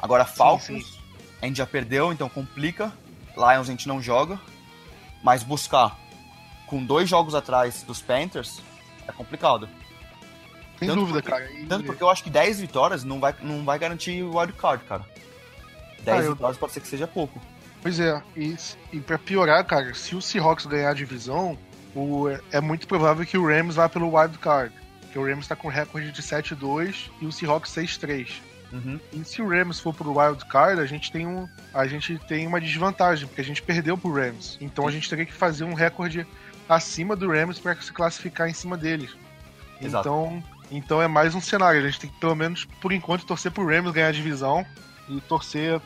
Agora 0.00 0.26
Falcons, 0.26 0.64
sim, 0.64 0.80
sim. 0.82 0.98
a 1.40 1.46
gente 1.46 1.56
já 1.56 1.66
perdeu, 1.66 2.12
então 2.12 2.28
complica. 2.28 2.92
Lions 3.34 3.68
a 3.68 3.70
gente 3.70 3.88
não 3.88 4.02
joga. 4.02 4.38
Mas 5.22 5.42
buscar 5.42 5.98
com 6.66 6.84
dois 6.84 7.08
jogos 7.08 7.34
atrás 7.34 7.82
dos 7.82 8.02
Panthers 8.02 8.60
é 9.08 9.12
complicado. 9.12 9.66
Sem 10.78 10.88
tanto 10.88 11.00
dúvida, 11.00 11.22
porque, 11.22 11.30
cara. 11.30 11.52
E... 11.52 11.66
Tanto 11.66 11.84
porque 11.84 12.02
eu 12.02 12.10
acho 12.10 12.22
que 12.22 12.30
10 12.30 12.60
vitórias 12.60 13.04
não 13.04 13.20
vai, 13.20 13.34
não 13.40 13.64
vai 13.64 13.78
garantir 13.78 14.22
o 14.22 14.36
wild 14.38 14.52
card, 14.54 14.84
cara. 14.84 15.04
10 16.02 16.26
ah, 16.26 16.30
vitórias 16.32 16.56
eu... 16.56 16.60
pode 16.60 16.72
ser 16.72 16.80
que 16.80 16.88
seja 16.88 17.06
pouco. 17.06 17.40
Pois 17.80 18.00
é, 18.00 18.22
e, 18.34 18.56
e 18.92 19.00
pra 19.00 19.18
piorar, 19.18 19.64
cara, 19.64 19.92
se 19.94 20.16
o 20.16 20.22
Seahawks 20.22 20.64
ganhar 20.64 20.90
a 20.90 20.94
divisão, 20.94 21.58
o, 21.94 22.28
é 22.50 22.60
muito 22.60 22.86
provável 22.86 23.24
que 23.24 23.38
o 23.38 23.46
Rams 23.46 23.76
vá 23.76 23.88
pelo 23.88 24.16
wild 24.16 24.38
card. 24.38 24.74
Porque 25.00 25.18
o 25.18 25.26
Rams 25.26 25.46
tá 25.46 25.54
com 25.54 25.68
recorde 25.68 26.10
de 26.10 26.22
7-2 26.22 27.10
e 27.20 27.26
o 27.26 27.32
Seahawks 27.32 27.70
6-3. 27.72 28.28
Uhum. 28.72 28.98
E 29.12 29.24
se 29.24 29.40
o 29.40 29.48
Rams 29.48 29.78
for 29.78 29.94
pro 29.94 30.18
wild 30.18 30.44
card, 30.46 30.80
a 30.80 30.86
gente 30.86 31.12
tem 31.12 31.26
um, 31.26 31.48
a 31.72 31.86
gente 31.86 32.18
tem 32.26 32.46
uma 32.46 32.60
desvantagem, 32.60 33.28
porque 33.28 33.40
a 33.40 33.44
gente 33.44 33.62
perdeu 33.62 33.96
pro 33.96 34.12
Rams. 34.12 34.58
Então 34.60 34.88
a 34.88 34.90
gente 34.90 35.08
teria 35.08 35.24
que 35.24 35.32
fazer 35.32 35.62
um 35.62 35.74
recorde 35.74 36.26
acima 36.68 37.14
do 37.14 37.30
Rams 37.30 37.60
para 37.60 37.80
se 37.80 37.92
classificar 37.92 38.48
em 38.48 38.54
cima 38.54 38.76
deles. 38.76 39.10
Exato. 39.80 40.08
Então, 40.08 40.44
então 40.70 41.02
é 41.02 41.06
mais 41.06 41.34
um 41.34 41.40
cenário. 41.40 41.80
A 41.80 41.84
gente 41.84 42.00
tem 42.00 42.10
que, 42.10 42.18
pelo 42.18 42.34
menos 42.34 42.64
por 42.80 42.92
enquanto, 42.92 43.24
torcer 43.24 43.52
pro 43.52 43.66
Rams 43.66 43.92
ganhar 43.92 44.08
a 44.08 44.12
divisão 44.12 44.66
e 45.08 45.20
torcer 45.20 45.80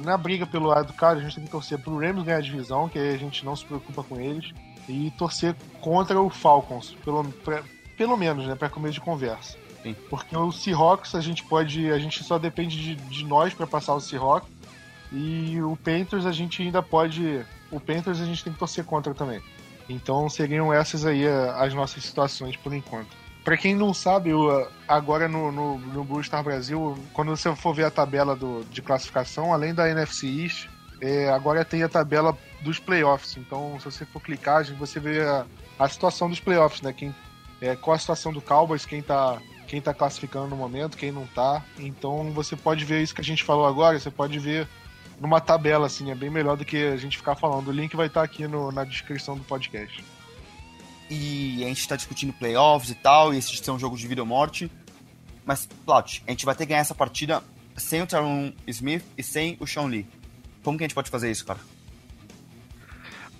na 0.00 0.16
briga 0.16 0.46
pelo 0.46 0.66
lado 0.66 0.88
do 0.88 0.92
cara, 0.92 1.18
a 1.18 1.22
gente 1.22 1.36
tem 1.36 1.44
que 1.44 1.50
torcer 1.50 1.78
pro 1.78 1.98
Rams 1.98 2.24
ganhar 2.24 2.38
a 2.38 2.42
divisão, 2.42 2.88
que 2.88 2.98
aí 2.98 3.14
a 3.14 3.18
gente 3.18 3.44
não 3.44 3.56
se 3.56 3.64
preocupa 3.64 4.02
com 4.02 4.20
eles, 4.20 4.52
e 4.88 5.10
torcer 5.12 5.54
contra 5.80 6.20
o 6.20 6.30
Falcons, 6.30 6.96
pelo, 7.04 7.24
pra, 7.24 7.62
pelo 7.96 8.16
menos, 8.16 8.46
né, 8.46 8.54
para 8.54 8.68
começo 8.68 8.94
de 8.94 9.00
conversa. 9.00 9.56
Sim. 9.82 9.94
Porque 10.08 10.36
o 10.36 10.50
Seahawks 10.50 11.14
a 11.14 11.20
gente 11.20 11.44
pode, 11.44 11.90
a 11.90 11.98
gente 11.98 12.24
só 12.24 12.38
depende 12.38 12.76
de, 12.76 12.94
de 12.94 13.24
nós 13.24 13.54
para 13.54 13.66
passar 13.66 13.94
o 13.94 14.00
Seahawks, 14.00 14.50
e 15.12 15.60
o 15.62 15.76
Panthers 15.76 16.26
a 16.26 16.32
gente 16.32 16.62
ainda 16.62 16.82
pode, 16.82 17.44
o 17.70 17.80
Panthers 17.80 18.20
a 18.20 18.24
gente 18.24 18.42
tem 18.42 18.52
que 18.52 18.58
torcer 18.58 18.84
contra 18.84 19.14
também. 19.14 19.40
Então 19.88 20.28
seriam 20.28 20.72
essas 20.72 21.06
aí 21.06 21.26
as 21.26 21.72
nossas 21.72 22.04
situações 22.04 22.56
por 22.56 22.74
enquanto. 22.74 23.08
Para 23.42 23.56
quem 23.56 23.74
não 23.74 23.94
sabe, 23.94 24.28
eu, 24.28 24.68
agora 24.86 25.26
no, 25.26 25.50
no, 25.50 25.78
no 25.78 26.04
Blue 26.04 26.22
Star 26.22 26.44
Brasil, 26.44 26.98
quando 27.14 27.30
você 27.34 27.54
for 27.56 27.72
ver 27.72 27.84
a 27.84 27.90
tabela 27.90 28.36
do, 28.36 28.62
de 28.70 28.82
classificação, 28.82 29.54
além 29.54 29.72
da 29.72 29.88
NFC 29.88 30.26
East, 30.26 30.68
é, 31.00 31.28
agora 31.30 31.64
tem 31.64 31.82
a 31.82 31.88
tabela 31.88 32.36
dos 32.62 32.78
playoffs. 32.78 33.36
Então, 33.36 33.78
se 33.78 33.84
você 33.84 34.04
for 34.04 34.20
clicar, 34.20 34.64
você 34.76 34.98
vê 34.98 35.20
a, 35.20 35.46
a 35.78 35.88
situação 35.88 36.28
dos 36.28 36.40
playoffs, 36.40 36.82
né? 36.82 36.92
Quem, 36.92 37.14
é, 37.60 37.76
qual 37.76 37.94
a 37.94 37.98
situação 37.98 38.32
do 38.32 38.40
Cowboys, 38.40 38.86
quem 38.86 39.02
tá, 39.02 39.38
quem 39.66 39.80
tá 39.80 39.94
classificando 39.94 40.48
no 40.48 40.56
momento, 40.56 40.96
quem 40.96 41.12
não 41.12 41.26
tá. 41.26 41.64
Então, 41.78 42.30
você 42.32 42.56
pode 42.56 42.84
ver 42.84 43.02
isso 43.02 43.14
que 43.14 43.20
a 43.20 43.24
gente 43.24 43.44
falou 43.44 43.66
agora, 43.66 43.98
você 43.98 44.10
pode 44.10 44.38
ver 44.38 44.68
numa 45.20 45.40
tabela, 45.40 45.86
assim, 45.86 46.10
é 46.10 46.14
bem 46.14 46.30
melhor 46.30 46.56
do 46.56 46.64
que 46.64 46.76
a 46.76 46.96
gente 46.96 47.16
ficar 47.16 47.34
falando. 47.34 47.68
O 47.68 47.72
link 47.72 47.96
vai 47.96 48.06
estar 48.06 48.22
aqui 48.22 48.46
no, 48.46 48.70
na 48.70 48.84
descrição 48.84 49.36
do 49.36 49.44
podcast 49.44 50.04
e 51.10 51.64
a 51.64 51.68
gente 51.68 51.88
tá 51.88 51.96
discutindo 51.96 52.32
playoffs 52.32 52.90
e 52.90 52.94
tal, 52.94 53.32
e 53.32 53.38
esse 53.38 53.52
de 53.52 53.64
ser 53.64 53.70
um 53.70 53.78
jogo 53.78 53.96
de 53.96 54.06
vida 54.06 54.20
ou 54.20 54.26
morte. 54.26 54.70
Mas, 55.44 55.66
Plot, 55.84 56.22
a 56.26 56.30
gente 56.30 56.44
vai 56.44 56.54
ter 56.54 56.64
que 56.64 56.70
ganhar 56.70 56.80
essa 56.80 56.94
partida 56.94 57.42
sem 57.76 58.02
o 58.02 58.06
Tyron 58.06 58.52
Smith 58.66 59.04
e 59.16 59.22
sem 59.22 59.56
o 59.60 59.66
Sean 59.66 59.86
Lee. 59.86 60.06
Como 60.68 60.76
que 60.76 60.84
a 60.84 60.86
gente 60.86 60.94
pode 60.94 61.08
fazer 61.08 61.30
isso, 61.30 61.46
cara? 61.46 61.58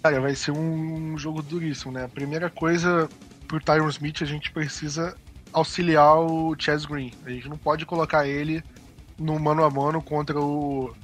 Cara, 0.02 0.18
vai 0.18 0.34
ser 0.34 0.50
um 0.50 1.18
jogo 1.18 1.42
duríssimo, 1.42 1.92
né? 1.92 2.06
A 2.06 2.08
primeira 2.08 2.48
coisa, 2.48 3.06
pro 3.46 3.60
Tyron 3.60 3.90
Smith, 3.90 4.22
a 4.22 4.24
gente 4.24 4.50
precisa 4.50 5.14
auxiliar 5.52 6.20
o 6.20 6.56
Chaz 6.58 6.86
Green. 6.86 7.12
A 7.26 7.28
gente 7.28 7.46
não 7.46 7.58
pode 7.58 7.84
colocar 7.84 8.26
ele 8.26 8.64
no 9.18 9.38
mano 9.38 9.62
a 9.62 9.68
mano 9.68 10.00
contra 10.00 10.40
o 10.40 10.96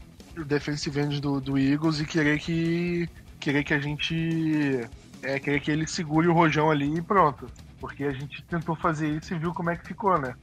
defensive 0.46 0.98
end 0.98 1.20
do, 1.20 1.42
do 1.42 1.58
Eagles 1.58 2.00
e 2.00 2.06
querer 2.06 2.38
que 2.38 3.06
querer 3.38 3.62
que 3.62 3.74
a 3.74 3.78
gente 3.78 4.88
é 5.22 5.38
querer 5.38 5.60
que 5.60 5.70
ele 5.70 5.86
segure 5.86 6.26
o 6.26 6.32
rojão 6.32 6.70
ali 6.70 6.90
e 6.96 7.02
pronto. 7.02 7.46
Porque 7.78 8.04
a 8.04 8.12
gente 8.12 8.42
tentou 8.44 8.74
fazer 8.74 9.10
isso 9.10 9.34
e 9.34 9.38
viu 9.38 9.52
como 9.52 9.68
é 9.68 9.76
que 9.76 9.86
ficou, 9.86 10.18
né? 10.18 10.34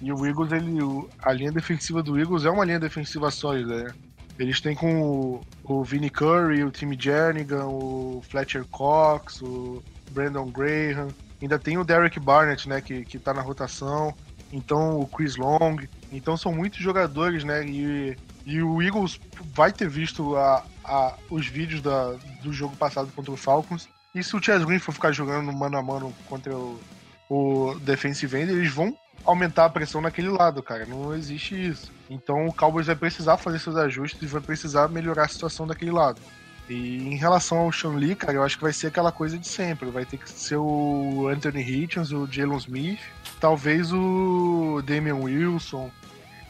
E 0.00 0.12
o 0.12 0.24
Eagles, 0.24 0.52
ele, 0.52 0.78
a 1.20 1.32
linha 1.32 1.50
defensiva 1.50 2.04
do 2.04 2.16
Eagles 2.16 2.44
é 2.44 2.50
uma 2.50 2.64
linha 2.64 2.78
defensiva 2.78 3.32
sólida, 3.32 3.82
né? 3.82 3.94
Eles 4.38 4.60
têm 4.60 4.74
com 4.74 5.02
o, 5.02 5.40
o 5.62 5.84
Vinnie 5.84 6.10
Curry, 6.10 6.64
o 6.64 6.70
Timmy 6.70 6.96
Jernigan, 6.98 7.66
o 7.66 8.22
Fletcher 8.28 8.64
Cox, 8.66 9.40
o 9.42 9.82
Brandon 10.10 10.50
Graham. 10.50 11.08
Ainda 11.40 11.58
tem 11.58 11.78
o 11.78 11.84
Derek 11.84 12.18
Barnett, 12.18 12.68
né, 12.68 12.80
que, 12.80 13.04
que 13.04 13.18
tá 13.18 13.32
na 13.32 13.42
rotação. 13.42 14.14
Então, 14.52 15.00
o 15.00 15.06
Chris 15.06 15.36
Long. 15.36 15.76
Então, 16.12 16.36
são 16.36 16.52
muitos 16.52 16.78
jogadores, 16.78 17.44
né? 17.44 17.64
E, 17.66 18.16
e 18.46 18.62
o 18.62 18.80
Eagles 18.80 19.20
vai 19.52 19.72
ter 19.72 19.88
visto 19.88 20.36
a, 20.36 20.64
a, 20.84 21.14
os 21.30 21.46
vídeos 21.46 21.80
da, 21.80 22.12
do 22.42 22.52
jogo 22.52 22.76
passado 22.76 23.10
contra 23.14 23.32
o 23.32 23.36
Falcons 23.36 23.88
e 24.14 24.22
se 24.22 24.36
o 24.36 24.42
Chaz 24.42 24.64
Green 24.64 24.78
for 24.78 24.92
ficar 24.92 25.10
jogando 25.10 25.52
mano 25.52 25.76
a 25.76 25.82
mano 25.82 26.14
contra 26.28 26.56
o, 26.56 26.80
o 27.28 27.74
defensive 27.80 28.38
end, 28.38 28.52
eles 28.52 28.72
vão 28.72 28.96
aumentar 29.24 29.66
a 29.66 29.70
pressão 29.70 30.00
naquele 30.00 30.28
lado, 30.28 30.62
cara. 30.62 30.86
Não 30.86 31.14
existe 31.14 31.54
isso. 31.54 31.92
Então 32.08 32.46
o 32.46 32.52
Cowboys 32.52 32.86
vai 32.86 32.96
precisar 32.96 33.36
fazer 33.36 33.58
seus 33.58 33.76
ajustes 33.76 34.22
e 34.22 34.26
vai 34.26 34.40
precisar 34.40 34.88
melhorar 34.88 35.24
a 35.24 35.28
situação 35.28 35.66
daquele 35.66 35.90
lado. 35.90 36.20
E 36.68 36.96
em 36.96 37.16
relação 37.16 37.58
ao 37.58 37.72
Sean 37.72 37.92
Lee, 37.92 38.14
cara, 38.14 38.34
eu 38.34 38.42
acho 38.42 38.56
que 38.56 38.62
vai 38.62 38.72
ser 38.72 38.86
aquela 38.86 39.12
coisa 39.12 39.38
de 39.38 39.46
sempre. 39.46 39.90
Vai 39.90 40.04
ter 40.04 40.16
que 40.16 40.30
ser 40.30 40.56
o 40.56 41.28
Anthony 41.28 41.62
Hitchens, 41.62 42.10
o 42.10 42.26
Jalen 42.26 42.56
Smith, 42.56 43.00
talvez 43.38 43.92
o 43.92 44.82
Damian 44.86 45.16
Wilson, 45.16 45.90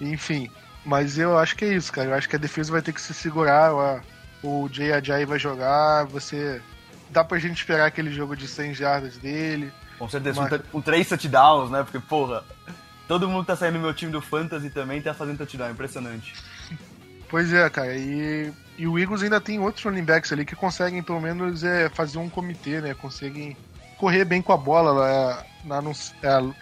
enfim. 0.00 0.48
Mas 0.84 1.18
eu 1.18 1.36
acho 1.38 1.56
que 1.56 1.64
é 1.64 1.74
isso, 1.74 1.92
cara. 1.92 2.10
Eu 2.10 2.14
acho 2.14 2.28
que 2.28 2.36
a 2.36 2.38
defesa 2.38 2.70
vai 2.70 2.82
ter 2.82 2.92
que 2.92 3.00
se 3.00 3.14
segurar. 3.14 3.72
O 4.42 4.68
Jay 4.70 4.92
Ajayi 4.92 5.24
vai 5.24 5.38
jogar, 5.38 6.04
você 6.04 6.60
dá 7.10 7.24
pra 7.24 7.38
gente 7.38 7.56
esperar 7.58 7.86
aquele 7.86 8.12
jogo 8.12 8.36
de 8.36 8.46
100 8.46 8.74
jardas 8.74 9.16
dele. 9.16 9.72
Com 9.98 10.08
certeza, 10.08 10.40
mas... 10.40 10.62
com, 10.70 10.80
três 10.80 11.08
touchdowns, 11.08 11.70
né? 11.70 11.82
Porque, 11.82 11.98
porra, 11.98 12.44
todo 13.06 13.28
mundo 13.28 13.44
tá 13.46 13.56
saindo 13.56 13.74
do 13.74 13.80
meu 13.80 13.94
time 13.94 14.12
do 14.12 14.20
Fantasy 14.20 14.70
também 14.70 15.00
tá 15.00 15.14
fazendo 15.14 15.38
touchdown, 15.38 15.70
impressionante. 15.70 16.34
Pois 17.28 17.52
é, 17.52 17.68
cara, 17.70 17.96
e, 17.96 18.52
e 18.78 18.86
o 18.86 18.98
Eagles 18.98 19.22
ainda 19.22 19.40
tem 19.40 19.58
outros 19.58 19.84
running 19.84 20.04
backs 20.04 20.32
ali 20.32 20.44
que 20.44 20.54
conseguem, 20.54 21.02
pelo 21.02 21.20
menos, 21.20 21.64
é, 21.64 21.88
fazer 21.88 22.18
um 22.18 22.28
comitê, 22.28 22.80
né? 22.80 22.94
Conseguem 22.94 23.56
correr 23.96 24.24
bem 24.24 24.42
com 24.42 24.52
a 24.52 24.56
bola 24.56 24.92
lá, 24.92 25.46
na, 25.64 25.80
no, 25.80 25.90
é, 25.90 26.54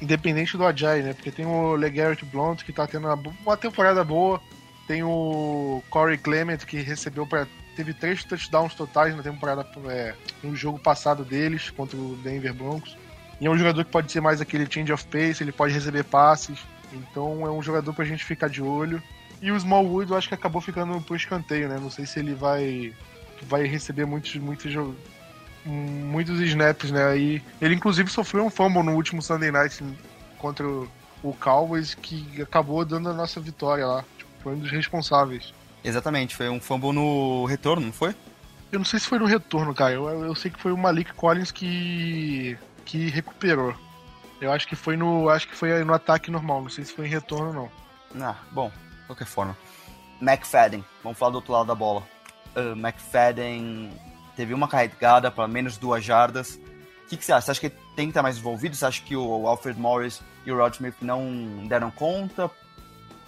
independente 0.00 0.56
do 0.56 0.66
Ajay, 0.66 1.02
né? 1.02 1.12
Porque 1.12 1.30
tem 1.30 1.46
o 1.46 1.74
LeGarrette 1.74 2.24
Blount 2.24 2.62
que 2.62 2.72
tá 2.72 2.86
tendo 2.86 3.06
uma, 3.06 3.20
uma 3.44 3.56
temporada 3.56 4.02
boa, 4.02 4.40
tem 4.86 5.02
o 5.02 5.82
Corey 5.90 6.18
Clement 6.18 6.58
que 6.58 6.80
recebeu 6.80 7.26
para 7.26 7.46
teve 7.76 7.92
três 7.92 8.24
touchdowns 8.24 8.74
totais 8.74 9.14
na 9.14 9.22
temporada, 9.22 9.66
é, 9.88 10.14
no 10.42 10.56
jogo 10.56 10.78
passado 10.78 11.24
deles 11.24 11.70
contra 11.70 11.96
o 11.96 12.16
Denver 12.16 12.54
Broncos. 12.54 12.96
E 13.40 13.46
é 13.46 13.50
um 13.50 13.58
jogador 13.58 13.84
que 13.84 13.90
pode 13.90 14.10
ser 14.10 14.20
mais 14.20 14.40
aquele 14.40 14.66
change 14.68 14.92
of 14.92 15.04
pace, 15.06 15.42
ele 15.42 15.52
pode 15.52 15.72
receber 15.72 16.04
passes. 16.04 16.58
Então 16.92 17.46
é 17.46 17.50
um 17.50 17.62
jogador 17.62 17.92
pra 17.92 18.04
gente 18.04 18.24
ficar 18.24 18.48
de 18.48 18.62
olho. 18.62 19.02
E 19.42 19.52
o 19.52 19.56
Smallwood 19.56 20.10
eu 20.10 20.16
acho 20.16 20.28
que 20.28 20.34
acabou 20.34 20.62
ficando 20.62 20.98
pro 21.02 21.14
escanteio, 21.14 21.68
né? 21.68 21.78
Não 21.78 21.90
sei 21.90 22.06
se 22.06 22.18
ele 22.18 22.34
vai 22.34 22.94
vai 23.42 23.64
receber 23.64 24.06
muitos 24.06 24.34
muitos 24.36 24.72
muitos 25.64 26.40
snaps, 26.40 26.90
né? 26.90 27.18
E 27.18 27.42
ele 27.60 27.74
inclusive 27.74 28.10
sofreu 28.10 28.46
um 28.46 28.50
fumble 28.50 28.82
no 28.82 28.94
último 28.94 29.20
Sunday 29.20 29.50
Night 29.50 29.84
contra 30.38 30.66
o 30.66 31.34
Cowboys 31.38 31.94
que 31.94 32.40
acabou 32.40 32.84
dando 32.84 33.10
a 33.10 33.12
nossa 33.12 33.40
vitória 33.40 33.86
lá. 33.86 34.04
Tipo, 34.16 34.30
foi 34.42 34.54
um 34.54 34.58
dos 34.58 34.70
responsáveis. 34.70 35.52
Exatamente, 35.84 36.34
foi 36.34 36.48
um 36.48 36.60
fumble 36.60 36.92
no 36.92 37.44
retorno, 37.44 37.86
não 37.86 37.92
foi? 37.92 38.14
Eu 38.72 38.80
não 38.80 38.84
sei 38.84 38.98
se 38.98 39.06
foi 39.06 39.18
no 39.18 39.26
retorno, 39.26 39.74
cara. 39.74 39.94
Eu, 39.94 40.24
eu 40.24 40.34
sei 40.34 40.50
que 40.50 40.60
foi 40.60 40.72
o 40.72 40.76
Malik 40.76 41.12
Collins 41.14 41.50
que 41.50 42.58
que 42.84 43.08
recuperou. 43.08 43.74
Eu 44.40 44.52
acho 44.52 44.66
que 44.66 44.76
foi 44.76 44.96
no 44.96 45.28
acho 45.28 45.48
que 45.48 45.54
foi 45.54 45.84
no 45.84 45.94
ataque 45.94 46.30
normal, 46.30 46.62
não 46.62 46.68
sei 46.68 46.84
se 46.84 46.92
foi 46.92 47.06
em 47.06 47.10
retorno 47.10 47.52
não. 47.52 48.26
Ah, 48.26 48.36
bom, 48.52 48.70
de 48.70 49.06
qualquer 49.06 49.26
forma. 49.26 49.56
McFadden, 50.20 50.84
vamos 51.02 51.18
falar 51.18 51.32
do 51.32 51.36
outro 51.36 51.52
lado 51.52 51.66
da 51.66 51.74
bola. 51.74 52.02
Uh, 52.54 52.72
McFadden 52.78 53.92
teve 54.34 54.54
uma 54.54 54.68
carregada 54.68 55.30
para 55.30 55.46
menos 55.46 55.76
duas 55.76 56.04
jardas. 56.04 56.60
O 57.04 57.08
que, 57.08 57.16
que, 57.16 57.24
você 57.24 57.32
acha? 57.32 57.46
Você 57.46 57.50
acha 57.52 57.60
que 57.60 57.66
ele 57.66 57.76
tem 57.94 58.06
que 58.06 58.10
estar 58.10 58.22
mais 58.22 58.38
envolvido? 58.38 58.74
Você 58.74 58.84
acha 58.84 59.02
que 59.02 59.16
o 59.16 59.46
Alfred 59.46 59.78
Morris 59.78 60.22
e 60.44 60.50
o 60.50 60.56
Rod 60.56 60.74
Smith 60.74 60.96
não 61.00 61.66
deram 61.68 61.90
conta? 61.90 62.50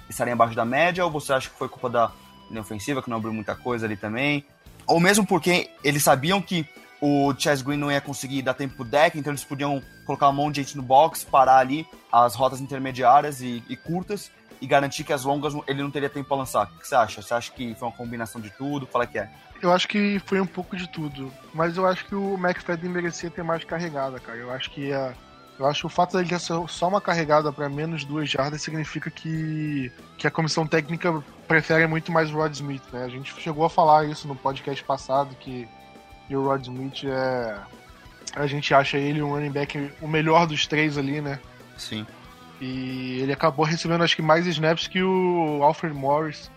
Estariam 0.09 0.35
abaixo 0.35 0.57
da 0.57 0.65
média? 0.65 1.05
Ou 1.05 1.11
você 1.11 1.33
acha 1.33 1.49
que 1.49 1.57
foi 1.57 1.69
culpa 1.69 1.89
da 1.89 2.11
linha 2.49 2.61
ofensiva, 2.61 3.03
que 3.03 3.11
não 3.11 3.17
abriu 3.17 3.33
muita 3.33 3.55
coisa 3.55 3.87
ali 3.87 3.97
também. 3.97 4.45
Ou 4.87 4.99
mesmo 4.99 5.27
porque 5.27 5.71
eles 5.85 6.03
sabiam 6.03 6.41
que 6.41 6.67
o 7.01 7.33
Chess 7.37 7.63
Green 7.63 7.77
não 7.77 7.93
ia 7.93 8.01
conseguir 8.01 8.43
dar 8.43 8.55
tempo 8.55 8.77
pro 8.77 8.85
deck, 8.85 9.19
então 9.19 9.33
eles 9.33 9.45
podiam 9.45 9.83
colocar 10.05 10.29
um 10.29 10.33
monte 10.33 10.57
de 10.57 10.63
gente 10.63 10.77
no 10.77 10.83
box, 10.83 11.25
parar 11.25 11.59
ali 11.59 11.87
as 12.11 12.35
rotas 12.35 12.61
intermediárias 12.61 13.41
e, 13.41 13.63
e 13.69 13.77
curtas 13.77 14.31
e 14.61 14.67
garantir 14.67 15.05
que 15.05 15.13
as 15.13 15.25
longas 15.25 15.55
ele 15.67 15.83
não 15.83 15.91
teria 15.91 16.09
tempo 16.09 16.29
para 16.29 16.39
lançar. 16.39 16.65
O 16.65 16.79
que 16.79 16.89
você 16.89 16.95
acha? 16.95 17.23
Você 17.23 17.35
acha 17.35 17.53
que 17.53 17.75
foi 17.75 17.89
uma 17.89 17.97
combinação 17.97 18.41
de 18.41 18.51
tudo? 18.51 18.87
Qual 18.87 19.03
é 19.03 19.07
que 19.07 19.19
é? 19.19 19.31
Eu 19.61 19.73
acho 19.73 19.89
que 19.89 20.21
foi 20.25 20.41
um 20.41 20.47
pouco 20.47 20.77
de 20.77 20.89
tudo, 20.89 21.33
mas 21.53 21.77
eu 21.77 21.87
acho 21.87 22.05
que 22.07 22.15
o 22.15 22.35
McFadden 22.35 22.91
merecia 22.91 23.31
ter 23.31 23.43
mais 23.43 23.65
carregada, 23.65 24.19
cara. 24.19 24.39
Eu 24.39 24.51
acho 24.53 24.71
que 24.71 24.93
a, 24.93 25.13
eu 25.59 25.67
acho 25.67 25.81
que 25.81 25.87
o 25.87 25.91
fato 25.91 26.17
dele 26.17 26.29
ter 26.29 26.39
só 26.39 26.89
uma 26.89 27.01
carregada 27.01 27.53
para 27.53 27.69
menos 27.69 28.05
duas 28.05 28.31
jardas 28.31 28.63
significa 28.63 29.11
que, 29.11 29.91
que 30.17 30.27
a 30.27 30.31
comissão 30.31 30.65
técnica 30.65 31.23
prefere 31.49 31.87
muito 31.87 32.13
mais 32.13 32.31
o 32.31 32.37
Rod 32.37 32.53
Smith, 32.53 32.83
né? 32.93 33.03
A 33.03 33.09
gente 33.09 33.35
chegou 33.41 33.65
a 33.65 33.71
falar 33.71 34.07
isso 34.07 34.29
no 34.29 34.37
podcast 34.37 34.85
passado, 34.85 35.35
que, 35.35 35.69
que 36.29 36.37
o 36.37 36.45
Rod 36.45 36.63
Smith 36.63 37.05
é. 37.05 37.59
A 38.37 38.47
gente 38.47 38.73
acha 38.73 38.99
ele 38.99 39.21
um 39.21 39.31
running 39.31 39.51
back 39.51 39.93
o 40.01 40.07
melhor 40.07 40.47
dos 40.47 40.67
três 40.67 40.97
ali, 40.97 41.21
né? 41.21 41.41
Sim. 41.77 42.07
E 42.61 43.19
ele 43.21 43.33
acabou 43.33 43.65
recebendo 43.65 44.05
acho 44.05 44.15
que 44.15 44.23
mais 44.23 44.47
snaps 44.47 44.87
que 44.87 45.03
o 45.03 45.61
Alfred 45.63 45.95
Morris. 45.95 46.51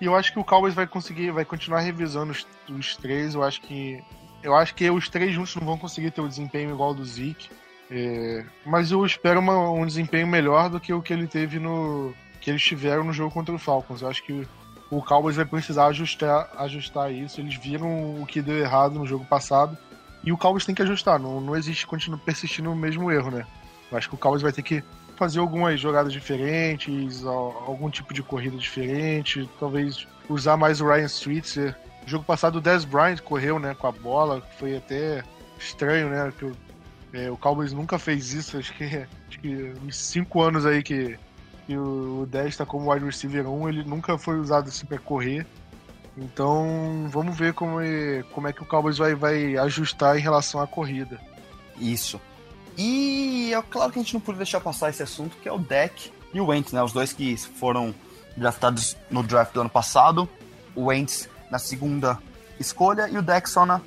E 0.00 0.06
eu 0.06 0.16
acho 0.16 0.32
que 0.32 0.38
o 0.38 0.44
Cowboys 0.44 0.74
vai 0.74 0.86
conseguir, 0.86 1.30
vai 1.30 1.44
continuar 1.44 1.80
revisando 1.80 2.32
os, 2.32 2.46
os 2.68 2.96
três. 2.96 3.34
Eu 3.34 3.42
acho 3.44 3.60
que 3.60 4.02
eu 4.42 4.54
acho 4.54 4.74
que 4.74 4.88
os 4.90 5.08
três 5.08 5.32
juntos 5.32 5.54
não 5.56 5.66
vão 5.66 5.78
conseguir 5.78 6.10
ter 6.10 6.20
o 6.20 6.28
desempenho 6.28 6.70
igual 6.70 6.90
ao 6.90 6.94
do 6.94 7.04
Zeke. 7.04 7.50
É, 7.90 8.44
mas 8.66 8.90
eu 8.90 9.04
espero 9.04 9.40
uma, 9.40 9.70
um 9.70 9.86
desempenho 9.86 10.26
melhor 10.26 10.68
do 10.68 10.78
que 10.78 10.92
o 10.92 11.00
que 11.00 11.12
ele 11.12 11.26
teve 11.26 11.58
no. 11.58 12.14
que 12.40 12.50
eles 12.50 12.62
tiveram 12.62 13.04
no 13.04 13.12
jogo 13.12 13.32
contra 13.32 13.54
o 13.54 13.58
Falcons. 13.58 14.02
Eu 14.02 14.08
acho 14.08 14.22
que 14.24 14.46
o 14.90 15.02
Cowboys 15.02 15.36
vai 15.36 15.44
precisar 15.44 15.86
ajustar, 15.86 16.50
ajustar 16.58 17.12
isso. 17.12 17.40
Eles 17.40 17.54
viram 17.54 18.20
o 18.20 18.26
que 18.26 18.42
deu 18.42 18.58
errado 18.58 18.98
no 18.98 19.06
jogo 19.06 19.24
passado. 19.24 19.76
E 20.22 20.32
o 20.32 20.38
Cowboys 20.38 20.66
tem 20.66 20.74
que 20.74 20.82
ajustar. 20.82 21.18
Não, 21.18 21.40
não 21.40 21.56
existe 21.56 21.86
continuar 21.86 22.18
persistindo 22.18 22.70
no 22.70 22.76
mesmo 22.76 23.10
erro, 23.10 23.30
né? 23.30 23.46
Eu 23.90 23.96
acho 23.96 24.08
que 24.08 24.14
o 24.14 24.18
Cowboys 24.18 24.42
vai 24.42 24.52
ter 24.52 24.62
que 24.62 24.82
fazer 25.16 25.40
algumas 25.40 25.80
jogadas 25.80 26.12
diferentes, 26.12 27.24
algum 27.24 27.90
tipo 27.90 28.14
de 28.14 28.22
corrida 28.22 28.56
diferente, 28.56 29.50
talvez 29.58 30.06
usar 30.28 30.56
mais 30.56 30.80
o 30.80 30.86
Ryan 30.86 31.08
Switzer. 31.08 31.76
No 32.02 32.08
jogo 32.08 32.24
passado 32.24 32.56
o 32.56 32.60
Dez 32.60 32.84
Bryant 32.84 33.20
correu, 33.20 33.58
né, 33.58 33.74
com 33.74 33.88
a 33.88 33.92
bola, 33.92 34.40
foi 34.58 34.76
até 34.76 35.24
estranho, 35.58 36.08
né, 36.08 36.32
que 36.38 36.52
é, 37.12 37.30
o 37.30 37.36
Cowboys 37.36 37.72
nunca 37.72 37.98
fez 37.98 38.32
isso, 38.32 38.58
acho 38.58 38.74
que, 38.74 38.84
acho 38.84 39.40
que 39.40 39.74
uns 39.84 39.96
5 39.96 40.42
anos 40.42 40.66
aí 40.66 40.82
que, 40.82 41.18
que 41.66 41.76
o, 41.76 42.22
o 42.22 42.26
Dez 42.26 42.48
está 42.48 42.66
como 42.66 42.92
wide 42.92 43.04
receiver 43.04 43.48
1, 43.48 43.68
ele 43.68 43.84
nunca 43.84 44.18
foi 44.18 44.38
usado 44.38 44.68
assim 44.68 44.86
para 44.86 44.98
correr. 44.98 45.46
Então, 46.16 47.06
vamos 47.10 47.36
ver 47.36 47.54
como 47.54 47.80
é, 47.80 48.24
como 48.34 48.48
é 48.48 48.52
que 48.52 48.62
o 48.62 48.66
Cowboys 48.66 48.98
vai, 48.98 49.14
vai 49.14 49.56
ajustar 49.56 50.18
em 50.18 50.20
relação 50.20 50.60
à 50.60 50.66
corrida. 50.66 51.20
Isso. 51.78 52.20
E 52.76 53.52
é 53.54 53.62
claro 53.62 53.92
que 53.92 53.98
a 53.98 54.02
gente 54.02 54.14
não 54.14 54.20
podia 54.20 54.38
deixar 54.38 54.60
passar 54.60 54.90
esse 54.90 55.02
assunto, 55.02 55.36
que 55.36 55.48
é 55.48 55.52
o 55.52 55.58
Deck 55.58 56.12
e 56.34 56.40
o 56.40 56.46
Wentz, 56.46 56.72
né? 56.72 56.82
Os 56.82 56.92
dois 56.92 57.12
que 57.12 57.36
foram 57.36 57.94
draftados 58.36 58.96
no 59.10 59.22
draft 59.22 59.52
do 59.52 59.60
ano 59.60 59.70
passado. 59.70 60.28
O 60.74 60.86
Wentz 60.86 61.28
na 61.50 61.58
segunda 61.58 62.18
escolha 62.58 63.08
e 63.08 63.16
o 63.16 63.22
Deck 63.22 63.48
só 63.48 63.64
na, 63.64 63.80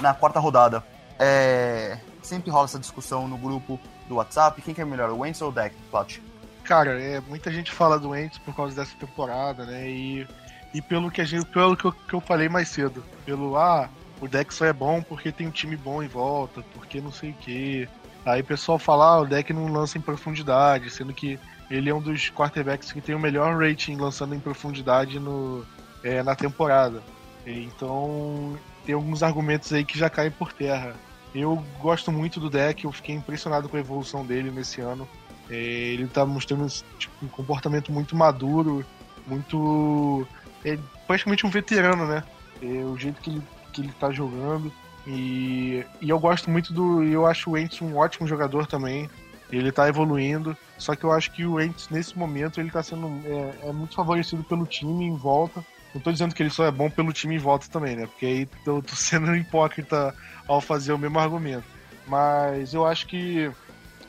na 0.00 0.14
quarta 0.14 0.38
rodada. 0.38 0.84
É, 1.18 1.98
sempre 2.28 2.50
rola 2.50 2.66
essa 2.66 2.78
discussão 2.78 3.26
no 3.26 3.38
grupo 3.38 3.80
do 4.06 4.16
WhatsApp. 4.16 4.60
Quem 4.62 4.74
que 4.74 4.80
é 4.80 4.84
melhor, 4.84 5.10
o 5.10 5.18
Wentz 5.18 5.40
ou 5.40 5.48
o 5.48 5.52
Deck, 5.52 5.74
Plat? 5.90 6.18
Cara, 6.64 7.00
é, 7.00 7.20
muita 7.20 7.50
gente 7.50 7.72
fala 7.72 7.98
do 7.98 8.10
Wentz 8.10 8.38
por 8.38 8.54
causa 8.54 8.76
dessa 8.76 8.94
temporada, 8.96 9.64
né? 9.64 9.88
E, 9.88 10.26
e 10.74 10.82
pelo 10.82 11.10
que 11.10 11.20
a 11.20 11.24
gente, 11.24 11.46
pelo 11.46 11.76
que 11.76 11.86
eu, 11.86 11.92
que 11.92 12.14
eu 12.14 12.20
falei 12.20 12.48
mais 12.48 12.68
cedo, 12.68 13.02
pelo 13.24 13.56
ah, 13.56 13.88
o 14.20 14.28
deck 14.28 14.52
só 14.52 14.66
é 14.66 14.72
bom 14.72 15.00
porque 15.00 15.32
tem 15.32 15.46
um 15.46 15.50
time 15.50 15.76
bom 15.76 16.02
em 16.02 16.08
volta, 16.08 16.62
porque 16.74 17.00
não 17.00 17.10
sei 17.10 17.30
o 17.30 17.34
que. 17.34 17.88
Aí 18.26 18.42
o 18.42 18.44
pessoal 18.44 18.78
fala, 18.78 19.06
ah, 19.06 19.20
o 19.20 19.26
deck 19.26 19.52
não 19.52 19.72
lança 19.72 19.96
em 19.96 20.02
profundidade, 20.02 20.90
sendo 20.90 21.14
que 21.14 21.38
ele 21.70 21.88
é 21.88 21.94
um 21.94 22.00
dos 22.00 22.30
quarterbacks 22.30 22.92
que 22.92 23.00
tem 23.00 23.14
o 23.14 23.18
melhor 23.18 23.58
rating 23.58 23.96
lançando 23.96 24.34
em 24.34 24.40
profundidade 24.40 25.18
no, 25.18 25.64
é, 26.02 26.22
na 26.22 26.34
temporada. 26.34 27.02
Então 27.46 28.58
tem 28.84 28.94
alguns 28.94 29.22
argumentos 29.22 29.72
aí 29.72 29.84
que 29.84 29.98
já 29.98 30.10
caem 30.10 30.30
por 30.30 30.52
terra. 30.52 30.94
Eu 31.34 31.62
gosto 31.80 32.10
muito 32.10 32.40
do 32.40 32.48
deck, 32.48 32.84
eu 32.84 32.92
fiquei 32.92 33.14
impressionado 33.14 33.68
com 33.68 33.76
a 33.76 33.80
evolução 33.80 34.24
dele 34.24 34.50
nesse 34.50 34.80
ano. 34.80 35.08
É, 35.50 35.54
ele 35.54 36.04
está 36.04 36.26
mostrando 36.26 36.66
tipo, 36.98 37.14
um 37.22 37.28
comportamento 37.28 37.92
muito 37.92 38.16
maduro, 38.16 38.84
muito. 39.26 40.26
É 40.64 40.78
praticamente 41.06 41.46
um 41.46 41.50
veterano, 41.50 42.06
né? 42.06 42.24
É, 42.62 42.66
o 42.84 42.96
jeito 42.96 43.20
que 43.20 43.30
ele, 43.30 43.42
que 43.72 43.80
ele 43.82 43.92
tá 43.92 44.10
jogando. 44.10 44.72
E, 45.06 45.84
e 46.00 46.10
eu 46.10 46.18
gosto 46.18 46.50
muito 46.50 46.72
do. 46.72 47.02
Eu 47.02 47.26
acho 47.26 47.50
o 47.50 47.52
Wentz 47.54 47.80
um 47.80 47.96
ótimo 47.96 48.26
jogador 48.26 48.66
também. 48.66 49.08
Ele 49.50 49.72
tá 49.72 49.88
evoluindo. 49.88 50.56
Só 50.76 50.94
que 50.94 51.04
eu 51.04 51.12
acho 51.12 51.30
que 51.30 51.44
o 51.44 51.54
Wentz, 51.54 51.88
nesse 51.88 52.16
momento, 52.18 52.60
ele 52.60 52.70
tá 52.70 52.82
sendo. 52.82 53.06
É, 53.24 53.68
é, 53.68 53.72
muito 53.72 53.94
favorecido 53.94 54.44
pelo 54.44 54.66
time 54.66 55.04
em 55.04 55.16
volta. 55.16 55.64
Não 55.94 56.00
tô 56.00 56.12
dizendo 56.12 56.34
que 56.34 56.42
ele 56.42 56.50
só 56.50 56.64
é 56.64 56.70
bom 56.70 56.90
pelo 56.90 57.12
time 57.12 57.34
em 57.34 57.38
volta 57.38 57.66
também, 57.68 57.96
né? 57.96 58.06
Porque 58.06 58.26
aí 58.26 58.46
tô, 58.64 58.82
tô 58.82 58.94
sendo 58.94 59.34
hipócrita 59.36 60.14
ao 60.46 60.60
fazer 60.60 60.92
o 60.92 60.98
mesmo 60.98 61.18
argumento. 61.18 61.64
Mas 62.06 62.74
eu 62.74 62.86
acho 62.86 63.06
que. 63.06 63.50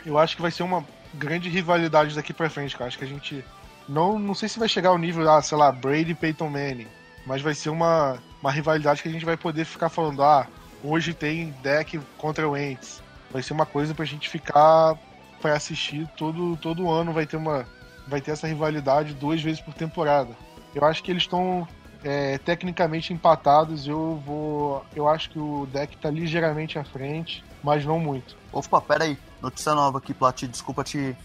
Eu 0.05 0.17
acho 0.17 0.35
que 0.35 0.41
vai 0.41 0.51
ser 0.51 0.63
uma 0.63 0.85
grande 1.13 1.49
rivalidade 1.49 2.15
daqui 2.15 2.33
pra 2.33 2.49
frente, 2.49 2.75
cara. 2.75 2.87
Acho 2.87 2.97
que 2.97 3.05
a 3.05 3.07
gente. 3.07 3.43
Não, 3.87 4.19
não 4.19 4.35
sei 4.35 4.47
se 4.47 4.59
vai 4.59 4.69
chegar 4.69 4.89
ao 4.89 4.97
nível, 4.97 5.29
ah, 5.29 5.41
sei 5.41 5.57
lá, 5.57 5.71
Brady 5.71 6.11
e 6.11 6.15
Peyton 6.15 6.49
Manning. 6.49 6.87
Mas 7.25 7.41
vai 7.41 7.53
ser 7.53 7.69
uma, 7.69 8.17
uma 8.41 8.51
rivalidade 8.51 9.01
que 9.01 9.09
a 9.09 9.11
gente 9.11 9.25
vai 9.25 9.35
poder 9.35 9.65
ficar 9.65 9.89
falando, 9.89 10.23
ah, 10.23 10.47
hoje 10.83 11.13
tem 11.13 11.51
deck 11.63 11.99
contra 12.17 12.47
o 12.47 12.55
Ents. 12.55 13.01
Vai 13.31 13.41
ser 13.41 13.53
uma 13.53 13.65
coisa 13.65 13.93
pra 13.93 14.05
gente 14.05 14.29
ficar 14.29 14.95
para 15.41 15.53
assistir 15.53 16.07
todo, 16.17 16.57
todo 16.57 16.89
ano 16.89 17.13
vai 17.13 17.25
ter 17.25 17.37
uma 17.37 17.65
vai 18.07 18.19
ter 18.19 18.31
essa 18.31 18.47
rivalidade 18.47 19.13
duas 19.13 19.41
vezes 19.41 19.61
por 19.61 19.73
temporada. 19.73 20.35
Eu 20.73 20.85
acho 20.85 21.03
que 21.03 21.11
eles 21.11 21.23
estão 21.23 21.67
é, 22.03 22.37
tecnicamente 22.39 23.13
empatados. 23.13 23.87
Eu 23.87 24.21
vou, 24.25 24.85
eu 24.95 25.07
acho 25.07 25.29
que 25.29 25.39
o 25.39 25.67
deck 25.71 25.97
tá 25.97 26.09
ligeiramente 26.09 26.77
à 26.77 26.83
frente, 26.83 27.43
mas 27.63 27.85
não 27.85 27.99
muito. 27.99 28.37
Opa, 28.51 28.81
pera 28.81 29.03
aí, 29.05 29.17
notícia 29.41 29.73
nova 29.73 29.97
aqui, 29.97 30.13
Plat, 30.13 30.43
desculpa 30.43 30.83
te 30.83 31.15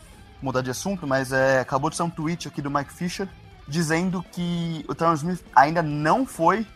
mudar 0.43 0.63
de 0.63 0.71
assunto, 0.71 1.07
mas 1.07 1.33
é, 1.33 1.61
acabou 1.61 1.89
de 1.89 1.97
ser 1.97 2.03
um 2.03 2.11
tweet 2.11 2.49
aqui 2.49 2.61
do 2.61 2.71
Mike 2.71 2.93
Fisher 2.93 3.29
dizendo 3.67 4.23
que 4.31 4.85
o 4.87 4.95
Tyron 4.95 5.15
Smith 5.15 5.43
ainda 5.55 5.83
não 5.83 6.27
foi 6.27 6.67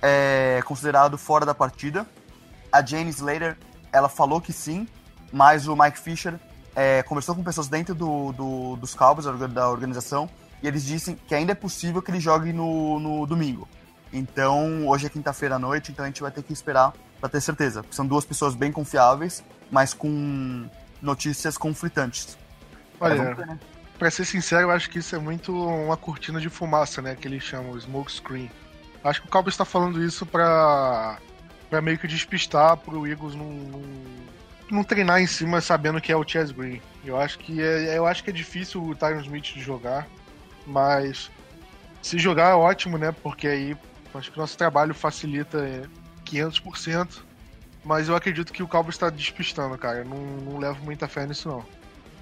é, 0.00 0.62
considerado 0.64 1.18
fora 1.18 1.44
da 1.44 1.52
partida 1.52 2.06
a 2.76 2.84
Jane 2.84 3.10
Slater, 3.10 3.56
ela 3.92 4.08
falou 4.08 4.40
que 4.40 4.52
sim, 4.52 4.86
mas 5.32 5.66
o 5.66 5.74
Mike 5.74 5.98
Fisher 5.98 6.38
é, 6.74 7.02
conversou 7.02 7.34
com 7.34 7.42
pessoas 7.42 7.68
dentro 7.68 7.94
do, 7.94 8.32
do, 8.32 8.76
dos 8.76 8.94
Cowboys, 8.94 9.26
da 9.50 9.70
organização, 9.70 10.28
e 10.62 10.66
eles 10.68 10.84
dizem 10.84 11.18
que 11.26 11.34
ainda 11.34 11.52
é 11.52 11.54
possível 11.54 12.00
que 12.02 12.10
ele 12.10 12.20
jogue 12.20 12.52
no, 12.52 12.98
no 12.98 13.26
domingo. 13.26 13.68
Então, 14.12 14.86
hoje 14.88 15.06
é 15.06 15.08
quinta-feira 15.08 15.56
à 15.56 15.58
noite, 15.58 15.92
então 15.92 16.04
a 16.04 16.08
gente 16.08 16.22
vai 16.22 16.30
ter 16.30 16.42
que 16.42 16.52
esperar 16.52 16.92
para 17.20 17.28
ter 17.28 17.40
certeza. 17.40 17.84
São 17.90 18.06
duas 18.06 18.24
pessoas 18.24 18.54
bem 18.54 18.70
confiáveis, 18.72 19.44
mas 19.70 19.92
com 19.92 20.68
notícias 21.02 21.58
conflitantes. 21.58 22.38
Olha, 23.00 23.34
ver, 23.34 23.46
né? 23.46 23.58
pra 23.98 24.10
ser 24.10 24.24
sincero, 24.24 24.62
eu 24.62 24.70
acho 24.70 24.88
que 24.90 24.98
isso 24.98 25.14
é 25.14 25.18
muito 25.18 25.52
uma 25.54 25.96
cortina 25.96 26.40
de 26.40 26.48
fumaça, 26.48 27.02
né? 27.02 27.14
Que 27.14 27.28
eles 27.28 27.42
chamam, 27.42 27.72
o 27.72 27.80
smoke 27.80 28.12
screen. 28.12 28.50
Acho 29.02 29.22
que 29.22 29.28
o 29.28 29.30
Cowboys 29.30 29.54
está 29.54 29.64
falando 29.64 30.02
isso 30.02 30.24
para 30.26 31.18
para 31.68 31.80
meio 31.80 31.98
que 31.98 32.06
despistar 32.06 32.76
pro 32.76 33.06
Eagles 33.06 33.34
não, 33.34 33.50
não, 33.50 33.82
não, 34.70 34.84
treinar 34.84 35.20
em 35.20 35.26
cima 35.26 35.60
sabendo 35.60 36.00
que 36.00 36.12
é 36.12 36.16
o 36.16 36.26
Chess 36.26 36.52
Green. 36.52 36.80
Eu 37.04 37.20
acho 37.20 37.38
que 37.40 37.60
é, 37.60 37.96
eu 37.96 38.06
acho 38.06 38.22
que 38.22 38.30
é 38.30 38.32
difícil 38.32 38.82
o 38.82 38.94
Tyron 38.94 39.20
Smith 39.20 39.46
jogar, 39.56 40.06
mas 40.66 41.30
se 42.02 42.18
jogar 42.18 42.50
é 42.50 42.54
ótimo, 42.54 42.98
né? 42.98 43.12
Porque 43.22 43.46
aí 43.46 43.76
acho 44.14 44.30
que 44.30 44.38
o 44.38 44.40
nosso 44.40 44.56
trabalho 44.56 44.94
facilita 44.94 45.88
500%. 46.24 47.22
Mas 47.84 48.08
eu 48.08 48.16
acredito 48.16 48.52
que 48.52 48.62
o 48.62 48.68
Cowboys 48.68 48.96
está 48.96 49.08
despistando, 49.10 49.78
cara. 49.78 50.04
Não, 50.04 50.18
não 50.18 50.58
levo 50.58 50.84
muita 50.84 51.06
fé 51.06 51.24
nisso, 51.26 51.48
não. 51.48 51.64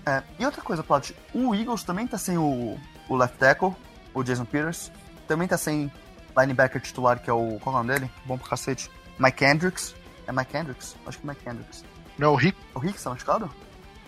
É, 0.07 0.23
e 0.39 0.45
outra 0.45 0.61
coisa, 0.61 0.83
Plat, 0.83 1.13
o 1.33 1.55
Eagles 1.55 1.83
também 1.83 2.07
tá 2.07 2.19
sem 2.19 2.37
o, 2.37 2.79
o 3.09 3.17
left 3.17 3.39
tackle, 3.39 3.73
o 4.13 4.23
Jason 4.23 4.45
Peters. 4.45 4.93
Também 5.27 5.49
tá 5.49 5.57
sem 5.57 5.91
linebacker 6.37 6.83
titular, 6.83 7.19
que 7.19 7.31
é 7.31 7.33
o. 7.33 7.59
Qual 7.61 7.75
é 7.75 7.79
o 7.79 7.83
nome 7.83 7.95
dele? 7.95 8.11
Bom 8.27 8.37
pro 8.37 8.51
cacete. 8.51 8.91
Mike 9.19 9.43
Hendricks. 9.43 9.95
É 10.27 10.33
Mike 10.33 10.55
Hendricks? 10.55 10.97
Acho 11.07 11.19
que 11.19 11.27
é 11.27 11.31
Mike 11.31 11.49
Hendricks. 11.49 11.85
Não, 12.19 12.33
o 12.33 12.37
Rick. 12.37 12.59
O 12.75 12.85
Hicks 12.85 13.03
tá 13.03 13.11
machucado? 13.11 13.51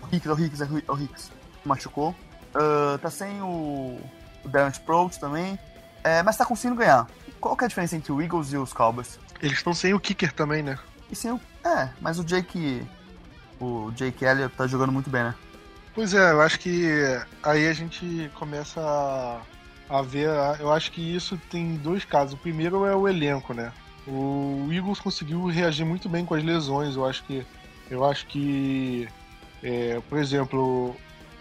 O 0.02 0.14
Hicks, 0.14 0.30
o 0.30 0.38
Hicks, 0.38 0.60
é 0.60 0.92
o 0.92 0.98
Hicks. 0.98 1.32
Machucou. 1.64 2.14
Uh, 2.54 2.98
tá 2.98 3.10
sem 3.10 3.40
o, 3.40 3.98
o 4.46 4.48
Darren 4.48 4.70
Sprout 4.70 5.18
também. 5.18 5.58
É, 6.02 6.22
mas 6.22 6.36
tá 6.36 6.46
conseguindo 6.46 6.78
ganhar. 6.78 7.06
Qual 7.40 7.56
que 7.56 7.64
é 7.64 7.66
a 7.66 7.68
diferença 7.68 7.96
entre 7.96 8.12
o 8.12 8.22
Eagles 8.22 8.52
e 8.52 8.56
os 8.56 8.72
Cowboys? 8.72 9.18
Eles 9.42 9.58
estão 9.58 9.74
sem 9.74 9.92
o 9.92 10.00
kicker 10.00 10.32
também, 10.32 10.62
né? 10.62 10.78
E 11.10 11.16
sem 11.16 11.32
o... 11.32 11.40
É, 11.64 11.90
mas 12.00 12.18
o 12.18 12.24
Jake... 12.24 12.86
O 13.60 13.90
Jake 13.92 14.24
Elliott 14.24 14.54
tá 14.54 14.66
jogando 14.66 14.92
muito 14.92 15.10
bem, 15.10 15.24
né? 15.24 15.34
Pois 15.94 16.14
é, 16.14 16.30
eu 16.30 16.40
acho 16.42 16.60
que 16.60 16.88
aí 17.42 17.66
a 17.66 17.72
gente 17.72 18.30
começa 18.34 18.80
a, 18.80 19.98
a 19.98 20.02
ver... 20.02 20.28
Eu 20.60 20.72
acho 20.72 20.92
que 20.92 21.14
isso 21.14 21.38
tem 21.50 21.76
dois 21.76 22.04
casos. 22.04 22.34
O 22.34 22.38
primeiro 22.38 22.84
é 22.84 22.94
o 22.94 23.08
elenco, 23.08 23.52
né? 23.52 23.72
O 24.06 24.68
Eagles 24.70 25.00
conseguiu 25.00 25.46
reagir 25.46 25.84
muito 25.84 26.08
bem 26.08 26.24
com 26.24 26.34
as 26.34 26.44
lesões. 26.44 26.94
Eu 26.94 27.04
acho 27.04 27.24
que, 27.24 27.44
eu 27.90 28.04
acho 28.04 28.26
que, 28.26 29.08
é, 29.62 30.00
por 30.08 30.18
exemplo, 30.18 30.94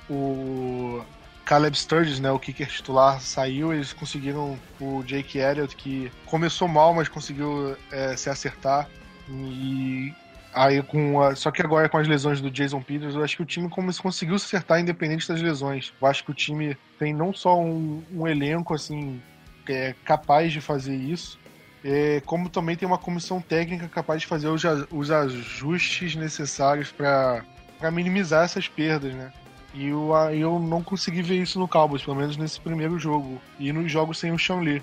o 0.09 1.01
Caleb 1.45 1.77
Sturgis, 1.77 2.19
né, 2.19 2.31
o 2.31 2.39
kicker 2.39 2.67
titular, 2.67 3.21
saiu. 3.21 3.71
Eles 3.71 3.93
conseguiram 3.93 4.59
o 4.79 5.03
Jake 5.03 5.37
Elliott, 5.37 5.75
que 5.75 6.11
começou 6.25 6.67
mal, 6.67 6.93
mas 6.93 7.07
conseguiu 7.07 7.77
é, 7.91 8.17
se 8.17 8.29
acertar. 8.29 8.89
E 9.29 10.13
aí 10.53 10.81
com 10.81 11.21
a, 11.21 11.35
só 11.35 11.51
que 11.51 11.61
agora 11.61 11.87
com 11.87 11.97
as 11.97 12.07
lesões 12.07 12.41
do 12.41 12.49
Jason 12.49 12.81
Peters, 12.81 13.13
eu 13.13 13.23
acho 13.23 13.35
que 13.35 13.43
o 13.43 13.45
time 13.45 13.69
conseguiu 13.69 14.39
se 14.39 14.45
acertar 14.45 14.79
independente 14.79 15.27
das 15.27 15.41
lesões. 15.41 15.93
Eu 16.01 16.07
acho 16.07 16.23
que 16.23 16.31
o 16.31 16.33
time 16.33 16.77
tem 16.97 17.13
não 17.13 17.33
só 17.33 17.59
um, 17.59 18.01
um 18.11 18.27
elenco 18.27 18.73
assim 18.73 19.21
é, 19.67 19.93
capaz 20.03 20.51
de 20.51 20.61
fazer 20.61 20.95
isso, 20.95 21.39
é, 21.83 22.21
como 22.25 22.49
também 22.49 22.75
tem 22.75 22.87
uma 22.87 22.97
comissão 22.97 23.39
técnica 23.39 23.87
capaz 23.87 24.21
de 24.21 24.27
fazer 24.27 24.47
os, 24.47 24.63
os 24.91 25.11
ajustes 25.11 26.15
necessários 26.15 26.91
para 26.91 27.43
minimizar 27.91 28.43
essas 28.45 28.67
perdas, 28.67 29.13
né? 29.13 29.31
E 29.75 29.87
eu, 29.87 30.11
eu 30.31 30.57
não 30.57 30.81
consegui 30.81 31.21
ver 31.21 31.41
isso 31.41 31.59
no 31.59 31.67
Cowboys, 31.67 32.01
pelo 32.01 32.15
menos 32.15 32.37
nesse 32.37 32.59
primeiro 32.61 32.97
jogo. 32.97 33.41
E 33.59 33.73
nos 33.73 33.91
jogos 33.91 34.17
sem 34.17 34.31
o 34.31 34.39
Sean 34.39 34.61
Lee. 34.61 34.81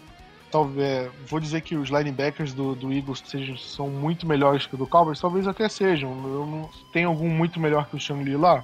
talvez, 0.50 0.86
é, 0.86 1.10
vou 1.26 1.40
dizer 1.40 1.62
que 1.62 1.74
os 1.74 1.88
linebackers 1.88 2.52
do, 2.52 2.74
do 2.74 2.92
Eagles 2.92 3.22
sejam, 3.24 3.56
são 3.56 3.88
muito 3.88 4.26
melhores 4.26 4.66
que 4.66 4.74
o 4.74 4.78
do 4.78 4.86
Cowboys, 4.86 5.18
talvez 5.18 5.48
até 5.48 5.66
sejam. 5.68 6.10
Eu 6.10 6.46
não, 6.46 6.70
tem 6.92 7.04
algum 7.04 7.28
muito 7.28 7.58
melhor 7.58 7.86
que 7.86 7.96
o 7.96 8.00
Sean 8.00 8.18
Lee 8.18 8.36
lá? 8.36 8.62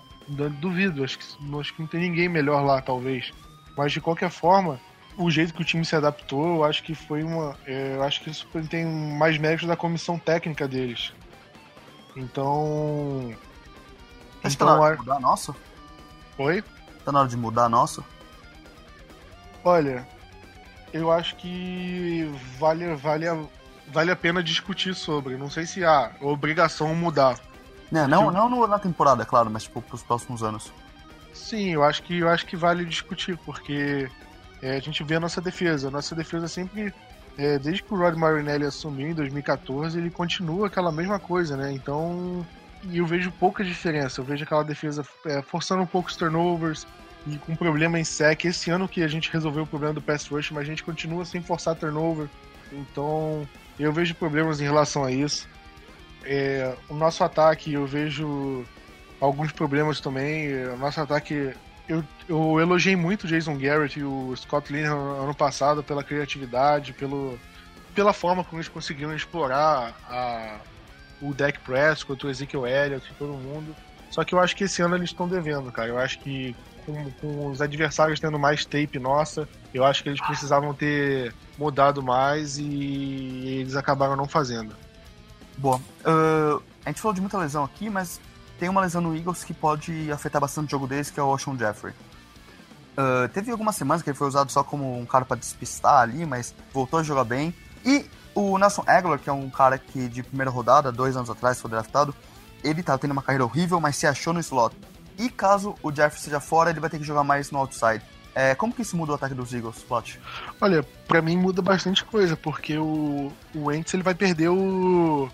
Duvido, 0.61 1.03
acho 1.03 1.19
que, 1.19 1.25
acho 1.59 1.75
que 1.75 1.81
não 1.81 1.89
tem 1.89 2.01
ninguém 2.01 2.29
melhor 2.29 2.63
lá, 2.63 2.83
talvez. 2.83 3.33
Mas 3.75 3.93
de 3.93 4.01
qualquer 4.01 4.29
forma, 4.29 4.79
o 5.17 5.31
jeito 5.31 5.55
que 5.55 5.63
o 5.63 5.65
time 5.65 5.85
se 5.85 5.97
adaptou, 5.97 6.57
eu 6.57 6.65
acho 6.65 6.83
que 6.83 6.95
foi 6.95 7.23
uma. 7.23 7.57
É, 7.67 7.97
eu 7.97 8.03
acho 8.03 8.21
que 8.23 8.29
isso 8.29 8.47
tem 8.69 8.85
mais 8.85 9.39
mérito 9.39 9.67
da 9.67 9.77
comissão 9.77 10.19
técnica 10.19 10.69
deles. 10.69 11.15
Então. 12.15 13.35
Acho 14.45 14.57
então, 14.57 14.93
de 14.93 14.99
mudar 14.99 15.21
nosso? 15.21 15.57
Oi? 16.39 16.63
Tá 17.05 17.11
na 17.11 17.21
hora 17.21 17.29
de 17.29 17.37
mudar 17.37 17.69
nosso? 17.69 18.05
Olha, 19.65 20.07
eu 20.93 21.11
acho 21.11 21.37
que 21.37 22.33
vale, 22.59 22.95
vale, 22.95 23.27
a, 23.27 23.37
vale 23.89 24.11
a 24.11 24.17
pena 24.17 24.43
discutir 24.43 24.95
sobre. 24.95 25.37
Não 25.37 25.51
sei 25.51 25.67
se 25.67 25.85
há 25.85 26.13
obrigação 26.21 26.95
mudar. 26.95 27.39
Não, 27.91 28.31
não, 28.31 28.49
não 28.49 28.67
na 28.67 28.79
temporada, 28.79 29.25
claro, 29.25 29.51
mas 29.51 29.65
tipo, 29.65 29.83
pros 29.83 30.03
próximos 30.03 30.43
anos. 30.43 30.73
Sim, 31.33 31.71
eu 31.71 31.83
acho 31.83 32.03
que 32.03 32.19
eu 32.19 32.29
acho 32.29 32.47
que 32.47 32.57
vale 32.57 32.85
discutir, 32.85 33.37
porque 33.39 34.09
é, 34.63 34.77
a 34.77 34.81
gente 34.81 35.03
vê 35.03 35.17
a 35.17 35.21
nossa 35.21 35.41
defesa. 35.41 35.89
A 35.89 35.91
nossa 35.91 36.15
defesa 36.15 36.47
sempre, 36.47 36.93
é, 37.37 37.59
desde 37.59 37.83
que 37.83 37.93
o 37.93 37.97
Rod 37.97 38.15
Marinelli 38.15 38.65
assumiu 38.65 39.09
em 39.09 39.15
2014, 39.15 39.99
ele 39.99 40.11
continua 40.11 40.67
aquela 40.67 40.93
mesma 40.93 41.19
coisa, 41.19 41.57
né? 41.57 41.73
Então, 41.73 42.47
eu 42.93 43.07
vejo 43.07 43.31
pouca 43.33 43.65
diferença. 43.65 44.21
Eu 44.21 44.25
vejo 44.25 44.45
aquela 44.45 44.65
defesa 44.65 45.05
é, 45.27 45.43
forçando 45.43 45.83
um 45.83 45.87
pouco 45.87 46.09
os 46.09 46.17
turnovers, 46.17 46.87
e 47.27 47.37
com 47.39 47.55
problema 47.55 47.99
em 47.99 48.05
sec. 48.05 48.45
Esse 48.45 48.71
ano 48.71 48.89
que 48.89 49.03
a 49.03 49.09
gente 49.09 49.31
resolveu 49.31 49.65
o 49.65 49.67
problema 49.67 49.95
do 49.95 50.03
pass 50.03 50.27
rush, 50.27 50.51
mas 50.51 50.63
a 50.63 50.67
gente 50.67 50.83
continua 50.83 51.25
sem 51.25 51.43
forçar 51.43 51.75
turnover. 51.75 52.29
Então, 52.73 53.47
eu 53.79 53.93
vejo 53.93 54.15
problemas 54.15 54.61
em 54.61 54.65
relação 54.65 55.05
a 55.05 55.13
isso. 55.13 55.49
É, 56.25 56.75
o 56.89 56.95
nosso 56.95 57.25
ataque, 57.25 57.73
eu 57.73 57.87
vejo 57.87 58.65
alguns 59.21 59.53
problemas 59.53 60.01
também. 60.01 60.65
O 60.69 60.77
nosso 60.77 61.01
ataque, 61.01 61.53
eu, 61.89 62.05
eu 62.29 62.61
elogiei 62.61 62.97
muito 62.97 63.25
o 63.25 63.27
Jason 63.27 63.57
Garrett 63.59 63.99
e 63.99 64.05
o 64.05 64.35
Scott 64.37 64.73
Linehan 64.73 64.95
ano 64.95 65.35
passado 65.35 65.83
pela 65.83 66.05
criatividade, 66.05 66.93
pelo, 66.93 67.39
pela 67.95 68.13
forma 68.13 68.45
como 68.45 68.59
eles 68.59 68.69
conseguiram 68.69 69.15
explorar 69.15 69.95
a, 70.09 70.59
o 71.21 71.35
deck 71.35 71.59
press 71.61 72.03
contra 72.03 72.29
o 72.29 72.31
Ezekiel 72.31 72.67
Elliott 72.67 73.13
todo 73.19 73.33
mundo. 73.33 73.75
Só 74.11 74.25
que 74.25 74.35
eu 74.35 74.41
acho 74.41 74.57
que 74.57 74.65
esse 74.65 74.81
ano 74.83 74.97
eles 74.97 75.11
estão 75.11 75.29
devendo, 75.29 75.71
cara. 75.71 75.89
Eu 75.89 75.99
acho 75.99 76.19
que 76.21 76.57
com, 76.87 77.11
com, 77.21 77.51
os 77.51 77.61
adversários 77.61 78.19
tendo 78.19 78.39
mais 78.39 78.65
tape 78.65 78.99
nossa, 78.99 79.49
eu 79.75 79.85
acho 79.85 80.03
que 80.03 80.09
eles 80.09 80.21
precisavam 80.21 80.73
ter 80.73 81.35
mudado 81.59 82.03
mais 82.03 82.59
e 82.59 83.61
eles 83.61 83.77
acabaram 83.77 84.17
não 84.17 84.27
fazendo. 84.27 84.75
Boa. 85.57 85.77
Uh, 85.77 86.63
a 86.85 86.89
gente 86.89 87.01
falou 87.01 87.15
de 87.15 87.21
muita 87.21 87.37
lesão 87.37 87.65
aqui, 87.65 87.91
mas 87.91 88.21
tem 88.59 88.69
uma 88.69 88.81
lesão 88.81 89.01
no 89.01 89.15
Eagles 89.15 89.45
que 89.45 89.53
pode 89.53 90.11
afetar 90.11 90.41
bastante 90.41 90.69
o 90.69 90.71
jogo 90.71 90.87
deles, 90.87 91.11
que 91.11 91.21
é 91.21 91.23
o 91.23 91.29
Ocean 91.29 91.57
Jeffrey. 91.59 91.93
Uh, 92.97 93.29
teve 93.29 93.51
algumas 93.51 93.77
semanas 93.77 94.03
que 94.03 94.11
ele 94.11 94.17
foi 94.17 94.27
usado 94.27 94.51
só 94.51 94.65
como 94.65 94.99
um 94.99 95.07
cara 95.07 95.25
para 95.25 95.37
despistar 95.37 96.01
ali, 96.01 96.25
mas 96.25 96.55
voltou 96.73 96.99
a 96.99 97.03
jogar 97.03 97.25
bem. 97.25 97.55
E 97.85 98.07
o 98.35 98.59
Nelson 98.59 98.85
Aguilar, 98.87 99.19
que 99.19 99.29
é 99.29 99.33
um 99.33 99.51
cara 99.51 99.79
que 99.79 100.09
de 100.09 100.23
primeira 100.23 100.51
rodada, 100.51 100.93
dois 100.93 101.17
anos 101.17 101.31
atrás, 101.31 101.61
foi 101.61 101.71
draftado, 101.71 102.15
ele 102.63 102.83
tá 102.83 102.97
tendo 102.99 103.13
uma 103.13 103.23
carreira 103.23 103.45
horrível, 103.45 103.81
mas 103.81 103.97
se 103.97 104.07
achou 104.07 104.33
no 104.33 104.41
slot. 104.41 104.77
E 105.19 105.29
caso 105.29 105.75
o 105.83 105.91
Jeff 105.91 106.21
seja 106.21 106.41
fora, 106.41 106.71
ele 106.71 106.81
vai 106.81 106.89
ter 106.89 106.99
que 106.99 107.05
jogar 107.05 107.25
mais 107.25 107.51
no 107.51 107.59
outside. 107.59 108.03
É, 108.35 108.55
como 108.55 108.73
que 108.73 108.83
isso 108.83 108.97
muda 108.97 109.11
o 109.11 109.15
ataque 109.17 109.35
dos 109.35 109.53
Eagles, 109.53 109.83
Plot? 109.83 110.21
Olha, 110.61 110.85
para 111.09 111.21
mim 111.21 111.37
muda 111.37 111.61
bastante 111.61 112.05
coisa, 112.05 112.37
porque 112.37 112.79
o, 112.79 113.33
o 113.53 113.65
Wentz 113.65 113.93
ele 113.95 114.05
vai 114.05 114.15
perder 114.15 114.49
o. 114.49 115.29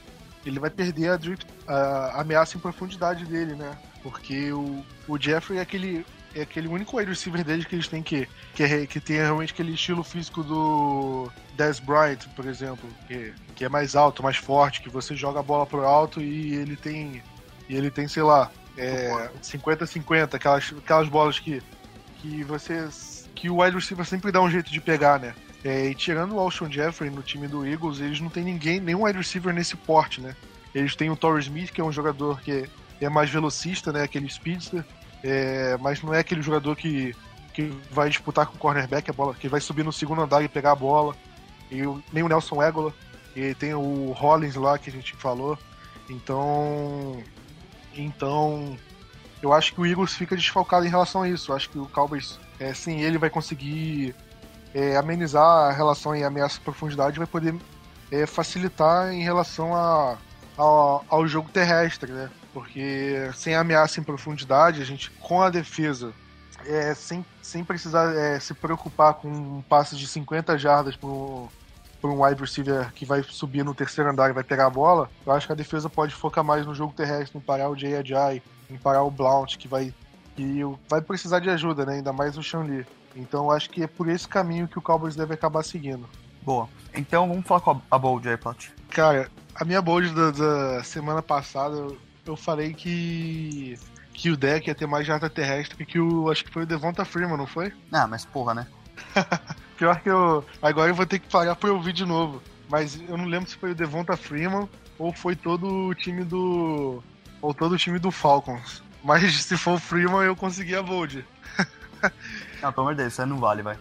Ele 0.47 0.59
vai 0.59 0.71
perder 0.71 1.11
a, 1.11 1.17
drift, 1.19 1.47
a 1.67 2.23
ameaça 2.23 2.57
em 2.57 2.61
profundidade 2.61 3.27
dele, 3.27 3.55
né? 3.55 3.77
Porque 4.03 4.53
o, 4.53 4.83
o 5.07 5.19
Jeffrey 5.19 5.59
é 5.59 5.63
aquele, 5.63 6.07
é 6.35 6.43
aquele 6.43 6.69
único 6.69 6.97
wide 6.97 7.11
receiver 7.11 7.45
deles 7.45 7.65
que 7.65 7.75
eles 7.75 7.89
têm 7.89 8.03
que, 8.03 8.29
que, 8.55 8.63
é, 8.63 8.87
que 8.87 8.99
tem 8.99 9.17
realmente 9.17 9.53
aquele 9.53 9.73
estilo 9.73 10.03
físico 10.03 10.43
do 10.43 11.31
Des 11.57 11.79
Bryant, 11.79 12.27
por 12.35 12.47
exemplo, 12.47 12.89
que, 13.07 13.33
que 13.55 13.65
é 13.65 13.69
mais 13.69 13.95
alto, 13.95 14.23
mais 14.23 14.37
forte, 14.37 14.81
que 14.81 14.89
você 14.89 15.15
joga 15.15 15.41
a 15.41 15.43
bola 15.43 15.65
pro 15.65 15.85
alto 15.85 16.21
e 16.21 16.55
ele 16.55 16.77
tem. 16.77 17.23
E 17.69 17.77
ele 17.77 17.91
tem, 17.91 18.07
sei 18.09 18.23
lá, 18.23 18.51
é, 18.77 19.31
50-50, 19.43 20.35
aquelas, 20.35 20.75
aquelas 20.77 21.09
bolas 21.09 21.39
que, 21.39 21.63
que 22.21 22.43
você. 22.43 22.89
que 23.35 23.49
o 23.49 23.63
wide 23.63 23.77
receiver 23.77 24.05
sempre 24.05 24.33
dá 24.33 24.41
um 24.41 24.51
jeito 24.51 24.71
de 24.71 24.81
pegar, 24.81 25.21
né? 25.21 25.35
É, 25.65 25.87
e 25.87 25.95
tirando 25.95 26.35
o 26.35 26.41
Alshon 26.41 26.71
Jeffrey 26.71 27.11
no 27.11 27.23
time 27.23 27.49
do 27.49 27.67
Eagles, 27.67 28.01
eles 28.01 28.21
não 28.21 28.29
tem 28.29 28.45
ninguém, 28.45 28.81
nenhum 28.81 29.05
wide 29.05 29.17
receiver 29.17 29.55
nesse 29.55 29.77
porte, 29.77 30.21
né? 30.21 30.37
Eles 30.75 30.95
têm 30.95 31.09
o 31.09 31.17
Torres 31.17 31.47
Smith, 31.47 31.71
que 31.71 31.81
é 31.81 31.85
um 31.85 31.93
jogador 31.93 32.41
que 32.43 32.69
é 33.01 33.09
mais 33.09 33.31
velocista, 33.31 33.93
né? 33.93 34.03
Aquele 34.03 34.29
speedster, 34.29 34.85
é, 35.25 35.79
mas 35.81 36.03
não 36.03 36.13
é 36.13 36.19
aquele 36.19 36.43
jogador 36.43 36.77
que, 36.77 37.17
que 37.55 37.63
vai 37.91 38.11
disputar 38.11 38.47
com 38.47 38.57
o 38.57 38.59
cornerback 38.59 39.09
a 39.09 39.13
bola, 39.15 39.35
que 39.35 39.49
vai 39.49 39.59
subir 39.59 39.83
no 39.83 39.93
segundo 39.93 40.21
andar 40.21 40.45
e 40.45 40.49
pegar 40.49 40.73
a 40.73 40.77
bola. 40.77 41.17
E 41.73 41.79
nem 42.13 42.23
o 42.23 42.29
Nelson 42.29 42.63
Egola. 42.63 42.93
E 43.35 43.55
tem 43.55 43.75
o 43.75 44.13
Hollins 44.13 44.55
lá 44.55 44.79
que 44.79 44.91
a 44.91 44.93
gente 44.93 45.17
falou. 45.17 45.59
Então, 46.11 47.23
então, 47.97 48.77
eu 49.43 49.53
acho 49.55 49.73
que 49.73 49.81
o 49.81 49.87
Eagles 49.87 50.13
fica 50.13 50.37
desfalcado 50.37 50.85
em 50.85 50.91
relação 50.91 51.23
a 51.23 51.29
isso. 51.29 51.51
Eu 51.51 51.57
acho 51.57 51.71
que 51.71 51.79
o 51.79 51.87
Cowboys, 51.87 52.39
é, 52.61 52.75
sem 52.75 53.01
ele, 53.01 53.17
vai 53.17 53.31
conseguir 53.31 54.15
é, 54.75 54.97
amenizar 54.97 55.43
a 55.43 55.73
relação 55.73 56.15
em 56.15 56.23
ameaça 56.23 56.59
de 56.59 56.65
profundidade 56.65 57.17
vai 57.17 57.27
poder 57.27 57.55
é, 58.11 58.27
facilitar 58.27 59.11
em 59.11 59.23
relação 59.23 59.75
a, 59.75 60.19
a, 60.59 61.01
ao 61.09 61.27
jogo 61.27 61.49
terrestre, 61.49 62.13
né? 62.13 62.29
Porque 62.55 63.31
sem 63.35 63.57
ameaça 63.57 63.99
em 63.99 64.05
profundidade, 64.05 64.81
a 64.81 64.85
gente, 64.85 65.11
com 65.11 65.43
a 65.43 65.51
defesa, 65.51 66.15
é, 66.65 66.95
sem, 66.95 67.27
sem 67.43 67.65
precisar 67.65 68.15
é, 68.15 68.39
se 68.39 68.55
preocupar 68.55 69.15
com 69.15 69.29
um 69.29 69.63
passe 69.69 69.97
de 69.97 70.07
50 70.07 70.57
jardas 70.57 70.97
para 70.97 71.09
um 71.09 72.25
wide 72.25 72.41
receiver 72.41 72.93
que 72.93 73.05
vai 73.05 73.25
subir 73.25 73.65
no 73.65 73.75
terceiro 73.75 74.09
andar 74.09 74.31
e 74.31 74.33
vai 74.33 74.45
pegar 74.45 74.67
a 74.67 74.71
bola, 74.71 75.11
eu 75.27 75.33
acho 75.33 75.49
que 75.49 75.53
a 75.53 75.57
defesa 75.57 75.91
pode 75.91 76.15
focar 76.15 76.45
mais 76.45 76.65
no 76.65 76.75
jogo 76.75 76.95
terrestre, 76.95 77.37
em 77.37 77.41
parar 77.41 77.69
o 77.69 77.75
Ajay, 77.75 78.41
em 78.71 78.77
parar 78.77 79.03
o 79.03 79.11
Blount, 79.11 79.57
que 79.57 79.67
vai, 79.67 79.93
que 80.37 80.61
vai 80.89 81.01
precisar 81.01 81.41
de 81.41 81.51
ajuda, 81.51 81.85
né? 81.85 81.95
Ainda 81.95 82.13
mais 82.13 82.39
o 82.39 82.43
Sean 82.43 82.63
Lee. 82.63 82.87
Então 83.17 83.45
eu 83.45 83.51
acho 83.51 83.69
que 83.69 83.83
é 83.83 83.87
por 83.89 84.09
esse 84.09 84.29
caminho 84.29 84.69
que 84.69 84.79
o 84.79 84.83
Cowboys 84.83 85.17
deve 85.17 85.35
acabar 85.35 85.65
seguindo. 85.65 86.09
Boa. 86.43 86.69
Então 86.95 87.29
vamos 87.29 87.47
falar 87.47 87.61
com 87.61 87.81
a 87.91 87.99
bold 87.99 88.29
aí, 88.29 88.37
Pat. 88.37 88.69
Cara, 88.91 89.29
a 89.55 89.65
minha 89.65 89.83
bold 89.83 90.15
da, 90.15 90.31
da 90.31 90.85
semana 90.85 91.23
passada, 91.23 91.77
eu, 91.77 91.97
eu 92.27 92.37
falei 92.37 92.73
que 92.73 93.79
que 94.15 94.31
o 94.31 94.37
deck 94.37 94.69
ia 94.69 94.75
ter 94.75 94.87
mais 94.87 95.07
jarda 95.07 95.29
terrestre 95.29 95.85
que 95.85 95.99
o. 95.99 96.31
Acho 96.31 96.45
que 96.45 96.53
foi 96.53 96.63
o 96.63 96.67
Devonta 96.67 97.05
Freeman, 97.05 97.37
não 97.37 97.47
foi? 97.47 97.73
Ah, 97.93 98.07
mas 98.07 98.25
porra, 98.25 98.55
né? 98.55 98.67
Pior 99.77 100.01
que 100.01 100.09
eu. 100.09 100.45
Agora 100.63 100.91
eu 100.91 100.95
vou 100.95 101.05
ter 101.05 101.19
que 101.19 101.29
parar 101.29 101.57
pra 101.57 101.73
ouvir 101.73 101.93
de 101.93 102.07
novo. 102.07 102.41
Mas 102.71 102.99
eu 103.09 103.17
não 103.17 103.27
lembro 103.27 103.51
se 103.51 103.57
foi 103.57 103.73
o 103.73 103.75
Devonta 103.75 104.17
Freeman 104.17 104.69
ou 104.99 105.13
foi 105.13 105.35
todo 105.35 105.89
o 105.89 105.95
time 105.95 106.25
do. 106.25 107.03
Ou 107.43 107.53
todo 107.53 107.73
o 107.73 107.79
time 107.79 107.99
do 107.99 108.11
Falcons. 108.11 108.83
Mas 109.03 109.35
se 109.45 109.57
for 109.57 109.75
o 109.75 109.81
Freeman, 109.81 110.23
eu 110.23 110.37
consegui 110.37 110.77
a 110.77 110.83
Bold. 110.83 111.27
não, 112.63 112.73
pelo 112.73 112.87
amor 112.87 112.95
de 112.95 113.03
Deus, 113.03 113.13
isso 113.13 113.23
aí 113.23 113.29
não 113.29 113.39
vale, 113.39 113.63
vai. 113.63 113.77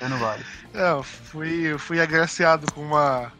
Isso 0.00 0.08
não 0.08 0.18
vale. 0.18 0.44
É, 0.72 0.90
eu 0.92 1.02
fui, 1.02 1.76
fui 1.76 2.00
agraciado 2.00 2.70
com 2.72 2.82
uma. 2.82 3.32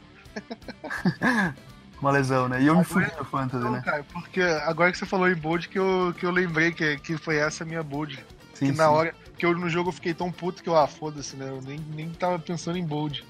Uma 2.02 2.10
lesão, 2.10 2.48
né? 2.48 2.60
E 2.60 2.66
eu 2.66 2.76
me 2.76 2.84
fui 2.84 3.06
no 3.18 3.24
Fantasy, 3.24 3.64
não, 3.64 3.72
né? 3.72 3.82
Cara, 3.84 4.04
porque 4.12 4.42
agora 4.42 4.90
que 4.92 4.98
você 4.98 5.06
falou 5.06 5.30
em 5.30 5.34
Bold 5.34 5.68
que 5.68 5.78
eu, 5.78 6.14
que 6.18 6.26
eu 6.26 6.30
lembrei 6.30 6.72
que, 6.72 6.98
que 6.98 7.16
foi 7.16 7.36
essa 7.36 7.64
minha 7.64 7.82
Bold. 7.82 8.22
Sim, 8.54 8.66
que 8.66 8.78
na 8.78 8.84
sim. 8.84 8.90
hora 8.90 9.14
que 9.42 9.46
eu 9.46 9.58
no 9.58 9.68
jogo 9.68 9.88
eu 9.88 9.92
fiquei 9.92 10.14
tão 10.14 10.30
puto 10.30 10.62
que 10.62 10.68
eu, 10.68 10.76
ah, 10.76 10.86
foda-se, 10.86 11.36
né? 11.36 11.48
Eu 11.48 11.60
nem, 11.62 11.78
nem 11.94 12.10
tava 12.10 12.38
pensando 12.38 12.78
em 12.78 12.86
bold. 12.86 13.24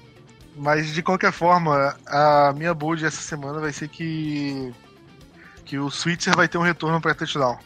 Mas 0.55 0.93
de 0.93 1.01
qualquer 1.01 1.31
forma, 1.31 1.95
a 2.05 2.53
minha 2.55 2.73
bold 2.73 3.03
essa 3.03 3.21
semana 3.21 3.59
vai 3.59 3.73
ser 3.73 3.87
que. 3.87 4.71
que 5.65 5.79
o 5.79 5.89
Switzer 5.89 6.35
vai 6.35 6.47
ter 6.47 6.59
um 6.59 6.63
retorno 6.63 7.01
pra 7.01 7.15
touchdown. 7.15 7.57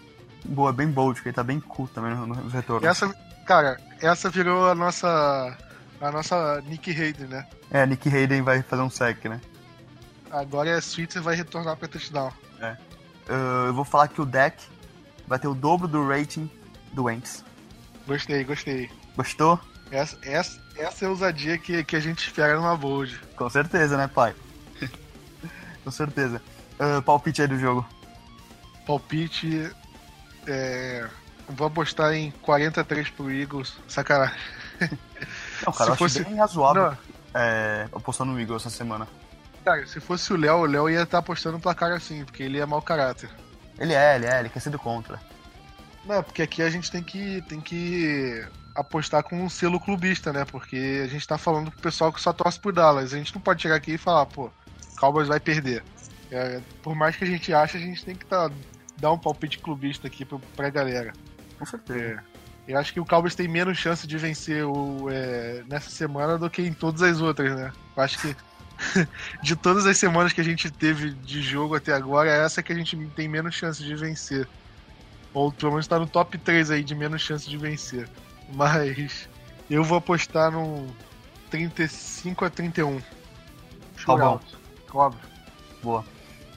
Boa, 0.46 0.72
bem 0.72 0.88
bold, 0.88 1.16
porque 1.16 1.30
ele 1.30 1.36
tá 1.36 1.44
bem 1.44 1.60
cool 1.60 1.90
também 1.90 2.16
no, 2.16 2.26
no 2.26 2.48
retorno. 2.48 2.88
Essa, 2.88 3.14
cara, 3.46 3.78
essa 4.02 4.30
virou 4.30 4.70
a 4.70 4.76
nossa. 4.76 5.58
a 6.00 6.12
nossa 6.12 6.62
Nick 6.62 6.90
Hayden, 6.90 7.28
né? 7.28 7.46
É, 7.70 7.86
Nick 7.86 8.08
Hayden 8.08 8.44
vai 8.44 8.62
fazer 8.62 8.82
um 8.82 8.90
sec, 8.90 9.26
né? 9.26 9.42
Agora 10.32 10.78
a 10.78 10.82
Switzer 10.82 11.22
vai 11.22 11.36
retornar 11.36 11.78
pra 11.78 11.88
touchdown. 11.88 12.32
É. 12.60 12.72
Uh, 13.30 13.68
eu 13.68 13.74
vou 13.74 13.86
falar 13.86 14.08
que 14.08 14.22
o 14.22 14.26
deck 14.26 14.64
vai 15.28 15.38
ter 15.40 15.48
o 15.48 15.54
dobro 15.56 15.88
do 15.88 16.08
rating 16.08 16.50
do 16.94 17.06
Wentz. 17.06 17.44
Gostei, 18.06 18.44
gostei. 18.44 18.90
Gostou? 19.16 19.60
Essa, 19.92 20.18
essa, 20.22 20.62
essa 20.78 21.06
é 21.06 21.08
a 21.08 21.12
ousadia 21.12 21.58
que, 21.58 21.84
que 21.84 21.96
a 21.96 22.00
gente 22.00 22.20
espera 22.20 22.56
numa 22.56 22.76
bold. 22.76 23.20
Com 23.36 23.50
certeza, 23.50 23.98
né, 23.98 24.08
pai? 24.08 24.34
Com 25.84 25.92
certeza. 25.92 26.42
Uh, 26.80 27.02
palpite 27.02 27.42
aí 27.42 27.48
do 27.48 27.58
jogo. 27.60 27.86
Palpite. 28.86 29.72
É... 30.46 31.08
Vou 31.50 31.68
apostar 31.68 32.14
em 32.14 32.32
43 32.42 33.10
pro 33.10 33.32
Eagles. 33.32 33.78
Sacanagem. 33.88 34.38
Não, 35.66 35.74
cara, 35.74 35.86
Se 35.86 35.92
eu 35.92 35.96
fosse- 35.96 36.24
bem 36.24 36.36
razoável 36.36 36.92
Não. 36.92 36.98
é, 37.34 37.88
apostando 37.94 38.34
no 38.34 38.40
Eagles 38.40 38.62
essa 38.66 38.70
semana. 38.70 39.08
Cara, 39.68 39.86
se 39.86 40.00
fosse 40.00 40.32
o 40.32 40.38
Léo, 40.38 40.60
o 40.60 40.66
Léo 40.66 40.90
ia 40.90 41.02
estar 41.02 41.18
apostando 41.18 41.58
no 41.58 41.62
placar 41.62 41.92
assim, 41.92 42.24
porque 42.24 42.42
ele 42.42 42.58
é 42.58 42.66
mau 42.66 42.82
caráter. 42.82 43.30
Ele 43.78 43.94
é, 43.94 44.16
ele 44.16 44.26
é, 44.26 44.40
ele 44.40 44.48
quer 44.48 44.62
ser 44.62 44.70
do 44.70 44.80
contra. 44.80 45.20
Não, 46.06 46.24
porque 46.24 46.42
aqui 46.42 46.62
a 46.62 46.70
gente 46.70 46.90
tem 46.90 47.04
que, 47.04 47.42
tem 47.50 47.60
que 47.60 48.48
apostar 48.74 49.24
com 49.24 49.44
um 49.44 49.50
selo 49.50 49.78
clubista, 49.78 50.32
né? 50.32 50.46
Porque 50.46 51.02
a 51.04 51.08
gente 51.08 51.28
tá 51.28 51.38
falando 51.38 51.70
pro 51.70 51.82
pessoal 51.82 52.14
que 52.14 52.22
só 52.22 52.32
torce 52.32 52.58
pro 52.58 52.72
Dallas. 52.72 53.14
A 53.14 53.18
gente 53.18 53.36
não 53.36 53.42
pode 53.42 53.62
chegar 53.62 53.76
aqui 53.76 53.96
e 53.96 53.98
falar, 53.98 54.26
pô, 54.28 54.50
Cowboys 55.02 55.28
vai 55.28 55.42
perder. 55.42 55.84
É, 56.32 56.62
por 56.82 56.96
mais 56.96 57.18
que 57.18 57.26
a 57.26 57.28
gente 57.28 57.54
ache, 57.54 57.76
a 57.76 57.82
gente 57.82 58.06
tem 58.06 58.16
que 58.16 58.26
tá, 58.26 58.50
dar 58.96 59.12
um 59.12 59.20
palpite 59.20 59.60
clubista 59.60 60.08
aqui 60.08 60.24
pro, 60.24 60.40
pra 60.56 60.70
galera. 60.70 61.12
Com 61.60 61.66
certeza. 61.66 62.24
É, 62.66 62.72
eu 62.72 62.80
acho 62.80 62.94
que 62.94 63.02
o 63.02 63.06
Cowboys 63.06 63.36
tem 63.36 63.50
menos 63.50 63.78
chance 63.78 64.08
de 64.08 64.18
vencer 64.18 64.64
o, 64.64 65.10
é, 65.10 65.62
nessa 65.68 65.90
semana 65.90 66.38
do 66.38 66.50
que 66.50 66.62
em 66.62 66.72
todas 66.72 67.02
as 67.02 67.20
outras, 67.20 67.54
né? 67.54 67.74
Eu 67.98 68.02
acho 68.02 68.18
que 68.20 68.34
de 69.42 69.56
todas 69.56 69.86
as 69.86 69.98
semanas 69.98 70.34
que 70.34 70.42
a 70.42 70.44
gente 70.44 70.70
teve 70.70 71.12
de 71.12 71.42
jogo 71.42 71.76
até 71.76 71.94
agora, 71.94 72.30
essa 72.30 72.60
é 72.60 72.64
que 72.64 72.72
a 72.72 72.76
gente 72.76 72.96
tem 73.16 73.28
menos 73.28 73.56
chance 73.56 73.84
de 73.84 73.96
vencer. 73.96 74.48
Ou 75.34 75.52
pelo 75.52 75.72
menos 75.72 75.88
tá 75.88 76.00
no 76.00 76.08
top 76.08 76.38
3 76.38 76.72
aí 76.72 76.84
de 76.84 76.96
menos 76.96 77.22
chance 77.22 77.48
de 77.50 77.58
vencer. 77.58 78.10
Mas 78.54 79.28
eu 79.70 79.84
vou 79.84 79.98
apostar 79.98 80.52
num 80.52 80.88
35 81.50 82.46
a 82.46 82.50
31. 82.50 83.02
Calvão. 84.06 84.40
Shootout. 84.40 84.58
Óbvio. 84.94 85.30
Boa. 85.84 86.06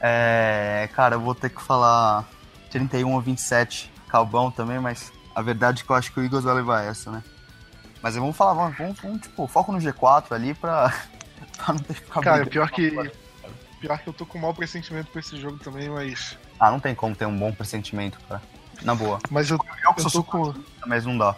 É, 0.01 0.89
cara, 0.95 1.17
eu 1.17 1.21
vou 1.21 1.35
ter 1.35 1.51
que 1.51 1.61
falar 1.61 2.27
31 2.71 3.19
a 3.19 3.21
27 3.21 3.93
Calbão 4.09 4.51
também, 4.51 4.79
mas 4.79 5.13
a 5.35 5.43
verdade 5.43 5.83
é 5.83 5.85
que 5.85 5.91
eu 5.91 5.97
acho 5.97 6.13
que 6.13 6.21
o 6.21 6.25
Eagles 6.25 6.45
vai 6.45 6.55
levar 6.55 6.83
essa, 6.83 7.11
né? 7.11 7.23
Mas 8.03 8.15
vamos 8.15 8.37
falar, 8.37 8.55
vamos, 8.55 8.79
vamos, 8.79 9.01
vamos, 9.01 9.21
tipo, 9.21 9.47
foco 9.47 9.73
no 9.73 9.79
G4 9.79 10.33
ali 10.33 10.55
pra, 10.55 10.93
pra 11.65 11.75
não 11.75 11.81
ter 11.81 11.95
que 11.95 12.01
ficar 12.01 12.21
Cara, 12.21 12.47
pior 12.47 12.71
que. 12.71 12.91
Pior 13.81 13.99
que 13.99 14.09
eu 14.09 14.13
tô 14.13 14.27
com 14.27 14.39
mau 14.39 14.53
pressentimento 14.53 15.11
pra 15.11 15.21
esse 15.21 15.41
jogo 15.41 15.59
também, 15.59 15.89
mas. 15.89 16.37
Ah, 16.59 16.71
não 16.71 16.79
tem 16.81 16.95
como 16.95 17.17
ter 17.17 17.27
um 17.27 17.37
bom 17.37 17.51
pressentimento, 17.53 18.19
cara. 18.29 18.43
Na 18.83 18.95
boa. 18.95 19.19
Mas 19.31 19.51
eu, 19.51 19.57
Eu 19.57 19.95
eu 19.97 20.09
sou 20.09 20.23
tô 20.23 20.25
com. 20.25 20.55
mas 20.87 21.07
não 21.07 21.17
dá. 21.17 21.35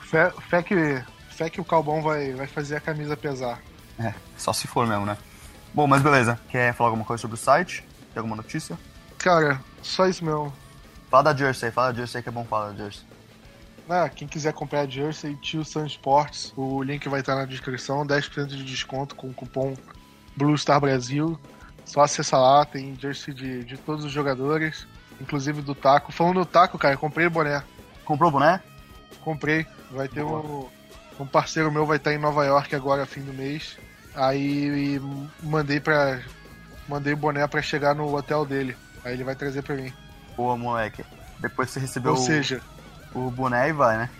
Fé, 0.00 0.30
fé 0.48 0.62
que, 0.62 1.02
fé 1.30 1.50
que 1.50 1.60
o 1.60 1.64
Calbão 1.64 2.00
vai, 2.02 2.32
vai 2.32 2.46
fazer 2.46 2.76
a 2.76 2.80
camisa 2.80 3.16
pesar. 3.16 3.60
É, 3.98 4.14
só 4.36 4.52
se 4.52 4.66
for 4.68 4.86
mesmo, 4.86 5.04
né? 5.06 5.16
Bom, 5.72 5.86
mas 5.86 6.02
beleza. 6.02 6.38
Quer 6.48 6.72
falar 6.74 6.90
alguma 6.90 7.04
coisa 7.04 7.20
sobre 7.20 7.34
o 7.34 7.38
site? 7.38 7.82
Tem 8.12 8.18
alguma 8.20 8.36
notícia? 8.36 8.78
Cara, 9.18 9.60
só 9.82 10.06
isso 10.06 10.24
mesmo. 10.24 10.52
Fala 11.10 11.24
da 11.24 11.36
Jersey, 11.36 11.70
fala 11.70 11.92
da 11.92 11.98
Jersey 11.98 12.22
que 12.22 12.28
é 12.28 12.32
bom 12.32 12.44
falar 12.44 12.70
da 12.70 12.76
Jersey. 12.84 13.02
Ah, 13.88 14.08
quem 14.08 14.26
quiser 14.26 14.52
comprar 14.52 14.80
a 14.80 14.86
Jersey, 14.86 15.36
Tio 15.36 15.64
Sun 15.64 15.86
Sports, 15.86 16.52
o 16.56 16.82
link 16.82 17.06
vai 17.08 17.20
estar 17.20 17.34
na 17.34 17.44
descrição, 17.44 18.06
10% 18.06 18.46
de 18.46 18.64
desconto 18.64 19.14
com 19.14 19.28
o 19.28 19.34
cupom 19.34 19.74
Blue 20.36 20.56
Star 20.56 20.80
Brasil. 20.80 21.38
Só 21.84 22.00
acessar 22.00 22.40
lá, 22.40 22.64
tem 22.64 22.96
jersey 22.98 23.34
de, 23.34 23.62
de 23.64 23.76
todos 23.76 24.04
os 24.04 24.12
jogadores, 24.12 24.86
inclusive 25.20 25.60
do 25.60 25.74
Taco. 25.74 26.12
Falando 26.12 26.40
do 26.40 26.46
Taco, 26.46 26.78
cara, 26.78 26.96
comprei 26.96 27.28
boné. 27.28 27.62
Comprou 28.04 28.30
o 28.30 28.32
boné? 28.32 28.60
Comprei. 29.22 29.66
Vai 29.90 30.08
ter 30.08 30.22
um, 30.22 30.66
um 31.20 31.26
parceiro 31.26 31.70
meu 31.70 31.86
vai 31.86 31.98
estar 31.98 32.12
em 32.12 32.18
Nova 32.18 32.44
York 32.44 32.74
agora, 32.74 33.04
fim 33.04 33.20
do 33.20 33.32
mês. 33.32 33.76
Aí 34.14 35.00
mandei 35.42 35.78
pra. 35.78 36.20
Mandei 36.88 37.12
o 37.12 37.16
boné 37.16 37.46
pra 37.46 37.62
chegar 37.62 37.94
no 37.94 38.14
hotel 38.14 38.44
dele. 38.44 38.76
Aí 39.04 39.14
ele 39.14 39.24
vai 39.24 39.34
trazer 39.34 39.62
pra 39.62 39.74
mim. 39.74 39.92
Boa, 40.36 40.56
moleque. 40.56 41.04
Depois 41.38 41.70
você 41.70 41.80
recebeu 41.80 42.12
Ou 42.12 42.16
seja, 42.16 42.60
o, 42.60 42.73
o 43.14 43.30
boné 43.30 43.68
e 43.68 43.72
vai, 43.72 43.96
né? 43.96 44.10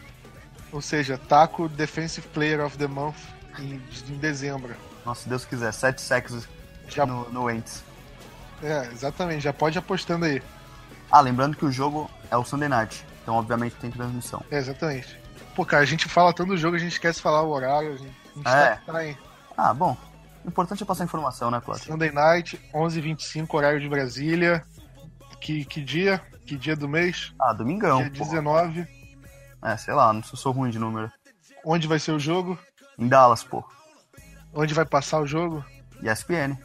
ou 0.72 0.80
seja, 0.82 1.16
Taco 1.16 1.68
Defensive 1.68 2.26
Player 2.28 2.60
of 2.64 2.76
the 2.76 2.88
Month 2.88 3.14
em, 3.60 3.80
em 4.08 4.18
dezembro. 4.18 4.74
Nossa, 5.06 5.22
se 5.22 5.28
Deus 5.28 5.44
quiser. 5.44 5.72
Sete 5.72 6.02
sacks 6.02 6.48
Já, 6.88 7.06
no, 7.06 7.30
no 7.30 7.44
Wentz. 7.44 7.84
É, 8.62 8.88
exatamente, 8.92 9.42
já 9.44 9.52
pode 9.52 9.76
ir 9.76 9.80
apostando 9.80 10.24
aí. 10.24 10.42
Ah, 11.10 11.20
lembrando 11.20 11.56
que 11.56 11.64
o 11.64 11.70
jogo 11.70 12.10
é 12.28 12.36
o 12.36 12.44
Sunday 12.44 12.68
Night. 12.68 13.04
Então, 13.22 13.34
obviamente, 13.36 13.76
tem 13.76 13.90
transmissão. 13.90 14.42
É, 14.50 14.58
exatamente. 14.58 15.16
Pô, 15.54 15.64
cara, 15.64 15.82
a 15.82 15.86
gente 15.86 16.08
fala 16.08 16.32
tanto 16.32 16.48
do 16.48 16.56
jogo, 16.56 16.74
a 16.74 16.78
gente 16.80 16.92
esquece 16.92 17.18
de 17.18 17.22
falar 17.22 17.42
o 17.42 17.50
horário. 17.50 17.92
A 17.92 17.96
gente, 17.96 18.16
a 18.32 18.36
gente 18.38 18.48
É. 18.48 18.74
tá, 18.84 18.92
tá 18.92 19.06
em 19.06 19.16
Ah, 19.56 19.72
bom. 19.72 19.96
O 20.44 20.48
importante 20.48 20.82
é 20.82 20.86
passar 20.86 21.04
informação, 21.04 21.50
né, 21.52 21.60
Cláudio? 21.64 21.86
Sunday 21.86 22.10
Night, 22.10 22.60
11h25, 22.74 23.46
horário 23.54 23.80
de 23.80 23.88
Brasília. 23.88 24.64
Que, 25.40 25.64
que 25.64 25.80
dia? 25.80 26.20
Que 26.46 26.56
dia 26.56 26.76
do 26.76 26.88
mês? 26.88 27.32
Ah, 27.38 27.52
domingão. 27.52 28.02
dia 28.02 28.10
pô. 28.10 28.24
19. 28.24 28.86
É, 29.62 29.76
sei 29.76 29.94
lá, 29.94 30.12
não 30.12 30.22
sou, 30.22 30.38
sou 30.38 30.52
ruim 30.52 30.70
de 30.70 30.78
número. 30.78 31.10
Onde 31.64 31.88
vai 31.88 31.98
ser 31.98 32.12
o 32.12 32.18
jogo? 32.18 32.58
Em 32.98 33.08
Dallas, 33.08 33.42
pô. 33.42 33.64
Onde 34.52 34.74
vai 34.74 34.84
passar 34.84 35.20
o 35.20 35.26
jogo? 35.26 35.64
ESPN. 36.02 36.58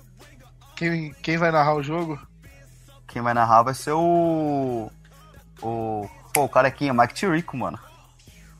Quem, 0.75 1.13
quem 1.13 1.37
vai 1.37 1.51
narrar 1.51 1.75
o 1.75 1.83
jogo? 1.83 2.19
Quem 3.07 3.21
vai 3.21 3.33
narrar 3.33 3.63
vai 3.63 3.73
ser 3.73 3.93
o. 3.93 4.91
O. 5.61 6.07
Pô, 6.33 6.43
o 6.43 6.49
carequinha, 6.49 6.93
Mike 6.93 7.13
Tirico, 7.13 7.57
mano. 7.57 7.79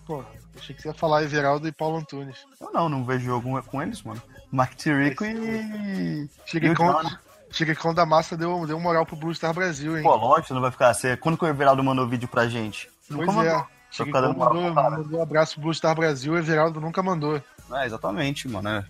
Pô, 0.06 0.24
achei 0.58 0.76
que 0.76 0.82
você 0.82 0.88
ia 0.88 0.94
falar 0.94 1.24
Everaldo 1.24 1.68
e 1.68 1.72
Paulo 1.72 1.98
Antunes. 1.98 2.46
Eu 2.60 2.72
não, 2.72 2.90
não 2.90 3.06
vejo 3.06 3.26
jogo 3.26 3.62
com 3.64 3.82
eles, 3.82 4.02
mano. 4.02 4.22
Mike 4.52 4.76
Tirico 4.76 5.24
e. 5.24 6.30
e 6.54 6.70
o 6.70 6.74
John. 6.74 7.04
Chiricão 7.52 7.94
da 7.94 8.06
Massa 8.06 8.38
deu, 8.38 8.66
deu 8.66 8.80
moral 8.80 9.06
pro 9.06 9.16
Blue 9.16 9.34
Star 9.34 9.54
Brasil, 9.54 9.98
hein? 9.98 10.04
Pô, 10.04 10.16
lógico, 10.16 10.54
não 10.54 10.62
vai 10.62 10.72
ficar 10.72 10.90
assim. 10.90 11.16
Quando 11.18 11.38
que 11.38 11.44
o 11.44 11.48
Everaldo 11.48 11.84
mandou 11.84 12.08
vídeo 12.08 12.28
pra 12.28 12.48
gente? 12.48 12.90
pois 13.08 13.20
Nunca 13.20 13.32
é. 13.32 13.36
mandou. 13.36 14.34
Moral 14.34 14.56
mandou, 14.56 14.74
mandou 14.74 15.20
um 15.20 15.24
abraço 15.24 15.54
pro 15.54 15.64
Blue 15.64 15.74
Star 15.74 15.96
Brasil, 15.96 16.34
o 16.34 16.38
Everaldo 16.38 16.80
nunca 16.80 17.02
mandou. 17.02 17.42
É, 17.72 17.86
exatamente, 17.86 18.48
mano. 18.48 18.70
é. 18.70 18.86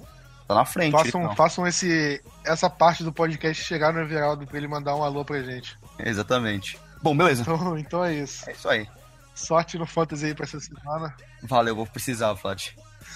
Tá 0.50 0.56
na 0.56 0.66
frente. 0.66 0.92
Façam, 0.92 1.22
então. 1.22 1.36
façam 1.36 1.68
esse, 1.68 2.24
essa 2.44 2.68
parte 2.72 3.04
do 3.04 3.14
podcast 3.14 3.64
chegar 3.64 3.94
no 3.94 4.00
Everaldo 4.00 4.48
pra 4.48 4.58
ele 4.58 4.68
mandar 4.68 4.96
um 4.96 5.04
alô 5.04 5.24
pra 5.24 5.44
gente. 5.44 5.78
Exatamente. 6.00 6.80
Bom, 7.04 7.16
beleza. 7.16 7.44
Então, 7.44 7.78
então 7.78 8.04
é 8.04 8.16
isso. 8.16 8.50
É 8.50 8.54
isso 8.54 8.68
aí. 8.68 8.88
Sorte 9.36 9.78
no 9.78 9.86
Fantasy 9.86 10.26
aí 10.26 10.34
pra 10.34 10.46
essa 10.46 10.60
semana. 10.60 11.16
Valeu, 11.44 11.76
vou 11.76 11.86
precisar, 11.86 12.36
Flávio. 12.36 12.74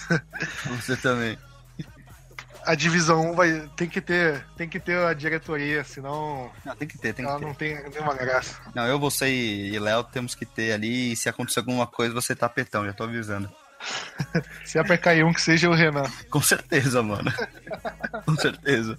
Você 0.80 0.96
também. 0.96 1.36
A 2.66 2.74
divisão 2.74 3.32
1 3.32 3.34
vai 3.34 3.70
tem 3.76 3.88
que 3.88 4.00
ter, 4.00 4.44
tem 4.56 4.68
que 4.68 4.80
ter 4.80 4.96
a 4.98 5.12
diretoria, 5.12 5.84
senão 5.84 6.50
Não, 6.64 6.74
tem 6.76 6.88
que 6.88 6.98
ter, 6.98 7.12
tem 7.12 7.24
que 7.24 7.30
ela 7.30 7.38
ter. 7.38 7.44
não 7.46 7.54
tem 7.54 7.88
nenhuma 7.90 8.14
graça. 8.14 8.56
Não, 8.74 8.86
eu, 8.86 8.98
você 8.98 9.28
e 9.28 9.74
e 9.74 9.78
Léo 9.78 10.04
temos 10.04 10.34
que 10.34 10.46
ter 10.46 10.72
ali. 10.72 11.12
E 11.12 11.16
se 11.16 11.28
acontecer 11.28 11.60
alguma 11.60 11.86
coisa, 11.86 12.14
você 12.14 12.34
tá 12.34 12.48
petão, 12.48 12.84
já 12.86 12.92
tô 12.92 13.04
avisando. 13.04 13.50
Se 14.64 14.78
é 14.78 14.82
pra 14.84 14.96
cair 14.96 15.24
um, 15.24 15.32
que 15.32 15.42
seja 15.42 15.68
o 15.68 15.74
Renan. 15.74 16.10
Com 16.30 16.40
certeza, 16.40 17.02
mano. 17.02 17.30
Com 18.24 18.34
certeza. 18.36 18.96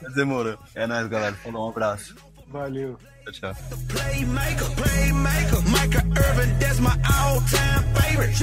Mas 0.00 0.14
demorou. 0.14 0.58
É 0.74 0.86
nóis, 0.86 1.06
galera. 1.08 1.34
Falou, 1.36 1.66
um 1.66 1.70
abraço. 1.70 2.16
Valeu. 2.48 2.98
Playmaker, 3.26 4.70
playmaker, 4.76 5.70
Micah 5.72 6.04
Irvin, 6.16 6.58
that's 6.60 6.78
my 6.78 6.96
all-time 7.12 7.82
favorite. 7.94 8.40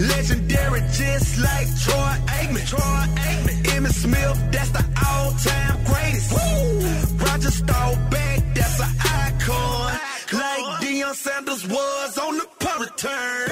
Legendary, 0.00 0.80
just 0.90 1.38
like 1.38 1.68
Troy 1.78 2.14
Aikman. 2.34 2.66
Troy 2.68 2.80
Aikman, 2.80 3.62
Emmitt 3.62 3.92
Smith, 3.92 4.50
that's 4.50 4.70
the 4.70 4.84
all-time 5.06 5.84
greatest. 5.84 6.32
Roger 7.22 7.50
Staubach, 7.52 8.54
that's 8.54 8.80
an 8.80 8.90
icon. 8.98 9.92
Like 10.32 10.80
Deion 10.80 11.14
Sanders 11.14 11.68
was 11.68 12.18
on 12.18 12.38
the 12.38 12.48
punt 12.58 12.80
return. 12.80 13.50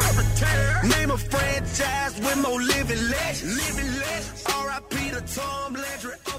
Name 0.90 1.10
a 1.12 1.16
franchise 1.16 2.18
with 2.18 2.42
more 2.42 2.60
living 2.60 3.08
legends. 3.08 3.56
Living 3.68 3.98
legends. 4.00 4.44
R.I.P. 4.46 5.10
to 5.10 5.20
Tom 5.32 5.74
Landry. 5.74 6.29